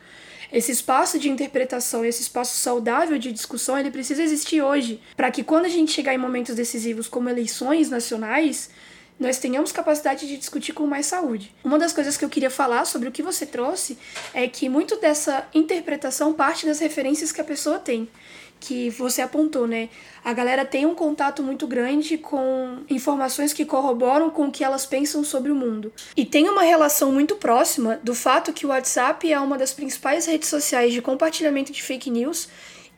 Esse 0.53 0.71
espaço 0.71 1.19
de 1.19 1.29
interpretação, 1.29 2.05
esse 2.05 2.23
espaço 2.23 2.57
saudável 2.57 3.19
de 3.19 3.33
discussão, 3.33 3.77
ele 3.79 3.91
precisa 3.91 4.23
existir 4.23 4.63
hoje, 4.63 5.01
para 5.17 5.31
que 5.31 5.43
quando 5.43 5.65
a 5.65 5.69
gente 5.69 5.91
chegar 5.91 6.15
em 6.15 6.19
momentos 6.19 6.55
decisivos 6.55 7.09
como 7.09 7.29
eleições 7.29 7.91
nacionais, 7.91 8.71
nós 9.19 9.39
tenhamos 9.39 9.73
capacidade 9.73 10.27
de 10.27 10.37
discutir 10.37 10.73
com 10.73 10.87
mais 10.87 11.07
saúde. 11.07 11.55
Uma 11.63 11.79
das 11.79 11.93
coisas 11.93 12.17
que 12.17 12.25
eu 12.25 12.29
queria 12.29 12.51
falar 12.51 12.85
sobre 12.85 13.09
o 13.09 13.13
que 13.13 13.23
você 13.23 13.47
trouxe 13.47 13.97
é 14.33 14.47
que 14.49 14.69
muito 14.69 14.97
dessa 14.97 15.47
interpretação 15.55 16.33
parte 16.33 16.67
das 16.67 16.81
referências 16.81 17.31
que 17.31 17.41
a 17.41 17.45
pessoa 17.45 17.79
tem, 17.79 18.09
que 18.59 18.91
você 18.91 19.21
apontou, 19.21 19.67
né? 19.67 19.89
A 20.25 20.33
galera 20.33 20.65
tem 20.65 20.87
um 20.87 20.95
contato 20.95 21.43
muito 21.43 21.67
grande 21.67 22.17
com 22.17 22.79
informações 22.89 23.53
que 23.53 23.65
corroboram 23.65 24.31
com 24.31 24.47
o 24.47 24.51
que 24.51 24.65
elas 24.65 24.87
pensam 24.87 25.23
sobre 25.23 25.53
o 25.53 25.55
mundo. 25.55 25.93
E 26.17 26.25
tem 26.25 26.49
uma 26.49 26.63
relação 26.63 27.13
muito 27.13 27.37
próxima 27.37 28.01
do 28.03 28.15
fato 28.15 28.53
que 28.53 28.65
o 28.65 28.71
WhatsApp 28.71 29.31
é 29.31 29.39
uma 29.39 29.59
das 29.59 29.73
principais 29.73 30.27
redes 30.27 30.49
sociais 30.49 30.93
de 30.93 31.03
compartilhamento 31.03 31.73
de 31.73 31.83
fake 31.83 32.11
news 32.11 32.49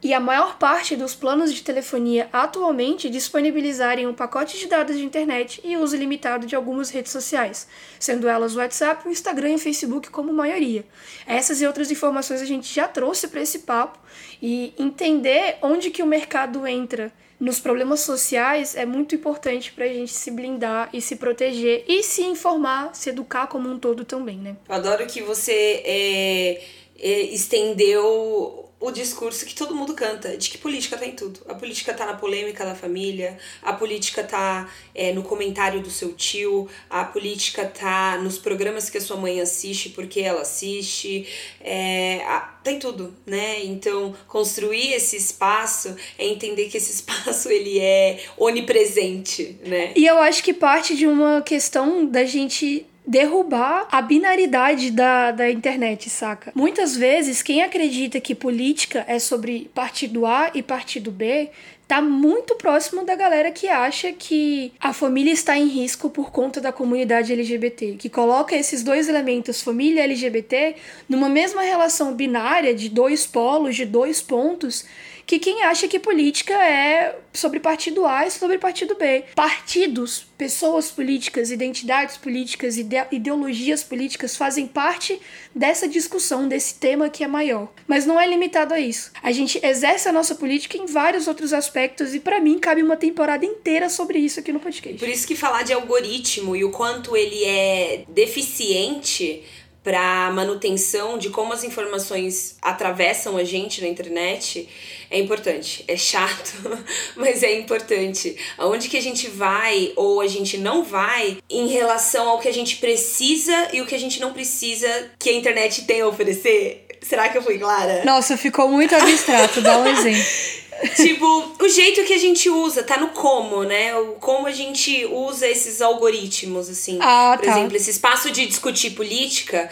e 0.07 0.15
a 0.15 0.21
maior 0.21 0.57
parte 0.57 0.95
dos 0.95 1.17
planos 1.17 1.53
de 1.53 1.65
telefonia 1.65 2.29
atualmente 2.33 3.11
disponibilizarem 3.11 4.07
um 4.07 4.15
pacote 4.15 4.57
de 4.57 4.69
dados 4.69 4.97
de 4.97 5.05
internet 5.05 5.61
e 5.65 5.77
uso 5.77 5.97
limitado 5.97 6.47
de 6.47 6.55
algumas 6.55 6.91
redes 6.91 7.11
sociais, 7.11 7.67
sendo 7.99 8.29
elas 8.29 8.55
o 8.55 8.61
WhatsApp, 8.61 9.09
o 9.09 9.11
Instagram 9.11 9.51
e 9.51 9.55
o 9.57 9.59
Facebook 9.59 10.09
como 10.11 10.33
maioria. 10.33 10.85
Essas 11.27 11.61
e 11.61 11.67
outras 11.67 11.91
informações 11.91 12.41
a 12.41 12.45
gente 12.45 12.73
já 12.73 12.87
trouxe 12.87 13.27
para 13.27 13.41
esse 13.41 13.59
papo 13.61 13.99
e 14.41 14.73
entender 14.79 15.57
onde 15.61 15.91
que 15.91 16.05
o 16.05 16.07
mercado 16.07 16.65
entra 16.69 17.13
nos 17.41 17.59
problemas 17.59 17.99
sociais 17.99 18.77
é 18.77 18.87
muito 18.87 19.17
importante 19.17 19.73
para 19.73 19.87
a 19.87 19.89
gente 19.89 20.13
se 20.13 20.31
blindar 20.31 20.89
e 20.93 21.01
se 21.01 21.17
proteger 21.17 21.85
e 21.89 22.05
se 22.05 22.23
informar, 22.23 22.95
se 22.95 23.11
educar 23.11 23.49
como 23.49 23.69
um 23.69 23.77
todo 23.77 24.05
também, 24.05 24.39
né? 24.39 24.57
Adoro 24.69 25.05
que 25.09 25.21
você 25.21 25.83
é, 25.85 26.63
é, 26.97 27.21
estendeu 27.23 28.66
o 28.87 28.93
discurso 28.93 29.45
que 29.45 29.55
todo 29.55 29.75
mundo 29.75 29.95
canta, 29.95 30.37
de 30.37 30.49
que 30.49 30.57
política 30.57 30.97
tá 30.97 31.05
em 31.05 31.11
tudo. 31.11 31.41
A 31.49 31.55
política 31.55 31.93
tá 31.93 32.07
na 32.07 32.15
polêmica 32.15 32.65
da 32.65 32.75
família, 32.75 33.37
a 33.61 33.73
política 33.73 34.23
tá 34.23 34.71
é, 34.95 35.13
no 35.13 35.25
comentário 35.25 35.81
do 35.81 35.91
seu 35.91 36.13
tio, 36.13 36.69
a 36.89 37.05
política 37.05 37.67
tá 37.67 38.17
nos 38.19 38.39
programas 38.39 38.89
que 38.89 38.99
a 38.99 39.01
sua 39.01 39.17
mãe 39.17 39.41
assiste 39.41 39.89
porque 39.89 40.21
ela 40.21 40.43
assiste, 40.43 41.27
é, 41.61 42.23
a, 42.27 42.39
tem 42.63 42.79
tá 42.79 42.87
tudo, 42.87 43.13
né? 43.27 43.65
Então, 43.65 44.15
construir 44.29 44.93
esse 44.93 45.17
espaço 45.17 45.97
é 46.17 46.25
entender 46.25 46.69
que 46.69 46.77
esse 46.77 46.93
espaço 47.03 47.49
ele 47.49 47.81
é 47.81 48.21
onipresente, 48.37 49.59
né? 49.67 49.95
E 49.97 50.07
eu 50.07 50.19
acho 50.19 50.45
que 50.45 50.55
parte 50.55 50.97
de 50.97 51.09
uma 51.09 51.43
questão 51.43 52.07
da 52.07 52.25
gente 52.25 52.87
derrubar 53.07 53.87
a 53.91 54.03
binaridade 54.03 54.91
da, 54.91 55.31
da 55.31 55.51
internet, 55.51 56.11
saca? 56.11 56.51
Muitas 56.55 56.97
vezes, 56.97 57.43
quem 57.43 57.63
acredita 57.63 58.21
que 58.21 58.35
política 58.35 59.05
é 59.07 59.19
sobre 59.19 59.71
partido 59.75 60.27
A 60.27 60.51
e 60.55 60.63
partido 60.63 61.11
B 61.11 61.51
tá 61.87 62.03
muito 62.03 62.57
próximo 62.57 63.05
da 63.05 63.15
galera 63.15 63.53
que 63.53 63.69
acha 63.69 64.13
que 64.13 64.73
a 64.81 64.93
família 64.93 65.33
está 65.33 65.57
em 65.57 65.67
risco 65.67 66.11
por 66.11 66.33
conta 66.33 66.61
da 66.61 66.73
comunidade 66.73 67.33
LGBT, 67.33 67.95
que 67.97 68.09
coloca 68.09 68.57
esses 68.57 68.83
dois 68.83 69.09
elementos, 69.09 69.63
família 69.63 70.01
e 70.01 70.05
LGBT, 70.05 70.75
numa 71.09 71.29
mesma 71.29 71.63
relação 71.63 72.13
binária 72.13 72.75
de 72.75 72.89
dois 72.89 73.25
polos, 73.25 73.77
de 73.77 73.85
dois 73.85 74.21
pontos, 74.21 74.85
que 75.27 75.41
quem 75.41 75.63
acha 75.65 75.89
que 75.89 75.99
política 75.99 76.55
é 76.55 77.19
sobre 77.33 77.59
partido 77.59 78.07
A 78.07 78.27
e 78.27 78.31
sobre 78.31 78.59
partido 78.59 78.95
B. 78.95 79.25
Partidos, 79.35 80.25
pessoas 80.39 80.91
políticas, 80.91 81.51
identidades 81.51 82.17
políticas, 82.17 82.79
ide 82.79 82.97
ideologias 83.11 83.83
políticas 83.83 84.37
fazem 84.37 84.67
parte 84.67 85.21
dessa 85.55 85.89
discussão, 85.89 86.47
desse 86.47 86.77
tema 86.77 87.11
que 87.11 87.25
é 87.25 87.27
maior. 87.27 87.69
Mas 87.87 88.07
não 88.07 88.21
é 88.21 88.27
limitado 88.27 88.73
a 88.73 88.81
isso. 88.81 89.11
A 89.23 89.33
gente 89.33 89.59
exerce 89.65 90.09
a 90.09 90.13
nossa 90.13 90.37
política 90.37 90.79
em 90.79 90.87
vários 90.87 91.27
outros 91.27 91.53
aspectos 91.53 92.15
e 92.15 92.21
para 92.21 92.41
mim 92.41 92.59
cabe 92.59 92.83
uma 92.83 92.97
temporada 92.97 93.45
inteira 93.45 93.89
sobre 93.89 94.19
isso 94.19 94.39
aqui 94.39 94.53
no 94.53 94.61
podcast. 94.61 94.99
Por 94.99 95.09
isso 95.09 95.27
que 95.27 95.35
falar 95.35 95.63
de 95.63 95.73
algoritmo 95.73 96.55
e 96.55 96.65
o 96.65 96.71
quanto 96.71 97.17
ele 97.17 97.45
é 97.45 98.05
deficiente 98.09 99.43
para 99.87 100.33
manutenção 100.33 101.17
de 101.17 101.31
como 101.31 101.53
as 101.53 101.63
informações 101.63 102.57
atravessam 102.61 103.37
a 103.37 103.45
gente 103.45 103.81
na 103.81 103.87
internet 103.87 104.69
é 105.09 105.21
importante. 105.21 105.85
É 105.87 105.97
chato, 105.97 106.57
mas 107.15 107.45
é 107.45 107.57
importante. 107.57 108.37
Aonde 108.59 108.89
que 108.89 108.97
a 108.97 109.01
gente 109.01 109.29
vai 109.29 109.93
ou 109.95 110.21
a 110.21 110.27
gente 110.27 110.59
não 110.59 110.83
vai 110.83 111.39
em 111.49 111.69
relação 111.69 112.29
ao 112.29 112.41
que 112.41 112.49
a 112.49 112.53
gente 112.53 112.79
precisa 112.79 113.69
e 113.73 113.81
o 113.81 113.87
que 113.87 113.95
a 113.95 113.99
gente 113.99 114.21
não 114.21 114.33
precisa 114.33 114.89
que 115.21 115.31
a 115.31 115.35
internet 115.35 115.85
tem 115.85 116.01
a 116.01 116.09
oferecer? 116.09 116.85
Será 117.01 117.29
que 117.29 117.39
eu 117.39 117.43
fui 117.43 117.57
clara? 117.57 118.03
Nossa, 118.05 118.37
ficou 118.37 118.69
muito 118.69 118.93
abstrato. 118.93 119.61
Dá 119.61 119.79
um 119.79 119.87
exemplo. 119.87 120.66
tipo, 120.97 121.55
o 121.61 121.69
jeito 121.69 122.05
que 122.05 122.13
a 122.13 122.19
gente 122.19 122.51
usa, 122.51 122.83
tá 122.83 122.99
no 122.99 123.09
como, 123.09 123.65
né? 123.65 123.97
O 123.97 124.13
como 124.15 124.47
a 124.47 124.53
gente 124.53 125.07
usa 125.07 125.49
esses 125.49 125.81
algoritmos, 125.81 126.69
assim. 126.69 126.99
Ah, 127.01 127.35
Por 127.39 127.47
tá. 127.47 127.53
exemplo, 127.53 127.77
esse 127.77 127.91
espaço 127.91 128.31
de 128.31 128.47
discutir 128.47 128.91
política 128.91 129.71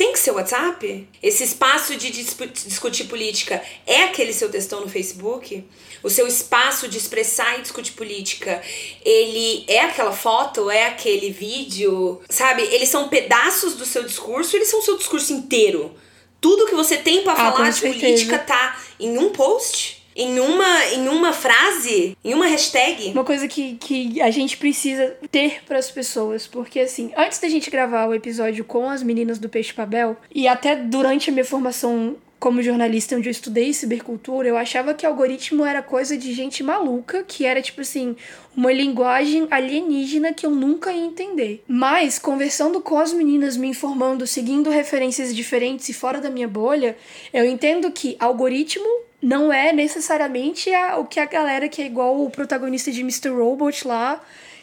tem 0.00 0.14
que 0.14 0.18
ser 0.18 0.30
o 0.30 0.36
WhatsApp? 0.36 1.06
Esse 1.22 1.44
espaço 1.44 1.94
de 1.94 2.10
discutir 2.10 3.04
política 3.04 3.62
é 3.86 4.04
aquele 4.04 4.32
seu 4.32 4.48
textão 4.48 4.80
no 4.80 4.88
Facebook? 4.88 5.62
O 6.02 6.08
seu 6.08 6.26
espaço 6.26 6.88
de 6.88 6.96
expressar 6.96 7.58
e 7.58 7.60
discutir 7.62 7.92
política, 7.92 8.62
ele 9.04 9.62
é 9.68 9.80
aquela 9.80 10.12
foto, 10.12 10.70
é 10.70 10.86
aquele 10.86 11.30
vídeo, 11.30 12.18
sabe? 12.30 12.62
Eles 12.62 12.88
são 12.88 13.08
pedaços 13.08 13.74
do 13.74 13.84
seu 13.84 14.02
discurso, 14.02 14.56
eles 14.56 14.68
são 14.68 14.80
o 14.80 14.82
seu 14.82 14.96
discurso 14.96 15.34
inteiro. 15.34 15.94
Tudo 16.40 16.64
que 16.64 16.74
você 16.74 16.96
tem 16.96 17.22
para 17.22 17.34
ah, 17.34 17.52
falar 17.52 17.68
de 17.68 17.82
política 17.82 18.38
tá 18.38 18.80
em 18.98 19.18
um 19.18 19.28
post? 19.28 19.99
Em 20.20 20.38
uma, 20.38 20.86
em 20.92 21.08
uma 21.08 21.32
frase, 21.32 22.14
em 22.22 22.34
uma 22.34 22.46
hashtag. 22.46 23.10
Uma 23.12 23.24
coisa 23.24 23.48
que, 23.48 23.76
que 23.76 24.20
a 24.20 24.30
gente 24.30 24.58
precisa 24.58 25.16
ter 25.30 25.62
para 25.64 25.78
as 25.78 25.90
pessoas, 25.90 26.46
porque 26.46 26.80
assim, 26.80 27.10
antes 27.16 27.38
da 27.38 27.48
gente 27.48 27.70
gravar 27.70 28.06
o 28.06 28.14
episódio 28.14 28.62
com 28.62 28.90
as 28.90 29.02
meninas 29.02 29.38
do 29.38 29.48
Peixe 29.48 29.72
Pabel, 29.72 30.18
e 30.34 30.46
até 30.46 30.76
durante 30.76 31.30
a 31.30 31.32
minha 31.32 31.44
formação 31.44 32.16
como 32.38 32.62
jornalista 32.62 33.16
onde 33.16 33.28
eu 33.28 33.30
estudei 33.30 33.72
cibercultura, 33.72 34.48
eu 34.48 34.56
achava 34.56 34.92
que 34.92 35.06
algoritmo 35.06 35.64
era 35.64 35.82
coisa 35.82 36.16
de 36.16 36.32
gente 36.34 36.62
maluca, 36.62 37.22
que 37.22 37.46
era 37.46 37.60
tipo 37.62 37.80
assim, 37.80 38.14
uma 38.54 38.72
linguagem 38.72 39.46
alienígena 39.50 40.34
que 40.34 40.44
eu 40.44 40.50
nunca 40.50 40.92
ia 40.92 41.04
entender. 41.04 41.62
Mas, 41.66 42.18
conversando 42.18 42.80
com 42.80 42.98
as 42.98 43.12
meninas, 43.12 43.56
me 43.56 43.68
informando, 43.68 44.26
seguindo 44.26 44.68
referências 44.70 45.34
diferentes 45.34 45.88
e 45.88 45.94
fora 45.94 46.20
da 46.20 46.30
minha 46.30 46.48
bolha, 46.48 46.96
eu 47.32 47.44
entendo 47.44 47.90
que 47.90 48.16
algoritmo 48.18 49.09
não 49.22 49.52
é 49.52 49.72
necessariamente 49.72 50.72
a, 50.72 50.96
o 50.96 51.04
que 51.04 51.20
a 51.20 51.26
galera 51.26 51.68
que 51.68 51.82
é 51.82 51.86
igual 51.86 52.24
o 52.24 52.30
protagonista 52.30 52.90
de 52.90 53.00
Mr. 53.00 53.28
Robot 53.30 53.86
lá 53.86 54.20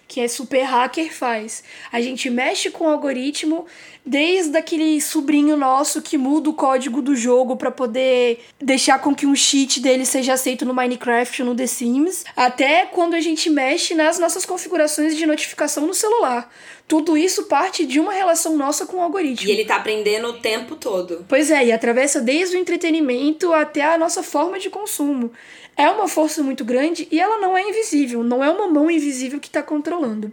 que 0.08 0.22
é 0.22 0.28
super 0.28 0.64
hacker 0.64 1.14
faz. 1.14 1.64
A 1.92 2.00
gente 2.00 2.30
mexe 2.30 2.72
com 2.72 2.86
o 2.86 2.90
algoritmo 2.90 3.66
desde 4.08 4.58
aquele 4.58 5.02
sobrinho 5.02 5.58
nosso 5.58 6.02
que 6.02 6.18
muda 6.18 6.50
o 6.50 6.54
código 6.54 7.02
do 7.02 7.16
jogo 7.16 7.58
para 7.58 7.70
poder 7.70 8.40
deixar 8.58 9.00
com 9.00 9.14
que 9.14 9.26
um 9.26 9.36
cheat 9.36 9.82
dele 9.82 10.06
seja 10.06 10.34
aceito 10.34 10.66
no 10.66 10.74
Minecraft 10.74 11.42
ou 11.42 11.50
no 11.50 11.56
The 11.56 11.68
Sims, 11.68 12.24
até 12.36 12.86
quando 12.86 13.16
a 13.16 13.20
gente 13.20 13.50
mexe 13.50 13.94
nas 13.94 14.18
nossas 14.18 14.46
configurações 14.46 15.16
de 15.16 15.26
notificação 15.26 15.86
no 15.86 15.94
celular. 15.94 16.50
Tudo 16.88 17.18
isso 17.18 17.44
parte 17.48 17.86
de 17.86 18.00
uma 18.00 18.14
relação 18.14 18.56
nossa 18.56 18.86
com 18.86 18.98
o 18.98 19.02
algoritmo. 19.02 19.50
E 19.50 19.52
ele 19.52 19.66
tá 19.66 19.76
aprendendo 19.76 20.30
o 20.30 20.34
tempo 20.40 20.78
todo. 20.78 21.26
Pois 21.28 21.52
é, 21.52 21.66
e 21.66 21.72
atravessa 21.74 22.22
desde 22.22 22.56
o 22.56 22.60
entretenimento 22.60 23.52
até 23.52 23.84
a 23.84 23.98
nossa 23.98 24.24
forma 24.24 24.58
de 24.58 24.70
consumo 24.70 25.32
é 25.78 25.88
uma 25.88 26.08
força 26.08 26.42
muito 26.42 26.66
grande 26.66 27.08
e 27.12 27.20
ela 27.20 27.38
não 27.38 27.56
é 27.56 27.62
invisível, 27.62 28.24
não 28.24 28.44
é 28.44 28.50
uma 28.50 28.68
mão 28.68 28.90
invisível 28.90 29.40
que 29.40 29.48
está 29.48 29.62
controlando. 29.62 30.32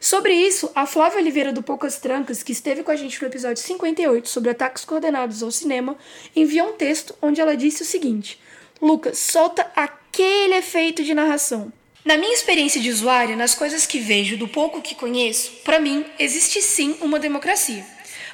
Sobre 0.00 0.34
isso, 0.34 0.70
a 0.74 0.86
Flávia 0.86 1.18
Oliveira 1.18 1.52
do 1.52 1.62
Poucas 1.62 1.98
Trancas, 1.98 2.42
que 2.42 2.52
esteve 2.52 2.82
com 2.82 2.90
a 2.90 2.96
gente 2.96 3.20
no 3.20 3.28
episódio 3.28 3.62
58 3.62 4.28
sobre 4.28 4.50
ataques 4.50 4.84
coordenados 4.84 5.42
ao 5.42 5.50
cinema, 5.50 5.96
enviou 6.34 6.68
um 6.68 6.72
texto 6.72 7.14
onde 7.20 7.40
ela 7.40 7.56
disse 7.56 7.82
o 7.82 7.86
seguinte: 7.86 8.38
Lucas, 8.80 9.18
solta 9.18 9.70
aquele 9.74 10.54
efeito 10.54 11.02
de 11.02 11.14
narração. 11.14 11.72
Na 12.04 12.16
minha 12.16 12.34
experiência 12.34 12.80
de 12.80 12.90
usuária, 12.90 13.34
nas 13.34 13.54
coisas 13.54 13.84
que 13.84 13.98
vejo, 13.98 14.36
do 14.36 14.46
pouco 14.46 14.80
que 14.80 14.94
conheço, 14.94 15.50
para 15.64 15.80
mim 15.80 16.04
existe 16.18 16.62
sim 16.62 16.96
uma 17.00 17.18
democracia. 17.18 17.84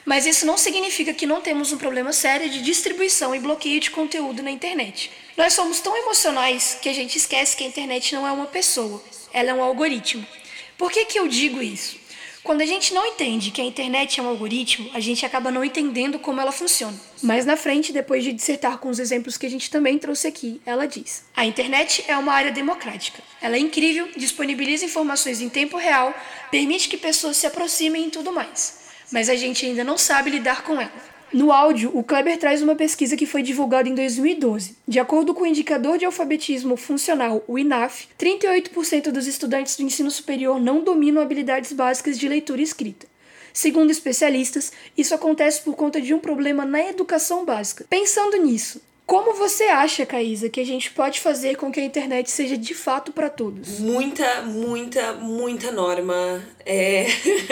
Mas 0.04 0.26
isso 0.26 0.44
não 0.44 0.58
significa 0.58 1.14
que 1.14 1.26
não 1.26 1.40
temos 1.40 1.72
um 1.72 1.78
problema 1.78 2.12
sério 2.12 2.50
de 2.50 2.60
distribuição 2.60 3.34
e 3.34 3.38
bloqueio 3.38 3.80
de 3.80 3.90
conteúdo 3.90 4.42
na 4.42 4.50
internet. 4.50 5.10
Nós 5.36 5.54
somos 5.54 5.80
tão 5.80 5.96
emocionais 5.96 6.76
que 6.82 6.88
a 6.88 6.92
gente 6.92 7.16
esquece 7.16 7.56
que 7.56 7.64
a 7.64 7.66
internet 7.66 8.14
não 8.14 8.26
é 8.26 8.32
uma 8.32 8.46
pessoa, 8.46 9.02
ela 9.32 9.50
é 9.50 9.54
um 9.54 9.62
algoritmo. 9.62 10.26
Por 10.82 10.90
que, 10.90 11.04
que 11.04 11.16
eu 11.16 11.28
digo 11.28 11.62
isso? 11.62 11.96
Quando 12.42 12.60
a 12.60 12.66
gente 12.66 12.92
não 12.92 13.06
entende 13.06 13.52
que 13.52 13.60
a 13.60 13.64
internet 13.64 14.18
é 14.18 14.22
um 14.24 14.26
algoritmo, 14.26 14.90
a 14.92 14.98
gente 14.98 15.24
acaba 15.24 15.48
não 15.48 15.64
entendendo 15.64 16.18
como 16.18 16.40
ela 16.40 16.50
funciona. 16.50 17.00
Mais 17.22 17.46
na 17.46 17.56
frente, 17.56 17.92
depois 17.92 18.24
de 18.24 18.32
dissertar 18.32 18.78
com 18.78 18.88
os 18.88 18.98
exemplos 18.98 19.36
que 19.38 19.46
a 19.46 19.48
gente 19.48 19.70
também 19.70 19.96
trouxe 19.96 20.26
aqui, 20.26 20.60
ela 20.66 20.86
diz: 20.86 21.24
A 21.36 21.46
internet 21.46 22.04
é 22.08 22.18
uma 22.18 22.32
área 22.32 22.50
democrática. 22.50 23.22
Ela 23.40 23.54
é 23.54 23.60
incrível, 23.60 24.08
disponibiliza 24.16 24.84
informações 24.84 25.40
em 25.40 25.48
tempo 25.48 25.76
real, 25.76 26.12
permite 26.50 26.88
que 26.88 26.96
pessoas 26.96 27.36
se 27.36 27.46
aproximem 27.46 28.08
e 28.08 28.10
tudo 28.10 28.32
mais. 28.32 28.80
Mas 29.12 29.28
a 29.28 29.36
gente 29.36 29.64
ainda 29.64 29.84
não 29.84 29.96
sabe 29.96 30.30
lidar 30.30 30.64
com 30.64 30.80
ela. 30.80 31.11
No 31.32 31.50
áudio, 31.50 31.90
o 31.94 32.04
Kleber 32.04 32.36
traz 32.38 32.60
uma 32.60 32.74
pesquisa 32.74 33.16
que 33.16 33.24
foi 33.24 33.42
divulgada 33.42 33.88
em 33.88 33.94
2012. 33.94 34.76
De 34.86 35.00
acordo 35.00 35.32
com 35.32 35.44
o 35.44 35.46
indicador 35.46 35.96
de 35.96 36.04
alfabetismo 36.04 36.76
funcional, 36.76 37.42
o 37.48 37.58
INAF, 37.58 38.06
38% 38.18 39.10
dos 39.10 39.26
estudantes 39.26 39.74
do 39.74 39.82
ensino 39.82 40.10
superior 40.10 40.60
não 40.60 40.84
dominam 40.84 41.22
habilidades 41.22 41.72
básicas 41.72 42.18
de 42.18 42.28
leitura 42.28 42.60
e 42.60 42.64
escrita. 42.64 43.06
Segundo 43.50 43.90
especialistas, 43.90 44.72
isso 44.96 45.14
acontece 45.14 45.62
por 45.62 45.74
conta 45.74 46.02
de 46.02 46.12
um 46.12 46.18
problema 46.18 46.66
na 46.66 46.86
educação 46.86 47.46
básica. 47.46 47.86
Pensando 47.88 48.36
nisso, 48.36 48.82
como 49.12 49.34
você 49.34 49.64
acha, 49.64 50.06
Caísa, 50.06 50.48
que 50.48 50.58
a 50.58 50.64
gente 50.64 50.90
pode 50.90 51.20
fazer 51.20 51.56
com 51.56 51.70
que 51.70 51.78
a 51.78 51.84
internet 51.84 52.30
seja 52.30 52.56
de 52.56 52.72
fato 52.72 53.12
para 53.12 53.28
todos? 53.28 53.78
Muita, 53.78 54.40
muita, 54.40 55.12
muita 55.12 55.70
norma. 55.70 56.42
É... 56.64 57.04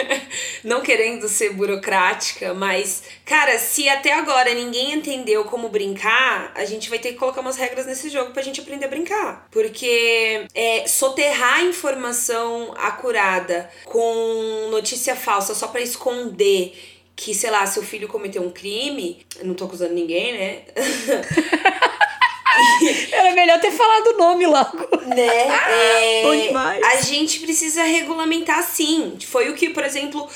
Não 0.65 0.81
querendo 0.81 1.29
ser 1.29 1.53
burocrática, 1.53 2.51
mas, 2.55 3.03
cara, 3.23 3.59
se 3.59 3.87
até 3.87 4.11
agora 4.11 4.51
ninguém 4.55 4.93
entendeu 4.93 5.45
como 5.45 5.69
brincar, 5.69 6.51
a 6.55 6.65
gente 6.65 6.89
vai 6.89 6.97
ter 6.97 7.11
que 7.11 7.19
colocar 7.19 7.41
umas 7.41 7.57
regras 7.57 7.85
nesse 7.85 8.09
jogo 8.09 8.31
pra 8.31 8.41
gente 8.41 8.59
aprender 8.59 8.85
a 8.85 8.89
brincar. 8.89 9.47
Porque 9.51 10.47
é, 10.55 10.87
soterrar 10.87 11.63
informação 11.63 12.73
acurada 12.75 13.69
com 13.85 14.69
notícia 14.71 15.15
falsa 15.15 15.53
só 15.53 15.67
para 15.67 15.81
esconder 15.81 16.73
que, 17.21 17.33
sei 17.35 17.51
lá, 17.51 17.67
seu 17.67 17.83
filho 17.83 18.07
cometeu 18.07 18.41
um 18.41 18.49
crime, 18.49 19.23
não 19.43 19.53
tô 19.53 19.65
acusando 19.65 19.93
ninguém, 19.93 20.33
né? 20.33 20.61
Era 23.11 23.35
melhor 23.35 23.59
ter 23.59 23.69
falado 23.69 24.07
o 24.07 24.17
nome 24.17 24.47
logo. 24.47 24.97
Né? 25.05 25.29
É, 25.71 26.23
Bom 26.23 26.35
demais. 26.35 26.83
A 26.83 26.95
gente 27.01 27.41
precisa 27.41 27.83
regulamentar 27.83 28.63
sim. 28.63 29.19
Foi 29.23 29.49
o 29.49 29.53
que, 29.53 29.69
por 29.69 29.83
exemplo, 29.83 30.27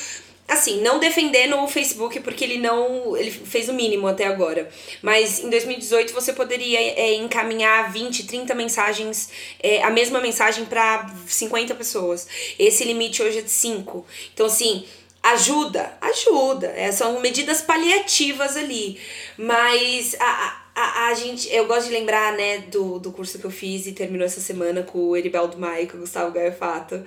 assim, 0.47 0.79
não 0.81 0.99
defendendo 0.99 1.57
o 1.57 1.67
Facebook 1.67 2.19
porque 2.19 2.43
ele 2.43 2.59
não. 2.59 3.17
Ele 3.17 3.31
fez 3.31 3.67
o 3.67 3.73
mínimo 3.73 4.07
até 4.07 4.27
agora. 4.27 4.69
Mas 5.01 5.39
em 5.39 5.49
2018 5.49 6.13
você 6.13 6.33
poderia 6.33 6.79
é, 6.79 7.15
encaminhar 7.15 7.91
20, 7.91 8.27
30 8.27 8.53
mensagens, 8.53 9.31
é, 9.61 9.81
a 9.81 9.89
mesma 9.89 10.21
mensagem 10.21 10.65
para 10.65 11.09
50 11.25 11.73
pessoas. 11.73 12.27
Esse 12.59 12.83
limite 12.83 13.23
hoje 13.23 13.39
é 13.39 13.41
de 13.41 13.49
5. 13.49 14.05
Então, 14.33 14.45
assim 14.45 14.85
Ajuda, 15.33 15.91
ajuda. 16.01 16.67
É, 16.75 16.91
são 16.91 17.19
medidas 17.19 17.61
paliativas 17.61 18.55
ali. 18.55 18.99
Mas 19.37 20.15
a, 20.19 20.61
a, 20.75 21.07
a 21.07 21.13
gente. 21.15 21.51
Eu 21.51 21.65
gosto 21.65 21.87
de 21.87 21.93
lembrar, 21.93 22.33
né, 22.33 22.59
do, 22.71 22.99
do 22.99 23.11
curso 23.11 23.39
que 23.39 23.45
eu 23.45 23.51
fiz 23.51 23.87
e 23.87 23.93
terminou 23.93 24.25
essa 24.25 24.39
semana 24.39 24.83
com 24.83 24.99
o 24.99 25.17
Eribaldo 25.17 25.57
Maia, 25.57 25.87
com 25.87 25.97
o 25.97 26.01
Gustavo 26.01 26.31
Gaiofato, 26.31 27.03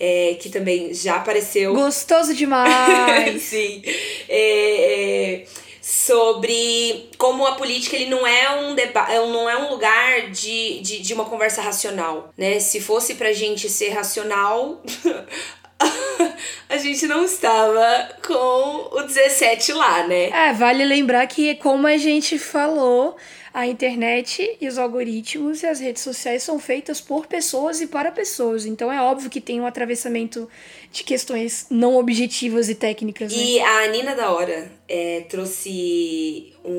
é, 0.00 0.36
que 0.40 0.48
também 0.48 0.92
já 0.92 1.16
apareceu. 1.16 1.72
Gostoso 1.72 2.34
demais! 2.34 3.40
Sim. 3.42 3.82
É, 4.28 5.42
é, 5.42 5.44
sobre 5.80 7.08
como 7.16 7.46
a 7.46 7.52
política 7.52 7.96
ele 7.96 8.10
não 8.10 8.26
é 8.26 8.50
um 8.62 8.74
debate 8.74 9.12
não 9.12 9.48
é 9.48 9.56
um 9.56 9.70
lugar 9.70 10.30
de, 10.30 10.80
de, 10.80 10.98
de 11.00 11.14
uma 11.14 11.24
conversa 11.24 11.62
racional 11.62 12.32
né 12.36 12.60
se 12.60 12.80
fosse 12.80 13.14
pra 13.14 13.32
gente 13.32 13.68
ser 13.70 13.88
racional 13.88 14.82
a 16.68 16.76
gente 16.76 17.06
não 17.06 17.24
estava 17.24 18.08
com 18.26 18.88
o 18.92 19.02
17 19.02 19.72
lá, 19.72 20.06
né? 20.06 20.30
É, 20.30 20.52
vale 20.52 20.84
lembrar 20.84 21.26
que, 21.26 21.54
como 21.56 21.86
a 21.86 21.96
gente 21.96 22.38
falou, 22.38 23.16
a 23.52 23.66
internet 23.66 24.56
e 24.60 24.68
os 24.68 24.78
algoritmos 24.78 25.62
e 25.62 25.66
as 25.66 25.80
redes 25.80 26.02
sociais 26.02 26.42
são 26.42 26.58
feitas 26.58 27.00
por 27.00 27.26
pessoas 27.26 27.80
e 27.80 27.86
para 27.86 28.12
pessoas. 28.12 28.64
Então 28.64 28.92
é 28.92 29.02
óbvio 29.02 29.28
que 29.28 29.40
tem 29.40 29.60
um 29.60 29.66
atravessamento 29.66 30.48
de 30.92 31.02
questões 31.02 31.66
não 31.68 31.96
objetivas 31.96 32.68
e 32.68 32.74
técnicas. 32.74 33.32
Né? 33.32 33.42
E 33.42 33.60
a 33.60 33.88
Nina 33.88 34.14
da 34.14 34.30
Hora 34.30 34.70
é, 34.88 35.24
trouxe 35.28 36.52
um, 36.64 36.70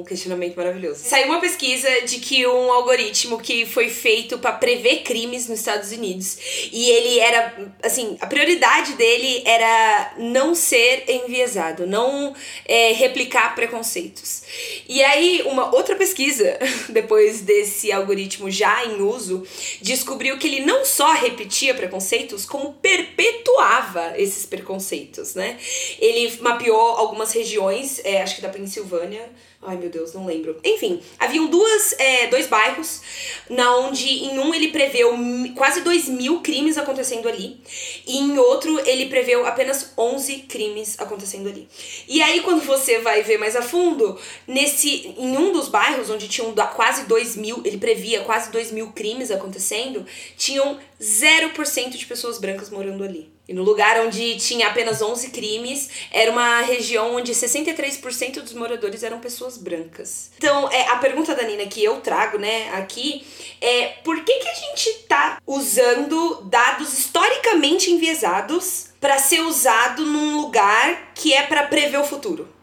um 0.00 0.04
questionamento 0.04 0.56
maravilhoso. 0.56 1.00
Saiu 1.04 1.26
uma 1.26 1.40
pesquisa 1.40 1.88
de 2.02 2.18
que 2.18 2.46
um 2.46 2.72
algoritmo 2.72 3.38
que 3.38 3.66
foi 3.66 3.88
feito 3.88 4.38
para 4.38 4.52
prever 4.52 5.02
crimes 5.02 5.48
nos 5.48 5.58
Estados 5.58 5.92
Unidos 5.92 6.38
e 6.72 6.90
ele 6.90 7.18
era, 7.20 7.72
assim, 7.82 8.16
a 8.20 8.26
prioridade 8.26 8.94
dele 8.94 9.42
era 9.44 10.14
não 10.18 10.54
ser 10.54 11.04
enviesado, 11.08 11.86
não 11.86 12.34
é, 12.64 12.92
replicar 12.92 13.54
preconceitos. 13.54 14.42
E 14.88 15.02
aí, 15.02 15.42
uma 15.46 15.74
outra 15.74 15.94
pesquisa, 15.96 16.58
depois 16.88 17.42
desse 17.42 17.92
algoritmo 17.92 18.50
já 18.50 18.84
em 18.86 19.02
uso, 19.02 19.46
descobriu 19.80 20.38
que 20.38 20.46
ele 20.46 20.64
não 20.64 20.84
só 20.84 21.12
repetia 21.12 21.74
preconceitos, 21.74 22.46
como 22.46 22.72
perpetuava 22.74 24.14
esses 24.16 24.46
preconceitos, 24.46 25.34
né? 25.34 25.58
Ele 25.98 26.38
mapeou 26.40 26.96
algumas 26.96 27.32
regiões, 27.32 28.00
é, 28.04 28.22
acho 28.22 28.36
que 28.36 28.42
da 28.42 28.48
Pensilvânia, 28.48 29.28
Ai 29.62 29.76
meu 29.76 29.90
Deus, 29.90 30.14
não 30.14 30.24
lembro. 30.24 30.58
Enfim, 30.64 31.02
haviam 31.18 31.46
duas, 31.46 31.92
é, 31.98 32.28
dois 32.28 32.46
bairros, 32.46 33.02
na 33.50 33.76
onde 33.76 34.08
em 34.08 34.38
um 34.38 34.54
ele 34.54 34.68
preveu 34.68 35.12
quase 35.54 35.82
2 35.82 36.08
mil 36.08 36.40
crimes 36.40 36.78
acontecendo 36.78 37.28
ali, 37.28 37.60
e 38.06 38.16
em 38.16 38.38
outro 38.38 38.80
ele 38.88 39.10
preveu 39.10 39.44
apenas 39.44 39.92
11 39.98 40.38
crimes 40.48 40.98
acontecendo 40.98 41.50
ali. 41.50 41.68
E 42.08 42.22
aí, 42.22 42.40
quando 42.40 42.64
você 42.64 43.00
vai 43.00 43.22
ver 43.22 43.36
mais 43.36 43.54
a 43.54 43.60
fundo, 43.60 44.18
nesse 44.48 45.14
em 45.18 45.36
um 45.36 45.52
dos 45.52 45.68
bairros, 45.68 46.08
onde 46.08 46.26
tinham 46.26 46.54
quase 46.74 47.04
2 47.04 47.36
mil, 47.36 47.60
ele 47.62 47.76
previa 47.76 48.22
quase 48.22 48.50
2 48.50 48.72
mil 48.72 48.92
crimes 48.92 49.30
acontecendo, 49.30 50.06
tinham 50.38 50.78
0% 50.98 51.90
de 51.90 52.06
pessoas 52.06 52.38
brancas 52.38 52.70
morando 52.70 53.04
ali. 53.04 53.30
E 53.50 53.52
no 53.52 53.64
lugar 53.64 53.98
onde 53.98 54.36
tinha 54.36 54.68
apenas 54.68 55.02
11 55.02 55.30
crimes, 55.30 55.90
era 56.12 56.30
uma 56.30 56.60
região 56.60 57.16
onde 57.16 57.32
63% 57.32 58.42
dos 58.42 58.52
moradores 58.52 59.02
eram 59.02 59.18
pessoas 59.18 59.58
brancas. 59.58 60.30
Então, 60.38 60.70
é, 60.70 60.86
a 60.86 60.94
pergunta 60.98 61.34
da 61.34 61.42
Nina 61.42 61.66
que 61.66 61.82
eu 61.82 62.00
trago, 62.00 62.38
né, 62.38 62.70
aqui, 62.74 63.26
é 63.60 63.86
por 64.04 64.22
que, 64.22 64.32
que 64.34 64.48
a 64.48 64.54
gente 64.54 65.04
tá 65.08 65.42
usando 65.44 66.42
dados 66.44 66.96
historicamente 66.96 67.90
enviesados 67.90 68.90
para 69.00 69.18
ser 69.18 69.40
usado 69.40 70.06
num 70.06 70.40
lugar 70.40 71.10
que 71.12 71.34
é 71.34 71.42
para 71.42 71.64
prever 71.64 71.98
o 71.98 72.04
futuro? 72.04 72.59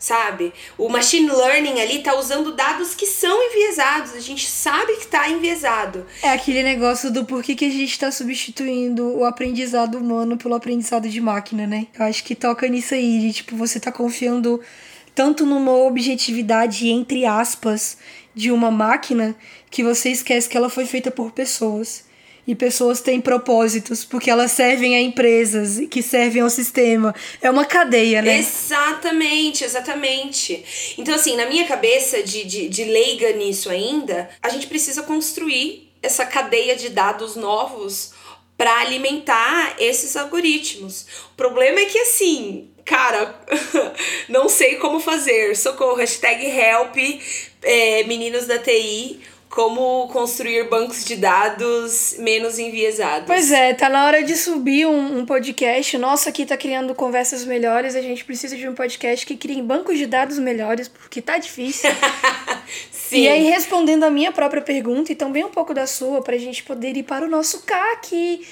Sabe? 0.00 0.52
O 0.78 0.88
machine 0.88 1.30
learning 1.30 1.78
ali 1.78 2.02
tá 2.02 2.18
usando 2.18 2.52
dados 2.52 2.94
que 2.94 3.06
são 3.06 3.40
enviesados, 3.44 4.14
a 4.14 4.20
gente 4.20 4.48
sabe 4.48 4.96
que 4.96 5.06
tá 5.06 5.28
enviesado. 5.28 6.06
É 6.22 6.30
aquele 6.30 6.62
negócio 6.62 7.12
do 7.12 7.24
porquê 7.26 7.54
que 7.54 7.66
a 7.66 7.70
gente 7.70 7.98
tá 7.98 8.10
substituindo 8.10 9.18
o 9.18 9.24
aprendizado 9.26 9.98
humano 9.98 10.38
pelo 10.38 10.54
aprendizado 10.54 11.08
de 11.08 11.20
máquina, 11.20 11.66
né? 11.66 11.86
Eu 11.96 12.06
acho 12.06 12.24
que 12.24 12.34
toca 12.34 12.66
nisso 12.66 12.94
aí, 12.94 13.20
de 13.20 13.32
tipo, 13.34 13.54
você 13.54 13.78
tá 13.78 13.92
confiando 13.92 14.60
tanto 15.14 15.44
numa 15.44 15.72
objetividade, 15.72 16.88
entre 16.88 17.26
aspas, 17.26 17.98
de 18.34 18.50
uma 18.50 18.70
máquina 18.70 19.36
que 19.70 19.84
você 19.84 20.08
esquece 20.08 20.48
que 20.48 20.56
ela 20.56 20.70
foi 20.70 20.86
feita 20.86 21.10
por 21.10 21.30
pessoas 21.32 22.08
e 22.46 22.54
pessoas 22.54 23.00
têm 23.00 23.20
propósitos, 23.20 24.04
porque 24.04 24.30
elas 24.30 24.52
servem 24.52 24.96
a 24.96 25.00
empresas 25.00 25.80
que 25.90 26.02
servem 26.02 26.42
ao 26.42 26.50
sistema. 26.50 27.14
É 27.40 27.50
uma 27.50 27.64
cadeia, 27.64 28.22
né? 28.22 28.38
Exatamente, 28.38 29.64
exatamente. 29.64 30.64
Então, 30.98 31.14
assim, 31.14 31.36
na 31.36 31.46
minha 31.46 31.66
cabeça 31.66 32.22
de, 32.22 32.44
de, 32.44 32.68
de 32.68 32.84
leiga 32.84 33.32
nisso 33.32 33.70
ainda, 33.70 34.28
a 34.42 34.48
gente 34.48 34.66
precisa 34.66 35.02
construir 35.02 35.92
essa 36.02 36.24
cadeia 36.24 36.74
de 36.74 36.88
dados 36.88 37.36
novos 37.36 38.12
para 38.56 38.80
alimentar 38.80 39.76
esses 39.78 40.16
algoritmos. 40.16 41.06
O 41.32 41.36
problema 41.36 41.80
é 41.80 41.84
que, 41.86 41.98
assim, 41.98 42.68
cara, 42.84 43.34
não 44.28 44.48
sei 44.48 44.76
como 44.76 45.00
fazer. 45.00 45.56
Socorro, 45.56 45.94
hashtag 45.94 46.44
help, 46.46 46.96
é, 47.62 48.04
meninos 48.04 48.46
da 48.46 48.58
TI 48.58 49.20
como 49.50 50.06
construir 50.12 50.68
bancos 50.68 51.04
de 51.04 51.16
dados 51.16 52.14
menos 52.20 52.56
enviesados. 52.56 53.26
Pois 53.26 53.50
é, 53.50 53.74
tá 53.74 53.88
na 53.88 54.06
hora 54.06 54.22
de 54.22 54.36
subir 54.36 54.86
um, 54.86 55.18
um, 55.18 55.26
podcast. 55.26 55.98
Nossa, 55.98 56.30
aqui 56.30 56.46
tá 56.46 56.56
criando 56.56 56.94
conversas 56.94 57.44
melhores. 57.44 57.96
A 57.96 58.00
gente 58.00 58.24
precisa 58.24 58.56
de 58.56 58.68
um 58.68 58.74
podcast 58.74 59.26
que 59.26 59.36
crie 59.36 59.60
bancos 59.60 59.98
de 59.98 60.06
dados 60.06 60.38
melhores, 60.38 60.86
porque 60.86 61.20
tá 61.20 61.36
difícil. 61.36 61.90
Sim. 62.92 63.22
E 63.22 63.28
aí, 63.28 63.50
respondendo 63.50 64.04
a 64.04 64.10
minha 64.10 64.30
própria 64.30 64.62
pergunta 64.62 65.10
e 65.10 65.16
também 65.16 65.44
um 65.44 65.50
pouco 65.50 65.74
da 65.74 65.84
sua, 65.84 66.22
pra 66.22 66.38
gente 66.38 66.62
poder 66.62 66.96
ir 66.96 67.02
para 67.02 67.24
o 67.24 67.28
nosso 67.28 67.62
CAC. 67.62 68.46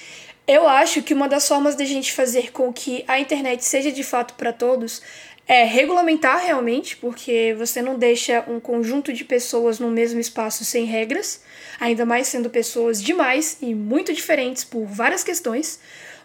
Eu 0.49 0.67
acho 0.67 1.03
que 1.03 1.15
uma 1.15 1.29
das 1.29 1.47
formas 1.47 1.77
da 1.77 1.85
gente 1.85 2.13
fazer 2.13 2.51
com 2.51 2.73
que 2.73 3.05
a 3.07 3.21
internet 3.21 3.65
seja 3.65 3.93
de 3.93 4.03
fato 4.03 4.35
para 4.35 4.51
todos 4.53 5.03
é 5.49 5.65
regulamentar 5.65 6.45
realmente, 6.45 6.95
porque 6.99 7.55
você 7.57 7.81
não 7.81 7.99
deixa 7.99 8.45
um 8.47 8.61
conjunto 8.61 9.15
de 9.15 9.25
pessoas 9.25 9.79
no 9.79 9.91
mesmo 9.91 10.21
espaço 10.21 10.63
sem 10.63 10.85
regras, 10.85 11.41
ainda 11.81 12.05
mais 12.05 12.29
sendo 12.29 12.51
pessoas 12.51 13.03
demais 13.03 13.57
e 13.63 13.75
muito 13.75 14.13
diferentes 14.13 14.63
por 14.63 14.85
várias 14.85 15.25
questões. 15.25 15.81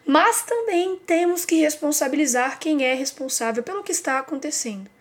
Mas 0.05 0.41
também 0.41 0.99
temos 1.07 1.45
que 1.45 1.55
responsabilizar 1.55 2.59
quem 2.59 2.83
é 2.83 2.93
responsável 2.93 3.63
pelo 3.63 3.81
que 3.81 3.93
está 3.93 4.19
acontecendo. 4.19 4.91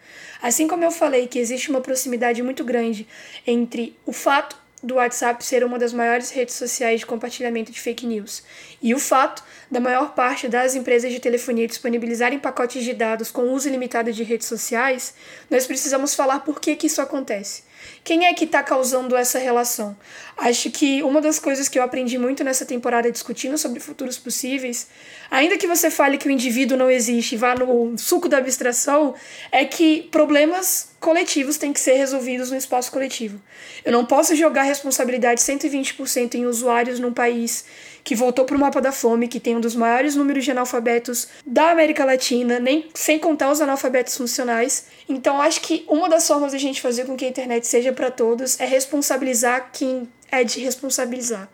Assim 0.41 0.68
como 0.68 0.85
eu 0.85 0.93
falei 0.93 1.27
que 1.27 1.41
existe 1.41 1.68
uma 1.68 1.81
proximidade 1.81 2.41
muito 2.45 2.62
grande 2.62 3.09
entre 3.45 3.97
o 4.07 4.12
fato 4.12 4.57
do 4.83 4.97
WhatsApp 4.97 5.45
ser 5.45 5.64
uma 5.64 5.79
das 5.79 5.93
maiores 5.93 6.31
redes 6.31 6.57
sociais 6.57 7.01
de 7.01 7.07
compartilhamento 7.07 7.70
de 7.70 7.81
fake 7.81 8.05
news. 8.05 8.43
E 8.83 8.95
o 8.95 8.99
fato 8.99 9.43
da 9.73 9.81
maior 9.81 10.14
parte 10.14 10.49
das 10.49 10.75
empresas 10.75 11.11
de 11.11 11.18
telefonia 11.18 11.66
disponibilizarem 11.66 12.39
pacotes 12.39 12.85
de 12.85 12.93
dados 12.93 13.31
com 13.31 13.51
uso 13.55 13.66
ilimitado 13.66 14.12
de 14.12 14.23
redes 14.23 14.47
sociais, 14.47 15.14
nós 15.49 15.66
precisamos 15.66 16.14
falar 16.14 16.41
por 16.41 16.61
que, 16.61 16.77
que 16.77 16.89
isso 16.89 17.01
acontece. 17.01 17.62
Quem 18.05 18.27
é 18.27 18.35
que 18.35 18.45
está 18.45 18.62
causando 18.62 19.16
essa 19.16 19.39
relação? 19.39 19.97
Acho 20.37 20.70
que 20.70 21.03
uma 21.03 21.20
das 21.20 21.39
coisas 21.39 21.68
que 21.68 21.78
eu 21.78 21.83
aprendi 21.83 22.18
muito 22.18 22.43
nessa 22.43 22.64
temporada 22.64 23.11
discutindo 23.11 23.57
sobre 23.59 23.80
futuros 23.80 24.18
possíveis, 24.18 24.89
ainda 25.30 25.57
que 25.57 25.66
você 25.66 25.91
fale 25.91 26.18
que 26.18 26.26
o 26.26 26.30
indivíduo 26.30 26.76
não 26.76 26.91
existe 26.91 27.35
e 27.35 27.39
vá 27.39 27.55
no 27.55 27.97
suco 27.99 28.28
da 28.28 28.39
abstração, 28.39 29.14
é 29.51 29.64
que 29.64 30.09
problemas 30.11 30.91
coletivos 30.99 31.59
têm 31.59 31.72
que 31.72 31.80
ser 31.80 31.95
resolvidos 31.95 32.51
no 32.51 32.57
espaço 32.57 32.91
coletivo. 32.91 33.41
Eu 33.85 33.93
não 33.93 34.05
posso 34.05 34.35
jogar 34.35 34.62
responsabilidade 34.62 35.41
120% 35.41 36.35
em 36.35 36.47
usuários 36.47 36.99
num 36.99 37.12
país 37.12 37.64
que 38.05 38.14
voltou 38.14 38.45
para 38.45 38.57
o 38.57 38.61
mapa 38.61 38.80
da 38.80 38.91
fome, 38.91 39.28
que 39.28 39.39
tem 39.39 39.57
um 39.57 39.61
dos 39.61 39.76
maiores 39.76 40.16
números 40.16 40.45
de 40.45 40.51
analfabetos 40.51 41.28
da 41.47 41.70
América 41.70 42.05
Latina, 42.05 42.59
nem 42.59 42.89
sem 42.95 43.18
contar 43.18 43.51
os 43.51 43.61
analfabetos 43.61 44.16
funcionais. 44.16 44.87
Então, 45.09 45.41
acho 45.41 45.61
que 45.61 45.85
uma 45.89 46.09
das 46.09 46.26
formas 46.26 46.51
de 46.51 46.57
a 46.57 46.61
gente 46.61 46.80
fazer 46.80 47.05
com 47.05 47.16
que 47.16 47.24
a 47.24 47.28
internet 47.28 47.66
seja 47.66 47.93
para 47.93 48.11
todos 48.11 48.59
é 48.59 48.64
responsabilizar 48.64 49.70
quem 49.72 50.09
é 50.33 50.43
de 50.43 50.59
responsabilizar. 50.59 51.49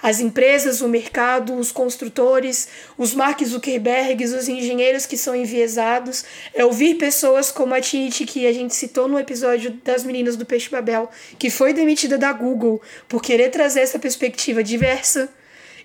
As 0.00 0.20
empresas, 0.20 0.80
o 0.80 0.88
mercado, 0.88 1.56
os 1.56 1.72
construtores, 1.72 2.68
os 2.96 3.14
Mark 3.14 3.42
Zuckerbergs, 3.42 4.32
os 4.32 4.48
engenheiros 4.48 5.06
que 5.06 5.16
são 5.16 5.34
enviesados, 5.34 6.24
é 6.54 6.64
ouvir 6.64 6.94
pessoas 6.94 7.50
como 7.50 7.74
a 7.74 7.80
Titi, 7.80 8.24
que 8.24 8.46
a 8.46 8.52
gente 8.52 8.76
citou 8.76 9.08
no 9.08 9.18
episódio 9.18 9.72
das 9.84 10.04
meninas 10.04 10.36
do 10.36 10.46
Peixe 10.46 10.70
Babel, 10.70 11.10
que 11.36 11.50
foi 11.50 11.72
demitida 11.72 12.16
da 12.16 12.32
Google 12.32 12.80
por 13.08 13.20
querer 13.20 13.50
trazer 13.50 13.80
essa 13.80 13.98
perspectiva 13.98 14.62
diversa, 14.62 15.28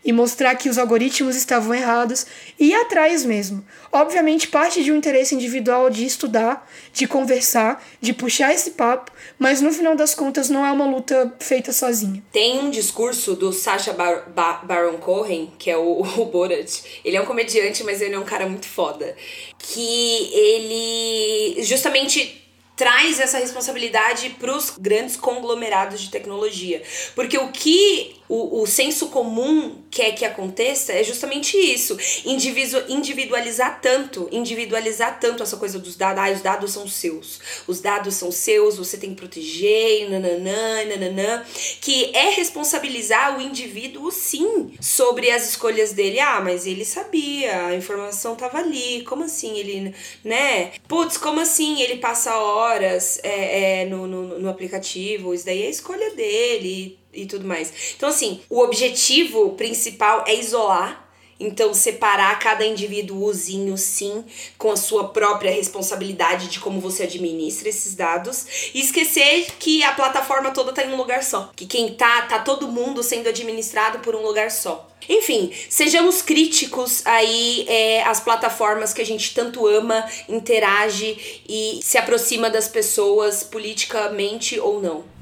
e 0.04 0.12
mostrar 0.12 0.56
que 0.56 0.70
os 0.70 0.78
algoritmos 0.78 1.36
estavam 1.36 1.74
errados 1.74 2.26
e 2.60 2.70
ir 2.70 2.76
atrás 2.76 3.24
mesmo. 3.24 3.66
Obviamente, 3.92 4.48
parte 4.48 4.84
de 4.84 4.92
um 4.92 4.96
interesse 4.96 5.34
individual 5.34 5.90
de 5.90 6.06
estudar, 6.06 6.70
de 6.92 7.08
conversar, 7.08 7.84
de 8.02 8.14
puxar 8.14 8.54
esse 8.54 8.72
papo, 8.72 9.12
mas 9.40 9.62
no 9.62 9.72
final 9.72 9.96
das 9.96 10.14
contas 10.14 10.50
não 10.50 10.66
é 10.66 10.72
uma 10.72 10.86
luta 10.86 11.34
feita 11.40 11.72
sozinha. 11.72 12.24
Tem 12.32 12.60
um 12.60 12.70
discurso 12.70 13.36
do 13.36 13.54
Sacha 13.54 13.94
Bar 13.94 14.30
Bar 14.30 14.66
Baron 14.66 14.98
Cohen, 14.98 15.52
que 15.58 15.70
é 15.70 15.78
o, 15.78 16.02
o 16.18 16.26
Borat. 16.26 16.82
Ele 17.04 17.16
é 17.16 17.22
um 17.22 17.26
comediante, 17.26 17.84
mas 17.84 18.02
ele 18.02 18.16
é 18.16 18.20
um 18.20 18.26
cara 18.26 18.48
muito 18.48 18.68
foda. 18.68 19.16
Que 19.58 20.30
ele 20.34 21.64
justamente 21.64 22.44
traz 22.76 23.20
essa 23.20 23.38
responsabilidade 23.38 24.32
para 24.40 24.56
os 24.56 24.72
grandes 24.72 25.16
conglomerados 25.16 26.02
de 26.02 26.10
tecnologia. 26.10 26.82
Porque 27.16 27.38
o 27.38 27.52
que 27.52 28.16
o, 28.34 28.64
o 28.64 28.66
senso 28.66 29.10
comum 29.10 29.84
quer 29.92 30.14
que 30.16 30.26
aconteça 30.26 30.92
é 30.92 31.04
justamente 31.04 31.56
isso. 31.56 31.96
Individu 32.26 32.84
individualizar 32.90 33.80
tanto, 33.80 34.28
individualizar 34.32 35.20
tanto 35.20 35.44
essa 35.44 35.56
coisa 35.56 35.78
dos 35.78 35.96
dados. 35.96 36.24
Ah, 36.24 36.32
os 36.32 36.42
dados 36.42 36.72
são 36.72 36.88
seus. 36.88 37.40
Os 37.68 37.80
dados 37.80 38.16
são 38.16 38.32
seus, 38.32 38.76
você 38.76 38.98
tem 38.98 39.12
que 39.12 39.18
proteger, 39.18 40.10
nananã, 40.10 40.84
nananã. 40.86 41.46
Que 41.80 42.10
é 42.16 42.32
responsabilizar 42.32 43.38
o 43.38 43.42
indivíduo, 43.42 44.12
sim, 44.12 44.74
sobre 44.82 45.30
as 45.30 45.50
escolhas 45.50 45.94
dele. 45.94 46.20
Ah, 46.20 46.42
mas 46.42 46.66
ele 46.66 46.86
sabia, 46.86 47.68
a 47.68 47.76
informação 47.76 48.36
tava 48.36 48.58
ali. 48.58 49.04
Como 49.04 49.26
assim 49.26 49.60
ele, 49.60 49.94
né? 50.24 50.72
Putz, 50.88 51.18
como 51.18 51.40
assim 51.40 51.84
ele 51.84 51.98
passa 51.98 52.36
horas 52.36 53.20
é, 53.22 53.82
é, 53.82 53.86
no, 53.86 54.08
no, 54.08 54.40
no 54.40 54.50
aplicativo? 54.50 55.36
Isso 55.36 55.46
daí 55.46 55.62
é 55.62 55.68
a 55.68 55.70
escolha 55.70 56.16
dele 56.16 57.03
e 57.14 57.26
tudo 57.26 57.46
mais. 57.46 57.72
Então, 57.96 58.10
assim, 58.10 58.42
o 58.50 58.60
objetivo 58.60 59.52
principal 59.52 60.24
é 60.28 60.36
isolar. 60.36 61.02
Então, 61.40 61.74
separar 61.74 62.40
cada 62.40 62.66
indivíduozinho, 62.66 63.78
sim, 63.78 64.24
com 64.58 64.72
a 64.72 64.78
sua 64.78 65.10
própria 65.10 65.52
responsabilidade 65.52 66.48
de 66.48 66.60
como 66.60 66.80
você 66.80 67.04
administra 67.04 67.68
esses 67.68 67.96
dados. 67.96 68.72
E 68.74 68.80
esquecer 68.80 69.48
que 69.60 69.84
a 69.84 69.92
plataforma 69.94 70.52
toda 70.52 70.72
tá 70.72 70.86
em 70.86 70.94
um 70.94 70.96
lugar 70.96 71.24
só. 71.24 71.52
Que 71.56 71.66
quem 71.66 71.96
tá, 71.96 72.22
tá 72.24 72.40
todo 72.40 72.68
mundo 72.68 73.04
sendo 73.04 73.28
administrado 73.28 74.00
por 74.00 74.16
um 74.16 74.22
lugar 74.22 74.52
só. 74.52 74.90
Enfim, 75.10 75.52
sejamos 75.70 76.22
críticos 76.22 77.06
aí 77.06 77.66
é, 77.68 78.04
às 78.04 78.22
plataformas 78.22 78.94
que 78.94 79.02
a 79.02 79.06
gente 79.06 79.34
tanto 79.34 79.68
ama, 79.68 80.08
interage 80.30 81.42
e 81.50 81.80
se 81.84 81.98
aproxima 81.98 82.50
das 82.50 82.70
pessoas 82.70 83.44
politicamente 83.44 84.58
ou 84.60 84.82
não. 84.82 85.13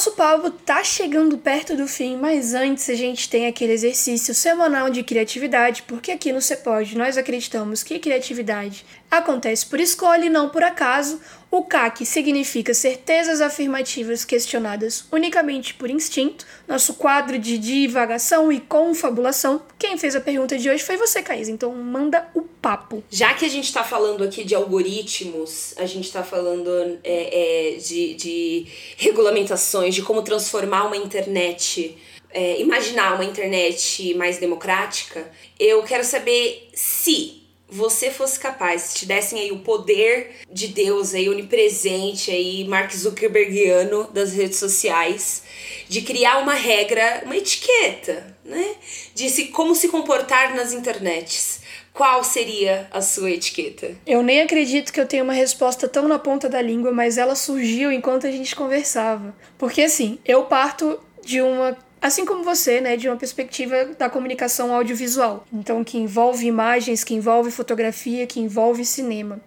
Nosso 0.00 0.12
papo 0.12 0.50
tá 0.50 0.82
chegando 0.82 1.36
perto 1.36 1.76
do 1.76 1.86
fim, 1.86 2.16
mas 2.16 2.54
antes 2.54 2.88
a 2.88 2.94
gente 2.94 3.28
tem 3.28 3.46
aquele 3.46 3.74
exercício 3.74 4.34
semanal 4.34 4.88
de 4.88 5.02
criatividade, 5.02 5.82
porque 5.82 6.10
aqui 6.10 6.32
no 6.32 6.40
Cepod 6.40 6.96
nós 6.96 7.18
acreditamos 7.18 7.82
que 7.82 7.98
criatividade 7.98 8.86
acontece 9.10 9.66
por 9.66 9.80
escolha 9.80 10.26
e 10.26 10.30
não 10.30 10.48
por 10.48 10.62
acaso. 10.62 11.20
O 11.50 11.64
CAC 11.64 12.06
significa 12.06 12.72
certezas 12.72 13.40
afirmativas 13.40 14.24
questionadas 14.24 15.04
unicamente 15.10 15.74
por 15.74 15.90
instinto. 15.90 16.46
Nosso 16.68 16.94
quadro 16.94 17.38
de 17.40 17.58
divagação 17.58 18.52
e 18.52 18.60
confabulação. 18.60 19.60
Quem 19.76 19.98
fez 19.98 20.14
a 20.14 20.20
pergunta 20.20 20.56
de 20.56 20.70
hoje 20.70 20.84
foi 20.84 20.96
você, 20.96 21.20
Caís, 21.22 21.48
então 21.48 21.74
manda 21.74 22.28
o 22.34 22.42
papo. 22.42 23.02
Já 23.10 23.34
que 23.34 23.44
a 23.44 23.48
gente 23.48 23.64
está 23.64 23.82
falando 23.82 24.22
aqui 24.22 24.44
de 24.44 24.54
algoritmos, 24.54 25.74
a 25.76 25.86
gente 25.86 26.04
está 26.04 26.22
falando 26.22 26.70
é, 27.02 27.72
é, 27.72 27.76
de, 27.78 28.14
de 28.14 28.66
regulamentações, 28.96 29.92
de 29.92 30.02
como 30.02 30.22
transformar 30.22 30.84
uma 30.84 30.96
internet, 30.96 31.98
é, 32.32 32.60
imaginar 32.60 33.14
uma 33.14 33.24
internet 33.24 34.14
mais 34.14 34.38
democrática, 34.38 35.28
eu 35.58 35.82
quero 35.82 36.04
saber 36.04 36.68
se 36.72 37.39
você 37.70 38.10
fosse 38.10 38.38
capaz, 38.38 38.82
se 38.82 38.94
te 38.96 39.06
dessem 39.06 39.40
aí 39.40 39.52
o 39.52 39.60
poder 39.60 40.40
de 40.50 40.68
Deus 40.68 41.14
aí 41.14 41.28
onipresente 41.28 42.30
aí, 42.30 42.66
Mark 42.66 42.92
Zuckerbergiano 42.92 44.08
das 44.12 44.32
redes 44.32 44.58
sociais, 44.58 45.42
de 45.88 46.02
criar 46.02 46.38
uma 46.38 46.54
regra, 46.54 47.22
uma 47.24 47.36
etiqueta, 47.36 48.36
né? 48.44 48.74
De 49.14 49.30
se, 49.30 49.46
como 49.46 49.74
se 49.74 49.88
comportar 49.88 50.54
nas 50.54 50.72
internets. 50.72 51.60
Qual 51.92 52.22
seria 52.22 52.88
a 52.92 53.02
sua 53.02 53.30
etiqueta? 53.32 53.96
Eu 54.06 54.22
nem 54.22 54.40
acredito 54.40 54.92
que 54.92 55.00
eu 55.00 55.06
tenha 55.06 55.24
uma 55.24 55.32
resposta 55.32 55.88
tão 55.88 56.06
na 56.06 56.18
ponta 56.18 56.48
da 56.48 56.62
língua, 56.62 56.92
mas 56.92 57.18
ela 57.18 57.34
surgiu 57.34 57.90
enquanto 57.90 58.26
a 58.26 58.30
gente 58.30 58.54
conversava. 58.54 59.34
Porque 59.58 59.82
assim, 59.82 60.18
eu 60.24 60.44
parto 60.44 60.98
de 61.22 61.42
uma 61.42 61.76
assim 62.00 62.24
como 62.24 62.42
você, 62.42 62.80
né, 62.80 62.96
de 62.96 63.08
uma 63.08 63.16
perspectiva 63.16 63.86
da 63.98 64.08
comunicação 64.08 64.74
audiovisual. 64.74 65.46
Então, 65.52 65.84
que 65.84 65.98
envolve 65.98 66.46
imagens, 66.46 67.04
que 67.04 67.14
envolve 67.14 67.50
fotografia, 67.50 68.26
que 68.26 68.40
envolve 68.40 68.84
cinema. 68.84 69.40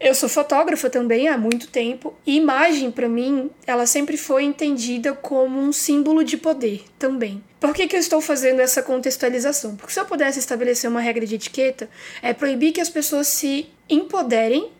Eu 0.00 0.14
sou 0.14 0.28
fotógrafa 0.28 0.88
também 0.88 1.26
há 1.26 1.36
muito 1.36 1.66
tempo 1.66 2.14
e 2.24 2.36
imagem 2.36 2.88
para 2.88 3.08
mim, 3.08 3.50
ela 3.66 3.84
sempre 3.84 4.16
foi 4.16 4.44
entendida 4.44 5.12
como 5.12 5.58
um 5.58 5.72
símbolo 5.72 6.22
de 6.22 6.36
poder 6.36 6.84
também. 6.96 7.42
Por 7.58 7.74
que, 7.74 7.88
que 7.88 7.96
eu 7.96 8.00
estou 8.00 8.20
fazendo 8.20 8.60
essa 8.60 8.80
contextualização? 8.80 9.74
Porque 9.74 9.92
se 9.92 9.98
eu 9.98 10.04
pudesse 10.04 10.38
estabelecer 10.38 10.88
uma 10.88 11.00
regra 11.00 11.26
de 11.26 11.34
etiqueta, 11.34 11.90
é 12.22 12.32
proibir 12.32 12.72
que 12.72 12.80
as 12.80 12.88
pessoas 12.88 13.26
se 13.26 13.68
empoderem 13.90 14.70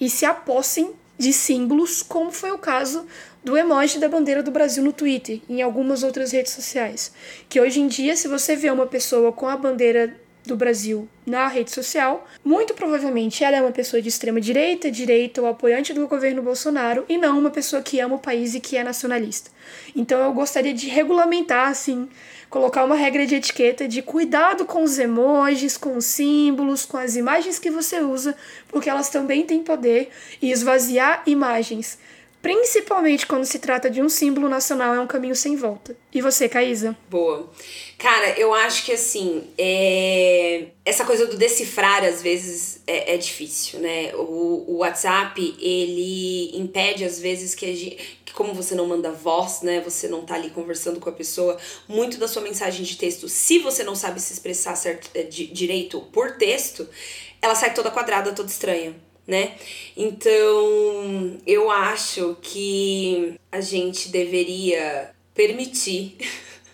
e 0.00 0.10
se 0.10 0.26
apossem 0.26 0.92
de 1.16 1.32
símbolos, 1.32 2.02
como 2.02 2.32
foi 2.32 2.50
o 2.50 2.58
caso 2.58 3.06
do 3.48 3.56
emoji 3.56 3.98
da 3.98 4.10
bandeira 4.10 4.42
do 4.42 4.50
Brasil 4.50 4.84
no 4.84 4.92
Twitter 4.92 5.40
e 5.48 5.54
em 5.54 5.62
algumas 5.62 6.02
outras 6.02 6.32
redes 6.32 6.52
sociais. 6.52 7.10
Que 7.48 7.58
hoje 7.58 7.80
em 7.80 7.88
dia, 7.88 8.14
se 8.14 8.28
você 8.28 8.54
vê 8.54 8.70
uma 8.70 8.86
pessoa 8.86 9.32
com 9.32 9.48
a 9.48 9.56
bandeira 9.56 10.14
do 10.44 10.54
Brasil 10.54 11.08
na 11.24 11.48
rede 11.48 11.70
social, 11.70 12.28
muito 12.44 12.74
provavelmente 12.74 13.42
ela 13.42 13.56
é 13.56 13.62
uma 13.62 13.72
pessoa 13.72 14.02
de 14.02 14.08
extrema 14.10 14.38
direita, 14.38 14.90
direita 14.90 15.40
ou 15.40 15.48
apoiante 15.48 15.94
do 15.94 16.06
governo 16.06 16.42
Bolsonaro 16.42 17.06
e 17.08 17.16
não 17.16 17.38
uma 17.38 17.50
pessoa 17.50 17.80
que 17.80 17.98
ama 18.00 18.16
o 18.16 18.18
país 18.18 18.54
e 18.54 18.60
que 18.60 18.76
é 18.76 18.84
nacionalista. 18.84 19.50
Então 19.96 20.22
eu 20.22 20.32
gostaria 20.34 20.74
de 20.74 20.86
regulamentar 20.86 21.70
assim, 21.70 22.06
colocar 22.50 22.84
uma 22.84 22.96
regra 22.96 23.24
de 23.24 23.36
etiqueta 23.36 23.88
de 23.88 24.02
cuidado 24.02 24.66
com 24.66 24.82
os 24.82 24.98
emojis, 24.98 25.78
com 25.78 25.96
os 25.96 26.04
símbolos, 26.04 26.84
com 26.84 26.98
as 26.98 27.16
imagens 27.16 27.58
que 27.58 27.70
você 27.70 28.00
usa, 28.00 28.36
porque 28.68 28.90
elas 28.90 29.08
também 29.08 29.46
têm 29.46 29.62
poder 29.62 30.10
e 30.42 30.50
esvaziar 30.50 31.22
imagens 31.26 31.98
principalmente 32.40 33.26
quando 33.26 33.44
se 33.44 33.58
trata 33.58 33.90
de 33.90 34.00
um 34.02 34.08
símbolo 34.08 34.48
nacional, 34.48 34.94
é 34.94 35.00
um 35.00 35.06
caminho 35.06 35.34
sem 35.34 35.56
volta. 35.56 35.96
E 36.12 36.20
você, 36.20 36.48
Caísa? 36.48 36.96
Boa. 37.10 37.50
Cara, 37.98 38.38
eu 38.38 38.54
acho 38.54 38.84
que 38.84 38.92
assim, 38.92 39.44
é... 39.58 40.68
essa 40.84 41.04
coisa 41.04 41.26
do 41.26 41.36
decifrar 41.36 42.04
às 42.04 42.22
vezes 42.22 42.80
é, 42.86 43.14
é 43.14 43.16
difícil, 43.16 43.80
né? 43.80 44.14
O, 44.14 44.64
o, 44.68 44.76
WhatsApp, 44.78 45.56
ele 45.60 46.56
impede 46.56 47.04
às 47.04 47.18
vezes 47.18 47.54
que 47.54 47.66
a 47.66 47.74
gente. 47.74 48.18
Que 48.24 48.32
como 48.32 48.54
você 48.54 48.74
não 48.74 48.86
manda 48.86 49.10
voz, 49.10 49.62
né? 49.62 49.80
Você 49.80 50.06
não 50.06 50.24
tá 50.24 50.34
ali 50.34 50.50
conversando 50.50 51.00
com 51.00 51.08
a 51.08 51.12
pessoa, 51.12 51.58
muito 51.88 52.18
da 52.18 52.28
sua 52.28 52.42
mensagem 52.42 52.84
de 52.84 52.96
texto, 52.96 53.28
se 53.28 53.58
você 53.58 53.82
não 53.82 53.94
sabe 53.94 54.20
se 54.20 54.32
expressar 54.32 54.76
certo, 54.76 55.10
é, 55.14 55.22
de, 55.22 55.46
direito 55.46 56.00
por 56.12 56.36
texto, 56.36 56.88
ela 57.42 57.54
sai 57.54 57.74
toda 57.74 57.90
quadrada, 57.90 58.32
toda 58.32 58.48
estranha 58.48 58.94
né? 59.28 59.52
Então, 59.94 61.38
eu 61.46 61.70
acho 61.70 62.38
que 62.40 63.34
a 63.52 63.60
gente 63.60 64.08
deveria 64.08 65.10
permitir 65.34 66.16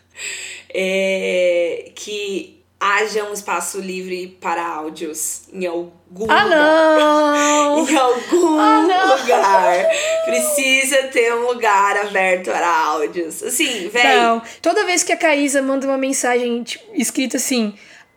é, 0.72 1.90
que 1.96 2.62
haja 2.78 3.24
um 3.24 3.32
espaço 3.32 3.80
livre 3.80 4.38
para 4.40 4.64
áudios 4.64 5.48
em 5.52 5.66
algum 5.66 6.30
ah, 6.30 6.44
lugar. 6.44 6.50
Não. 6.50 7.88
em 7.90 7.96
algum 7.96 8.60
ah, 8.60 9.16
lugar. 9.18 9.86
Precisa 10.24 11.08
ter 11.08 11.34
um 11.34 11.48
lugar 11.48 11.96
aberto 11.96 12.52
para 12.52 12.68
áudios. 12.68 13.42
Assim, 13.42 13.88
velho. 13.88 14.20
Não, 14.20 14.42
toda 14.62 14.84
vez 14.84 15.02
que 15.02 15.12
a 15.12 15.16
Caísa 15.16 15.60
manda 15.60 15.88
uma 15.88 15.98
mensagem 15.98 16.62
tipo, 16.62 16.84
escrita 16.94 17.36
assim, 17.36 17.74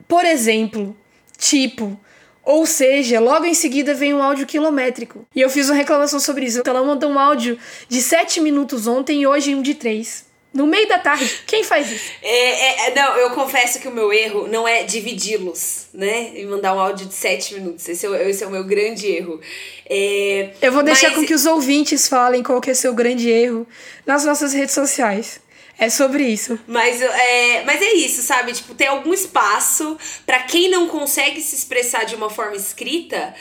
por 0.07 0.25
exemplo, 0.25 0.95
tipo, 1.39 1.99
ou 2.47 2.65
seja, 2.65 3.19
logo 3.19 3.43
em 3.43 3.53
seguida 3.53 3.93
vem 3.93 4.13
um 4.13 4.23
áudio 4.23 4.47
quilométrico. 4.47 5.27
E 5.35 5.41
eu 5.41 5.49
fiz 5.49 5.67
uma 5.67 5.75
reclamação 5.75 6.17
sobre 6.17 6.45
isso. 6.45 6.59
Então 6.59 6.73
ela 6.73 6.85
mandou 6.85 7.09
um 7.09 7.19
áudio 7.19 7.59
de 7.89 8.01
7 8.01 8.39
minutos 8.39 8.87
ontem 8.87 9.23
e 9.23 9.27
hoje 9.27 9.53
um 9.53 9.61
de 9.61 9.75
3. 9.75 10.25
No 10.53 10.65
meio 10.65 10.87
da 10.87 10.97
tarde. 10.97 11.29
Quem 11.45 11.61
faz 11.61 11.91
isso? 11.91 12.09
É, 12.23 12.87
é, 12.87 12.95
não, 12.95 13.17
eu 13.17 13.31
confesso 13.31 13.79
que 13.79 13.87
o 13.89 13.91
meu 13.91 14.13
erro 14.13 14.47
não 14.47 14.65
é 14.65 14.83
dividi-los, 14.83 15.87
né? 15.93 16.31
E 16.35 16.45
mandar 16.45 16.73
um 16.73 16.79
áudio 16.79 17.07
de 17.07 17.13
7 17.13 17.55
minutos. 17.55 17.89
Esse 17.89 18.07
é, 18.07 18.29
esse 18.29 18.45
é 18.45 18.47
o 18.47 18.49
meu 18.49 18.63
grande 18.63 19.07
erro. 19.07 19.41
É, 19.89 20.51
eu 20.61 20.71
vou 20.71 20.83
deixar 20.83 21.09
mas... 21.09 21.17
com 21.17 21.25
que 21.25 21.33
os 21.33 21.45
ouvintes 21.45 22.07
falem 22.07 22.41
qual 22.41 22.61
que 22.61 22.71
é 22.71 22.73
seu 22.73 22.93
grande 22.93 23.29
erro 23.29 23.67
nas 24.05 24.23
nossas 24.23 24.53
redes 24.53 24.73
sociais. 24.73 25.41
É 25.79 25.89
sobre 25.89 26.23
isso. 26.23 26.59
Mas 26.67 27.01
é, 27.01 27.63
mas 27.63 27.81
é 27.81 27.93
isso, 27.93 28.21
sabe? 28.21 28.51
Tipo, 28.53 28.73
tem 28.73 28.87
algum 28.87 29.13
espaço 29.13 29.97
para 30.25 30.43
quem 30.43 30.69
não 30.69 30.87
consegue 30.87 31.39
se 31.41 31.55
expressar 31.55 32.03
de 32.03 32.15
uma 32.15 32.29
forma 32.29 32.55
escrita 32.55 33.35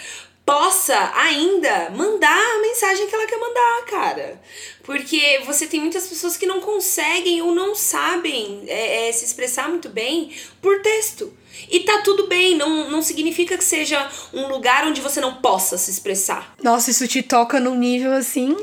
possa 0.47 1.11
ainda 1.17 1.91
mandar 1.91 2.39
a 2.39 2.61
mensagem 2.61 3.09
que 3.09 3.15
ela 3.15 3.27
quer 3.27 3.37
mandar, 3.37 3.85
cara. 3.87 4.41
Porque 4.85 5.41
você 5.45 5.67
tem 5.67 5.81
muitas 5.81 6.07
pessoas 6.07 6.37
que 6.37 6.47
não 6.47 6.61
conseguem 6.61 7.43
ou 7.43 7.53
não 7.53 7.75
sabem 7.75 8.63
é, 8.69 9.09
é, 9.09 9.13
se 9.13 9.25
expressar 9.25 9.69
muito 9.69 9.89
bem 9.89 10.31
por 10.63 10.81
texto. 10.83 11.33
E 11.69 11.81
tá 11.81 12.01
tudo 12.05 12.29
bem, 12.29 12.55
não, 12.55 12.89
não 12.89 13.03
significa 13.03 13.59
que 13.59 13.65
seja 13.65 14.09
um 14.33 14.47
lugar 14.47 14.87
onde 14.87 15.01
você 15.01 15.21
não 15.21 15.35
possa 15.37 15.77
se 15.77 15.91
expressar. 15.91 16.55
Nossa, 16.63 16.93
isso 16.93 17.09
te 17.09 17.23
toca 17.23 17.59
num 17.59 17.75
nível 17.75 18.13
assim. 18.13 18.57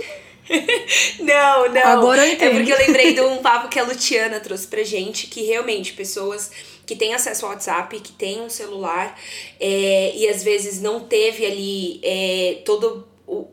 não, 1.20 1.70
não. 1.70 1.88
Agora 1.88 2.26
eu 2.26 2.34
entendo. 2.34 2.52
É 2.52 2.56
porque 2.56 2.74
eu 2.74 2.78
lembrei 2.78 3.14
de 3.14 3.22
um 3.22 3.38
papo 3.38 3.70
que 3.70 3.80
a 3.80 3.84
Luciana 3.84 4.40
trouxe 4.40 4.68
pra 4.68 4.84
gente, 4.84 5.28
que 5.28 5.44
realmente 5.44 5.94
pessoas 5.94 6.52
que 6.86 6.96
têm 6.96 7.14
acesso 7.14 7.46
ao 7.46 7.52
WhatsApp, 7.52 8.00
que 8.00 8.12
têm 8.12 8.42
um 8.42 8.50
celular 8.50 9.18
é, 9.60 10.14
e 10.16 10.28
às 10.28 10.44
vezes 10.44 10.82
não 10.82 11.00
teve 11.00 11.46
ali 11.46 12.02
é, 12.04 12.62
todo 12.66 13.08
o, 13.26 13.48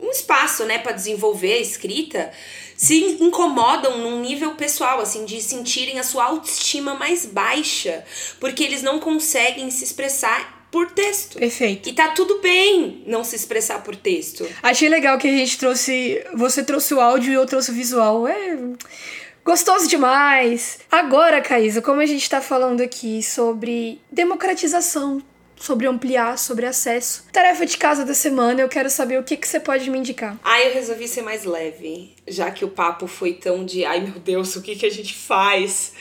um 0.00 0.10
espaço, 0.10 0.64
né, 0.64 0.78
para 0.78 0.92
desenvolver 0.92 1.54
a 1.54 1.60
escrita, 1.60 2.30
se 2.76 3.16
incomodam 3.20 3.98
num 3.98 4.20
nível 4.20 4.54
pessoal, 4.54 5.00
assim, 5.00 5.24
de 5.24 5.40
sentirem 5.40 5.98
a 5.98 6.02
sua 6.02 6.24
autoestima 6.24 6.94
mais 6.94 7.24
baixa, 7.24 8.04
porque 8.38 8.62
eles 8.62 8.82
não 8.82 9.00
conseguem 9.00 9.70
se 9.70 9.84
expressar 9.84 10.53
por 10.74 10.90
texto. 10.90 11.38
Perfeito. 11.38 11.88
E 11.88 11.92
tá 11.92 12.08
tudo 12.08 12.40
bem 12.40 13.04
não 13.06 13.22
se 13.22 13.36
expressar 13.36 13.84
por 13.84 13.94
texto. 13.94 14.44
Achei 14.60 14.88
legal 14.88 15.16
que 15.18 15.28
a 15.28 15.30
gente 15.30 15.56
trouxe. 15.56 16.20
Você 16.34 16.64
trouxe 16.64 16.92
o 16.92 17.00
áudio 17.00 17.30
e 17.30 17.34
eu 17.34 17.46
trouxe 17.46 17.70
o 17.70 17.74
visual. 17.74 18.26
É. 18.26 18.58
Gostoso 19.44 19.86
demais! 19.86 20.80
Agora, 20.90 21.40
Caísa, 21.40 21.80
como 21.80 22.00
a 22.00 22.06
gente 22.06 22.28
tá 22.28 22.40
falando 22.40 22.80
aqui 22.80 23.22
sobre 23.22 24.00
democratização 24.10 25.22
sobre 25.56 25.86
ampliar, 25.86 26.36
sobre 26.36 26.66
acesso. 26.66 27.24
Tarefa 27.32 27.64
de 27.64 27.78
casa 27.78 28.04
da 28.04 28.12
semana, 28.12 28.60
eu 28.60 28.68
quero 28.68 28.90
saber 28.90 29.18
o 29.18 29.22
que, 29.22 29.36
que 29.36 29.48
você 29.48 29.58
pode 29.58 29.88
me 29.88 29.98
indicar. 29.98 30.38
Ah, 30.44 30.60
eu 30.60 30.74
resolvi 30.74 31.08
ser 31.08 31.22
mais 31.22 31.44
leve, 31.44 32.14
já 32.28 32.50
que 32.50 32.64
o 32.64 32.68
papo 32.68 33.06
foi 33.06 33.32
tão 33.32 33.64
de 33.64 33.84
ai 33.84 34.00
meu 34.00 34.18
Deus, 34.18 34.56
o 34.56 34.62
que, 34.62 34.76
que 34.76 34.84
a 34.84 34.90
gente 34.90 35.14
faz? 35.14 35.92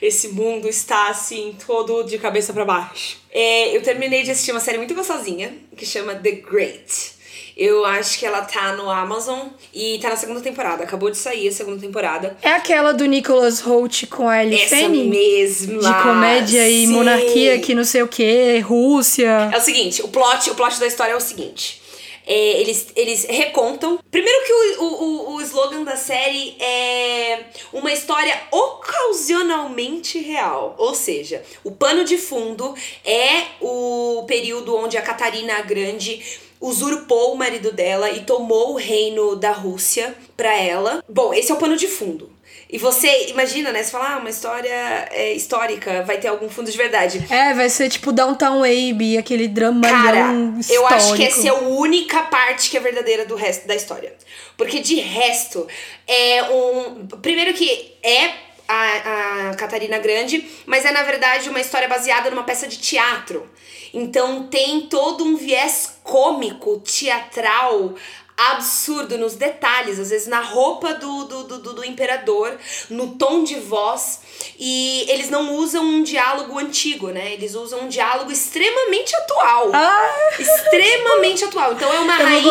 Esse 0.00 0.28
mundo 0.28 0.68
está 0.68 1.08
assim, 1.08 1.54
todo 1.64 2.02
de 2.02 2.18
cabeça 2.18 2.52
para 2.52 2.64
baixo. 2.64 3.21
É, 3.32 3.74
eu 3.76 3.82
terminei 3.82 4.22
de 4.22 4.30
assistir 4.30 4.50
uma 4.52 4.60
série 4.60 4.78
muito 4.78 4.94
gostosinha 4.94 5.54
que 5.76 5.86
chama 5.86 6.14
The 6.14 6.32
Great. 6.32 7.12
Eu 7.56 7.84
acho 7.84 8.18
que 8.18 8.24
ela 8.24 8.42
tá 8.42 8.74
no 8.76 8.90
Amazon 8.90 9.48
e 9.74 9.98
tá 10.00 10.08
na 10.08 10.16
segunda 10.16 10.40
temporada. 10.40 10.84
Acabou 10.84 11.10
de 11.10 11.18
sair 11.18 11.48
a 11.48 11.52
segunda 11.52 11.78
temporada. 11.80 12.36
É 12.42 12.50
aquela 12.50 12.92
do 12.92 13.04
Nicholas 13.04 13.60
Holt 13.60 14.06
com 14.06 14.26
a 14.28 14.42
Ellie 14.42 14.60
Essa 14.60 14.76
Fanning? 14.76 15.08
mesma. 15.10 15.80
De 15.80 16.02
comédia 16.02 16.68
e 16.68 16.86
Sim. 16.86 16.92
monarquia 16.92 17.58
que 17.58 17.74
não 17.74 17.84
sei 17.84 18.02
o 18.02 18.08
que, 18.08 18.58
Rússia. 18.60 19.50
É 19.52 19.58
o 19.58 19.60
seguinte, 19.60 20.02
o 20.02 20.08
plot, 20.08 20.50
o 20.50 20.54
plot 20.54 20.80
da 20.80 20.86
história 20.86 21.12
é 21.12 21.16
o 21.16 21.20
seguinte. 21.20 21.81
É, 22.26 22.60
eles, 22.60 22.88
eles 22.94 23.24
recontam. 23.24 23.98
Primeiro 24.10 24.46
que 24.46 24.52
o, 24.52 24.84
o, 24.84 25.34
o 25.34 25.40
slogan 25.42 25.82
da 25.82 25.96
série 25.96 26.56
é 26.60 27.44
uma 27.72 27.92
história 27.92 28.40
ocasionalmente 28.50 30.18
real. 30.18 30.74
Ou 30.78 30.94
seja, 30.94 31.42
o 31.64 31.70
pano 31.72 32.04
de 32.04 32.18
fundo 32.18 32.74
é 33.04 33.46
o 33.60 34.24
período 34.26 34.76
onde 34.76 34.96
a 34.96 35.02
Catarina 35.02 35.60
Grande 35.62 36.22
usurpou 36.60 37.32
o 37.32 37.36
marido 37.36 37.72
dela 37.72 38.08
e 38.10 38.20
tomou 38.20 38.72
o 38.72 38.76
reino 38.76 39.34
da 39.34 39.50
Rússia 39.50 40.14
pra 40.36 40.56
ela. 40.56 41.04
Bom, 41.08 41.34
esse 41.34 41.50
é 41.50 41.54
o 41.54 41.58
pano 41.58 41.76
de 41.76 41.88
fundo. 41.88 42.31
E 42.72 42.78
você 42.78 43.26
imagina, 43.28 43.70
né? 43.70 43.82
Você 43.82 43.90
fala, 43.90 44.14
ah, 44.14 44.16
uma 44.16 44.30
história 44.30 45.06
é, 45.10 45.34
histórica, 45.34 46.02
vai 46.04 46.16
ter 46.16 46.28
algum 46.28 46.48
fundo 46.48 46.70
de 46.70 46.78
verdade. 46.78 47.22
É, 47.28 47.52
vai 47.52 47.68
ser 47.68 47.90
tipo 47.90 48.10
Downtown 48.12 48.64
Abbey, 48.64 49.18
aquele 49.18 49.46
drama 49.46 49.82
Cara, 49.82 50.32
histórico. 50.58 50.72
eu 50.72 50.86
acho 50.86 51.14
que 51.14 51.22
essa 51.22 51.46
é 51.46 51.50
a 51.50 51.54
única 51.54 52.22
parte 52.22 52.70
que 52.70 52.76
é 52.78 52.80
verdadeira 52.80 53.26
do 53.26 53.34
resto 53.34 53.68
da 53.68 53.74
história. 53.74 54.14
Porque 54.56 54.80
de 54.80 54.94
resto, 54.94 55.68
é 56.08 56.44
um. 56.44 57.06
Primeiro 57.20 57.52
que 57.52 57.92
é 58.02 58.30
a, 58.66 59.50
a 59.50 59.54
Catarina 59.54 59.98
Grande, 59.98 60.48
mas 60.64 60.86
é 60.86 60.92
na 60.92 61.02
verdade 61.02 61.50
uma 61.50 61.60
história 61.60 61.86
baseada 61.86 62.30
numa 62.30 62.44
peça 62.44 62.66
de 62.66 62.78
teatro. 62.78 63.50
Então 63.92 64.44
tem 64.44 64.82
todo 64.82 65.22
um 65.22 65.36
viés 65.36 65.98
cômico, 66.02 66.80
teatral, 66.80 67.94
absurdo 68.36 69.18
nos 69.18 69.34
detalhes, 69.34 69.98
às 69.98 70.10
vezes 70.10 70.26
na 70.26 70.40
roupa 70.40 70.94
do, 70.94 71.24
do, 71.24 71.44
do, 71.44 71.72
do, 71.74 71.84
imperador, 71.84 72.56
no 72.88 73.14
tom 73.14 73.44
de 73.44 73.56
voz. 73.56 74.20
E 74.58 75.04
eles 75.08 75.30
não 75.30 75.54
usam 75.56 75.84
um 75.84 76.02
diálogo 76.02 76.58
antigo, 76.58 77.10
né? 77.10 77.32
Eles 77.32 77.54
usam 77.54 77.82
um 77.82 77.88
diálogo 77.88 78.30
extremamente 78.32 79.14
atual. 79.16 79.70
Ah! 79.72 80.30
Extremamente 80.38 81.44
atual. 81.44 81.72
Então 81.72 81.92
é 81.92 81.98
uma 82.00 82.18
Eu 82.18 82.26
rainha. 82.26 82.42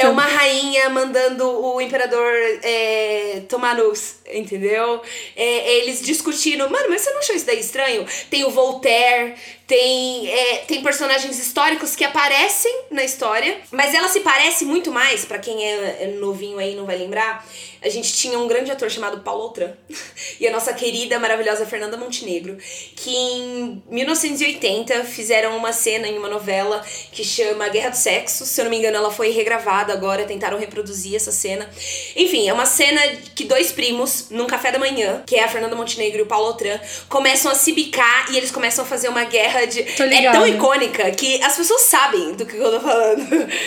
É 0.00 0.08
uma 0.08 0.24
rainha 0.24 0.88
mandando 0.90 1.48
o 1.48 1.80
imperador 1.80 2.32
é, 2.62 3.42
tomar 3.48 3.76
luz, 3.76 4.20
entendeu? 4.32 5.02
É, 5.36 5.78
eles 5.78 6.00
discutindo. 6.00 6.70
Mano, 6.70 6.86
mas 6.88 7.02
você 7.02 7.10
não 7.10 7.18
achou 7.18 7.36
isso 7.36 7.46
daí 7.46 7.60
estranho? 7.60 8.06
Tem 8.30 8.44
o 8.44 8.50
Voltaire, 8.50 9.34
tem, 9.66 10.28
é, 10.28 10.56
tem 10.66 10.82
personagens 10.82 11.38
históricos 11.38 11.96
que 11.96 12.04
aparecem 12.04 12.82
na 12.90 13.02
história, 13.02 13.58
mas 13.70 13.94
ela 13.94 14.08
se 14.08 14.20
parece 14.20 14.64
muito 14.64 14.92
mais, 14.92 15.24
para 15.24 15.38
quem 15.38 15.64
é, 15.64 16.04
é 16.04 16.06
novinho 16.18 16.58
aí 16.58 16.74
não 16.74 16.84
vai 16.84 16.96
lembrar. 16.96 17.46
A 17.84 17.88
gente 17.90 18.14
tinha 18.14 18.38
um 18.38 18.48
grande 18.48 18.70
ator 18.70 18.90
chamado 18.90 19.20
Paulo 19.20 19.42
Outram 19.42 19.72
e 20.40 20.48
a 20.48 20.50
nossa 20.50 20.72
querida, 20.72 21.18
maravilhosa 21.18 21.66
Fernanda 21.66 21.96
Montenegro, 21.96 22.56
que 22.96 23.14
em 23.14 23.82
1980 23.90 25.04
fizeram 25.04 25.56
uma 25.56 25.72
cena 25.72 26.08
em 26.08 26.16
uma 26.16 26.28
novela 26.28 26.84
que 27.12 27.22
chama 27.22 27.68
Guerra 27.68 27.90
do 27.90 27.96
Sexo. 27.96 28.46
Se 28.46 28.60
eu 28.60 28.64
não 28.64 28.70
me 28.70 28.78
engano, 28.78 28.96
ela 28.96 29.10
foi 29.10 29.30
regravada 29.30 29.92
agora, 29.92 30.24
tentaram 30.24 30.58
reproduzir 30.58 31.14
essa 31.14 31.30
cena. 31.30 31.68
Enfim, 32.16 32.48
é 32.48 32.52
uma 32.52 32.66
cena 32.66 33.00
que 33.34 33.44
dois 33.44 33.70
primos, 33.70 34.28
num 34.30 34.46
café 34.46 34.72
da 34.72 34.78
manhã, 34.78 35.22
que 35.26 35.36
é 35.36 35.44
a 35.44 35.48
Fernanda 35.48 35.76
Montenegro 35.76 36.20
e 36.20 36.22
o 36.22 36.26
Paulo 36.26 36.46
Outram, 36.46 36.80
começam 37.08 37.50
a 37.50 37.54
se 37.54 37.72
bicar 37.72 38.32
e 38.32 38.36
eles 38.36 38.50
começam 38.50 38.84
a 38.84 38.88
fazer 38.88 39.08
uma 39.08 39.24
guerra 39.24 39.66
de. 39.66 39.80
É 39.80 40.32
tão 40.32 40.46
icônica 40.46 41.10
que 41.10 41.42
as 41.42 41.56
pessoas 41.56 41.82
sabem 41.82 42.32
do 42.32 42.46
que 42.46 42.56
eu 42.56 42.70
tô 42.70 42.80
falando. 42.80 43.24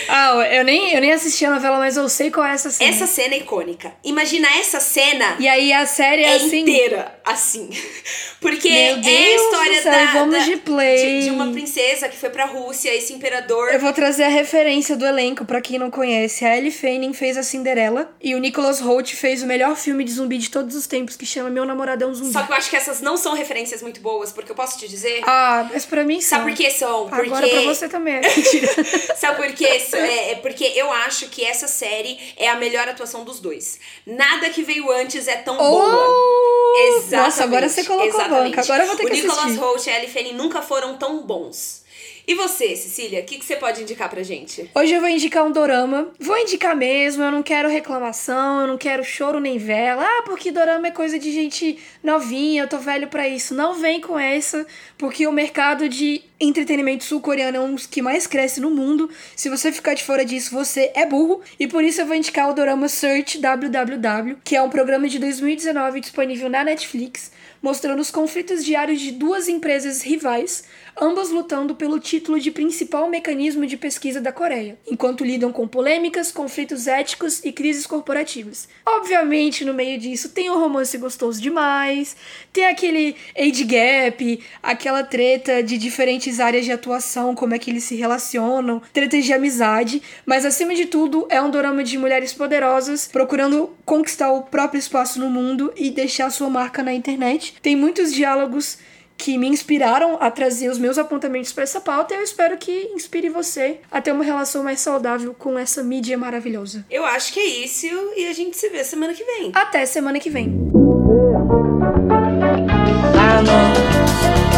Ah, 0.09 0.47
eu 0.51 0.63
nem, 0.63 0.93
eu 0.93 1.01
nem 1.01 1.11
assisti 1.11 1.45
a 1.45 1.51
novela, 1.51 1.77
mas 1.77 1.97
eu 1.97 2.07
sei 2.09 2.31
qual 2.31 2.45
é 2.45 2.53
essa 2.53 2.69
cena. 2.71 2.89
Essa 2.89 3.05
cena 3.05 3.35
é 3.35 3.39
icônica. 3.39 3.93
Imagina 4.07 4.47
essa 4.57 4.79
cena 4.79 5.35
E 5.39 5.47
aí 5.47 5.71
a 5.73 5.85
série 5.85 6.23
é 6.23 6.29
é 6.29 6.35
assim. 6.35 6.59
inteira 6.61 7.19
assim. 7.25 7.69
Porque 8.39 8.69
Meu 8.69 8.77
é 8.79 8.91
a 8.91 8.95
Deus 8.97 9.41
história 9.41 9.81
céu, 9.81 9.91
da, 9.91 10.05
vamos 10.13 10.37
da- 10.37 10.43
de 10.45 10.57
play. 10.57 11.19
de, 11.19 11.23
de 11.25 11.29
uma 11.31 11.51
princesa 11.51 12.07
que 12.07 12.15
foi 12.15 12.29
pra 12.29 12.45
Rússia, 12.45 12.93
esse 12.95 13.11
imperador. 13.11 13.73
Eu 13.73 13.79
vou 13.79 13.91
trazer 13.91 14.23
a 14.23 14.29
referência 14.29 14.95
do 14.95 15.05
elenco 15.05 15.43
pra 15.43 15.59
quem 15.59 15.77
não 15.79 15.89
conhece. 15.91 16.45
A 16.45 16.55
Ellie 16.55 16.71
Fanning 16.71 17.13
fez 17.13 17.35
a 17.35 17.43
Cinderela 17.43 18.15
e 18.21 18.35
o 18.35 18.39
Nicholas 18.39 18.79
Hoult 18.81 19.15
fez 19.15 19.41
o 19.43 19.47
melhor 19.47 19.75
filme 19.75 20.03
de 20.03 20.11
zumbi 20.11 20.37
de 20.37 20.49
todos 20.49 20.75
os 20.75 20.85
tempos, 20.87 21.15
que 21.17 21.25
chama 21.25 21.49
Meu 21.49 21.65
Namorado 21.65 22.03
é 22.03 22.07
um 22.07 22.13
Zumbi. 22.13 22.31
Só 22.31 22.43
que 22.43 22.51
eu 22.51 22.55
acho 22.55 22.69
que 22.69 22.75
essas 22.75 23.01
não 23.01 23.17
são 23.17 23.33
referências 23.33 23.81
muito 23.81 23.99
boas, 23.99 24.31
porque 24.31 24.51
eu 24.51 24.55
posso 24.55 24.77
te 24.79 24.87
dizer. 24.87 25.21
Ah, 25.25 25.67
mas 25.73 25.85
pra 25.85 26.03
mim 26.03 26.21
são. 26.21 26.37
Sabe 26.39 26.51
por 26.51 26.57
que 26.57 26.69
são? 26.71 27.09
Porque. 27.09 27.25
Agora 27.27 27.47
pra 27.49 27.61
você 27.61 27.89
também. 27.89 28.15
é. 28.15 28.21
Mentira. 28.37 28.69
Sabe 29.17 29.35
por? 29.37 29.47
Isso 29.47 29.95
É, 29.95 30.31
é 30.31 30.35
porque 30.35 30.63
eu 30.75 30.91
acho 30.91 31.27
que 31.29 31.43
essa 31.43 31.67
série 31.67 32.17
é 32.37 32.47
a 32.47 32.55
melhor 32.55 32.87
atuação 32.87 33.23
dos 33.25 33.39
dois. 33.39 33.79
Nada 34.05 34.49
que 34.49 34.63
veio 34.63 34.91
antes 34.91 35.27
é 35.27 35.37
tão 35.37 35.57
boa. 35.57 36.07
Oh! 36.09 36.73
Exatamente. 36.77 37.15
Nossa, 37.15 37.43
agora 37.43 37.69
você 37.69 37.83
colocou 37.83 38.05
a 38.05 38.23
exatamente. 38.23 38.49
banca. 38.55 38.61
Agora 38.61 38.83
eu 38.83 38.87
vou 38.87 38.95
ter 38.95 39.03
o 39.03 39.07
que 39.07 39.13
Nicholas 39.13 39.39
assistir. 39.39 39.63
Hoult 39.63 39.89
e 39.89 39.91
a 39.91 39.97
Ellie 39.97 40.11
Fanning 40.11 40.33
nunca 40.33 40.61
foram 40.61 40.97
tão 40.97 41.23
bons. 41.23 41.83
E 42.29 42.35
você, 42.35 42.75
Cecília, 42.75 43.21
o 43.21 43.23
que, 43.23 43.39
que 43.39 43.45
você 43.45 43.55
pode 43.55 43.81
indicar 43.81 44.09
pra 44.09 44.21
gente? 44.21 44.69
Hoje 44.75 44.93
eu 44.93 44.99
vou 44.99 45.09
indicar 45.09 45.45
um 45.45 45.51
dorama. 45.51 46.11
Vou 46.19 46.37
indicar 46.37 46.75
mesmo, 46.75 47.23
eu 47.23 47.31
não 47.31 47.41
quero 47.41 47.69
reclamação, 47.69 48.59
eu 48.59 48.67
não 48.67 48.77
quero 48.77 49.01
choro 49.01 49.39
nem 49.39 49.57
vela. 49.57 50.03
Ah, 50.03 50.23
porque 50.23 50.51
dorama 50.51 50.87
é 50.87 50.91
coisa 50.91 51.17
de 51.17 51.31
gente 51.31 51.79
novinha, 52.03 52.63
eu 52.63 52.67
tô 52.67 52.79
velho 52.79 53.07
pra 53.07 53.29
isso. 53.29 53.55
Não 53.55 53.75
vem 53.75 54.01
com 54.01 54.19
essa, 54.19 54.67
porque 54.97 55.25
o 55.25 55.31
mercado 55.31 55.87
de 55.87 56.21
entretenimento 56.37 57.05
sul-coreano 57.05 57.55
é 57.55 57.59
um 57.61 57.73
dos 57.73 57.85
que 57.85 58.01
mais 58.01 58.27
cresce 58.27 58.59
no 58.59 58.71
mundo. 58.71 59.09
Se 59.33 59.47
você 59.47 59.71
ficar 59.71 59.93
de 59.93 60.03
fora 60.03 60.25
disso, 60.25 60.53
você 60.53 60.91
é 60.93 61.05
burro. 61.05 61.41
E 61.57 61.65
por 61.65 61.81
isso 61.81 62.01
eu 62.01 62.05
vou 62.05 62.15
indicar 62.15 62.49
o 62.49 62.53
dorama 62.53 62.89
Search 62.89 63.39
WWW, 63.39 64.35
que 64.43 64.53
é 64.53 64.61
um 64.61 64.69
programa 64.69 65.07
de 65.07 65.17
2019 65.17 66.01
disponível 66.01 66.49
na 66.49 66.65
Netflix, 66.65 67.31
mostrando 67.61 68.01
os 68.01 68.11
conflitos 68.11 68.65
diários 68.65 68.99
de 68.99 69.13
duas 69.13 69.47
empresas 69.47 70.01
rivais, 70.01 70.65
ambas 70.99 71.29
lutando 71.29 71.75
pelo 71.75 71.99
título 71.99 72.39
de 72.39 72.51
principal 72.51 73.09
mecanismo 73.09 73.65
de 73.65 73.77
pesquisa 73.77 74.19
da 74.19 74.31
Coreia, 74.31 74.77
enquanto 74.89 75.23
lidam 75.23 75.51
com 75.51 75.67
polêmicas, 75.67 76.31
conflitos 76.31 76.87
éticos 76.87 77.43
e 77.43 77.51
crises 77.51 77.85
corporativas. 77.85 78.67
Obviamente, 78.85 79.63
no 79.63 79.73
meio 79.73 79.99
disso, 79.99 80.29
tem 80.29 80.49
o 80.49 80.59
romance 80.59 80.97
gostoso 80.97 81.41
demais, 81.41 82.15
tem 82.51 82.65
aquele 82.65 83.15
age 83.37 83.63
gap, 83.63 84.43
aquela 84.61 85.03
treta 85.03 85.61
de 85.61 85.77
diferentes 85.77 86.39
áreas 86.39 86.65
de 86.65 86.71
atuação, 86.71 87.35
como 87.35 87.53
é 87.53 87.59
que 87.59 87.69
eles 87.69 87.83
se 87.83 87.95
relacionam, 87.95 88.81
tretas 88.91 89.25
de 89.25 89.33
amizade, 89.33 90.01
mas 90.25 90.45
acima 90.45 90.73
de 90.73 90.85
tudo 90.85 91.27
é 91.29 91.41
um 91.41 91.49
dorama 91.49 91.83
de 91.83 91.97
mulheres 91.97 92.33
poderosas 92.33 93.07
procurando 93.07 93.75
conquistar 93.85 94.31
o 94.31 94.43
próprio 94.43 94.79
espaço 94.79 95.19
no 95.19 95.29
mundo 95.29 95.71
e 95.75 95.89
deixar 95.89 96.29
sua 96.29 96.49
marca 96.49 96.83
na 96.83 96.93
internet. 96.93 97.55
Tem 97.61 97.75
muitos 97.75 98.13
diálogos 98.13 98.77
que 99.17 99.37
me 99.37 99.47
inspiraram 99.47 100.17
a 100.21 100.29
trazer 100.29 100.69
os 100.69 100.77
meus 100.77 100.97
apontamentos 100.97 101.51
para 101.51 101.63
essa 101.63 101.81
pauta 101.81 102.13
e 102.13 102.17
eu 102.17 102.23
espero 102.23 102.57
que 102.57 102.91
inspire 102.93 103.29
você 103.29 103.79
a 103.91 103.99
ter 103.99 104.11
uma 104.11 104.23
relação 104.23 104.63
mais 104.63 104.79
saudável 104.79 105.33
com 105.33 105.57
essa 105.57 105.83
mídia 105.83 106.17
maravilhosa. 106.17 106.85
Eu 106.89 107.03
acho 107.03 107.33
que 107.33 107.39
é 107.39 107.45
isso 107.45 107.87
e 108.15 108.27
a 108.27 108.33
gente 108.33 108.55
se 108.55 108.69
vê 108.69 108.83
semana 108.83 109.13
que 109.13 109.23
vem. 109.23 109.51
Até 109.55 109.85
semana 109.85 110.19
que 110.19 110.29
vem. 110.29 110.55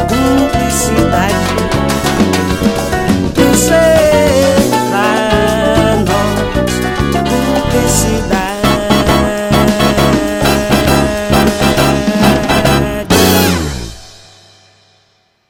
Publicidade. 0.07 1.39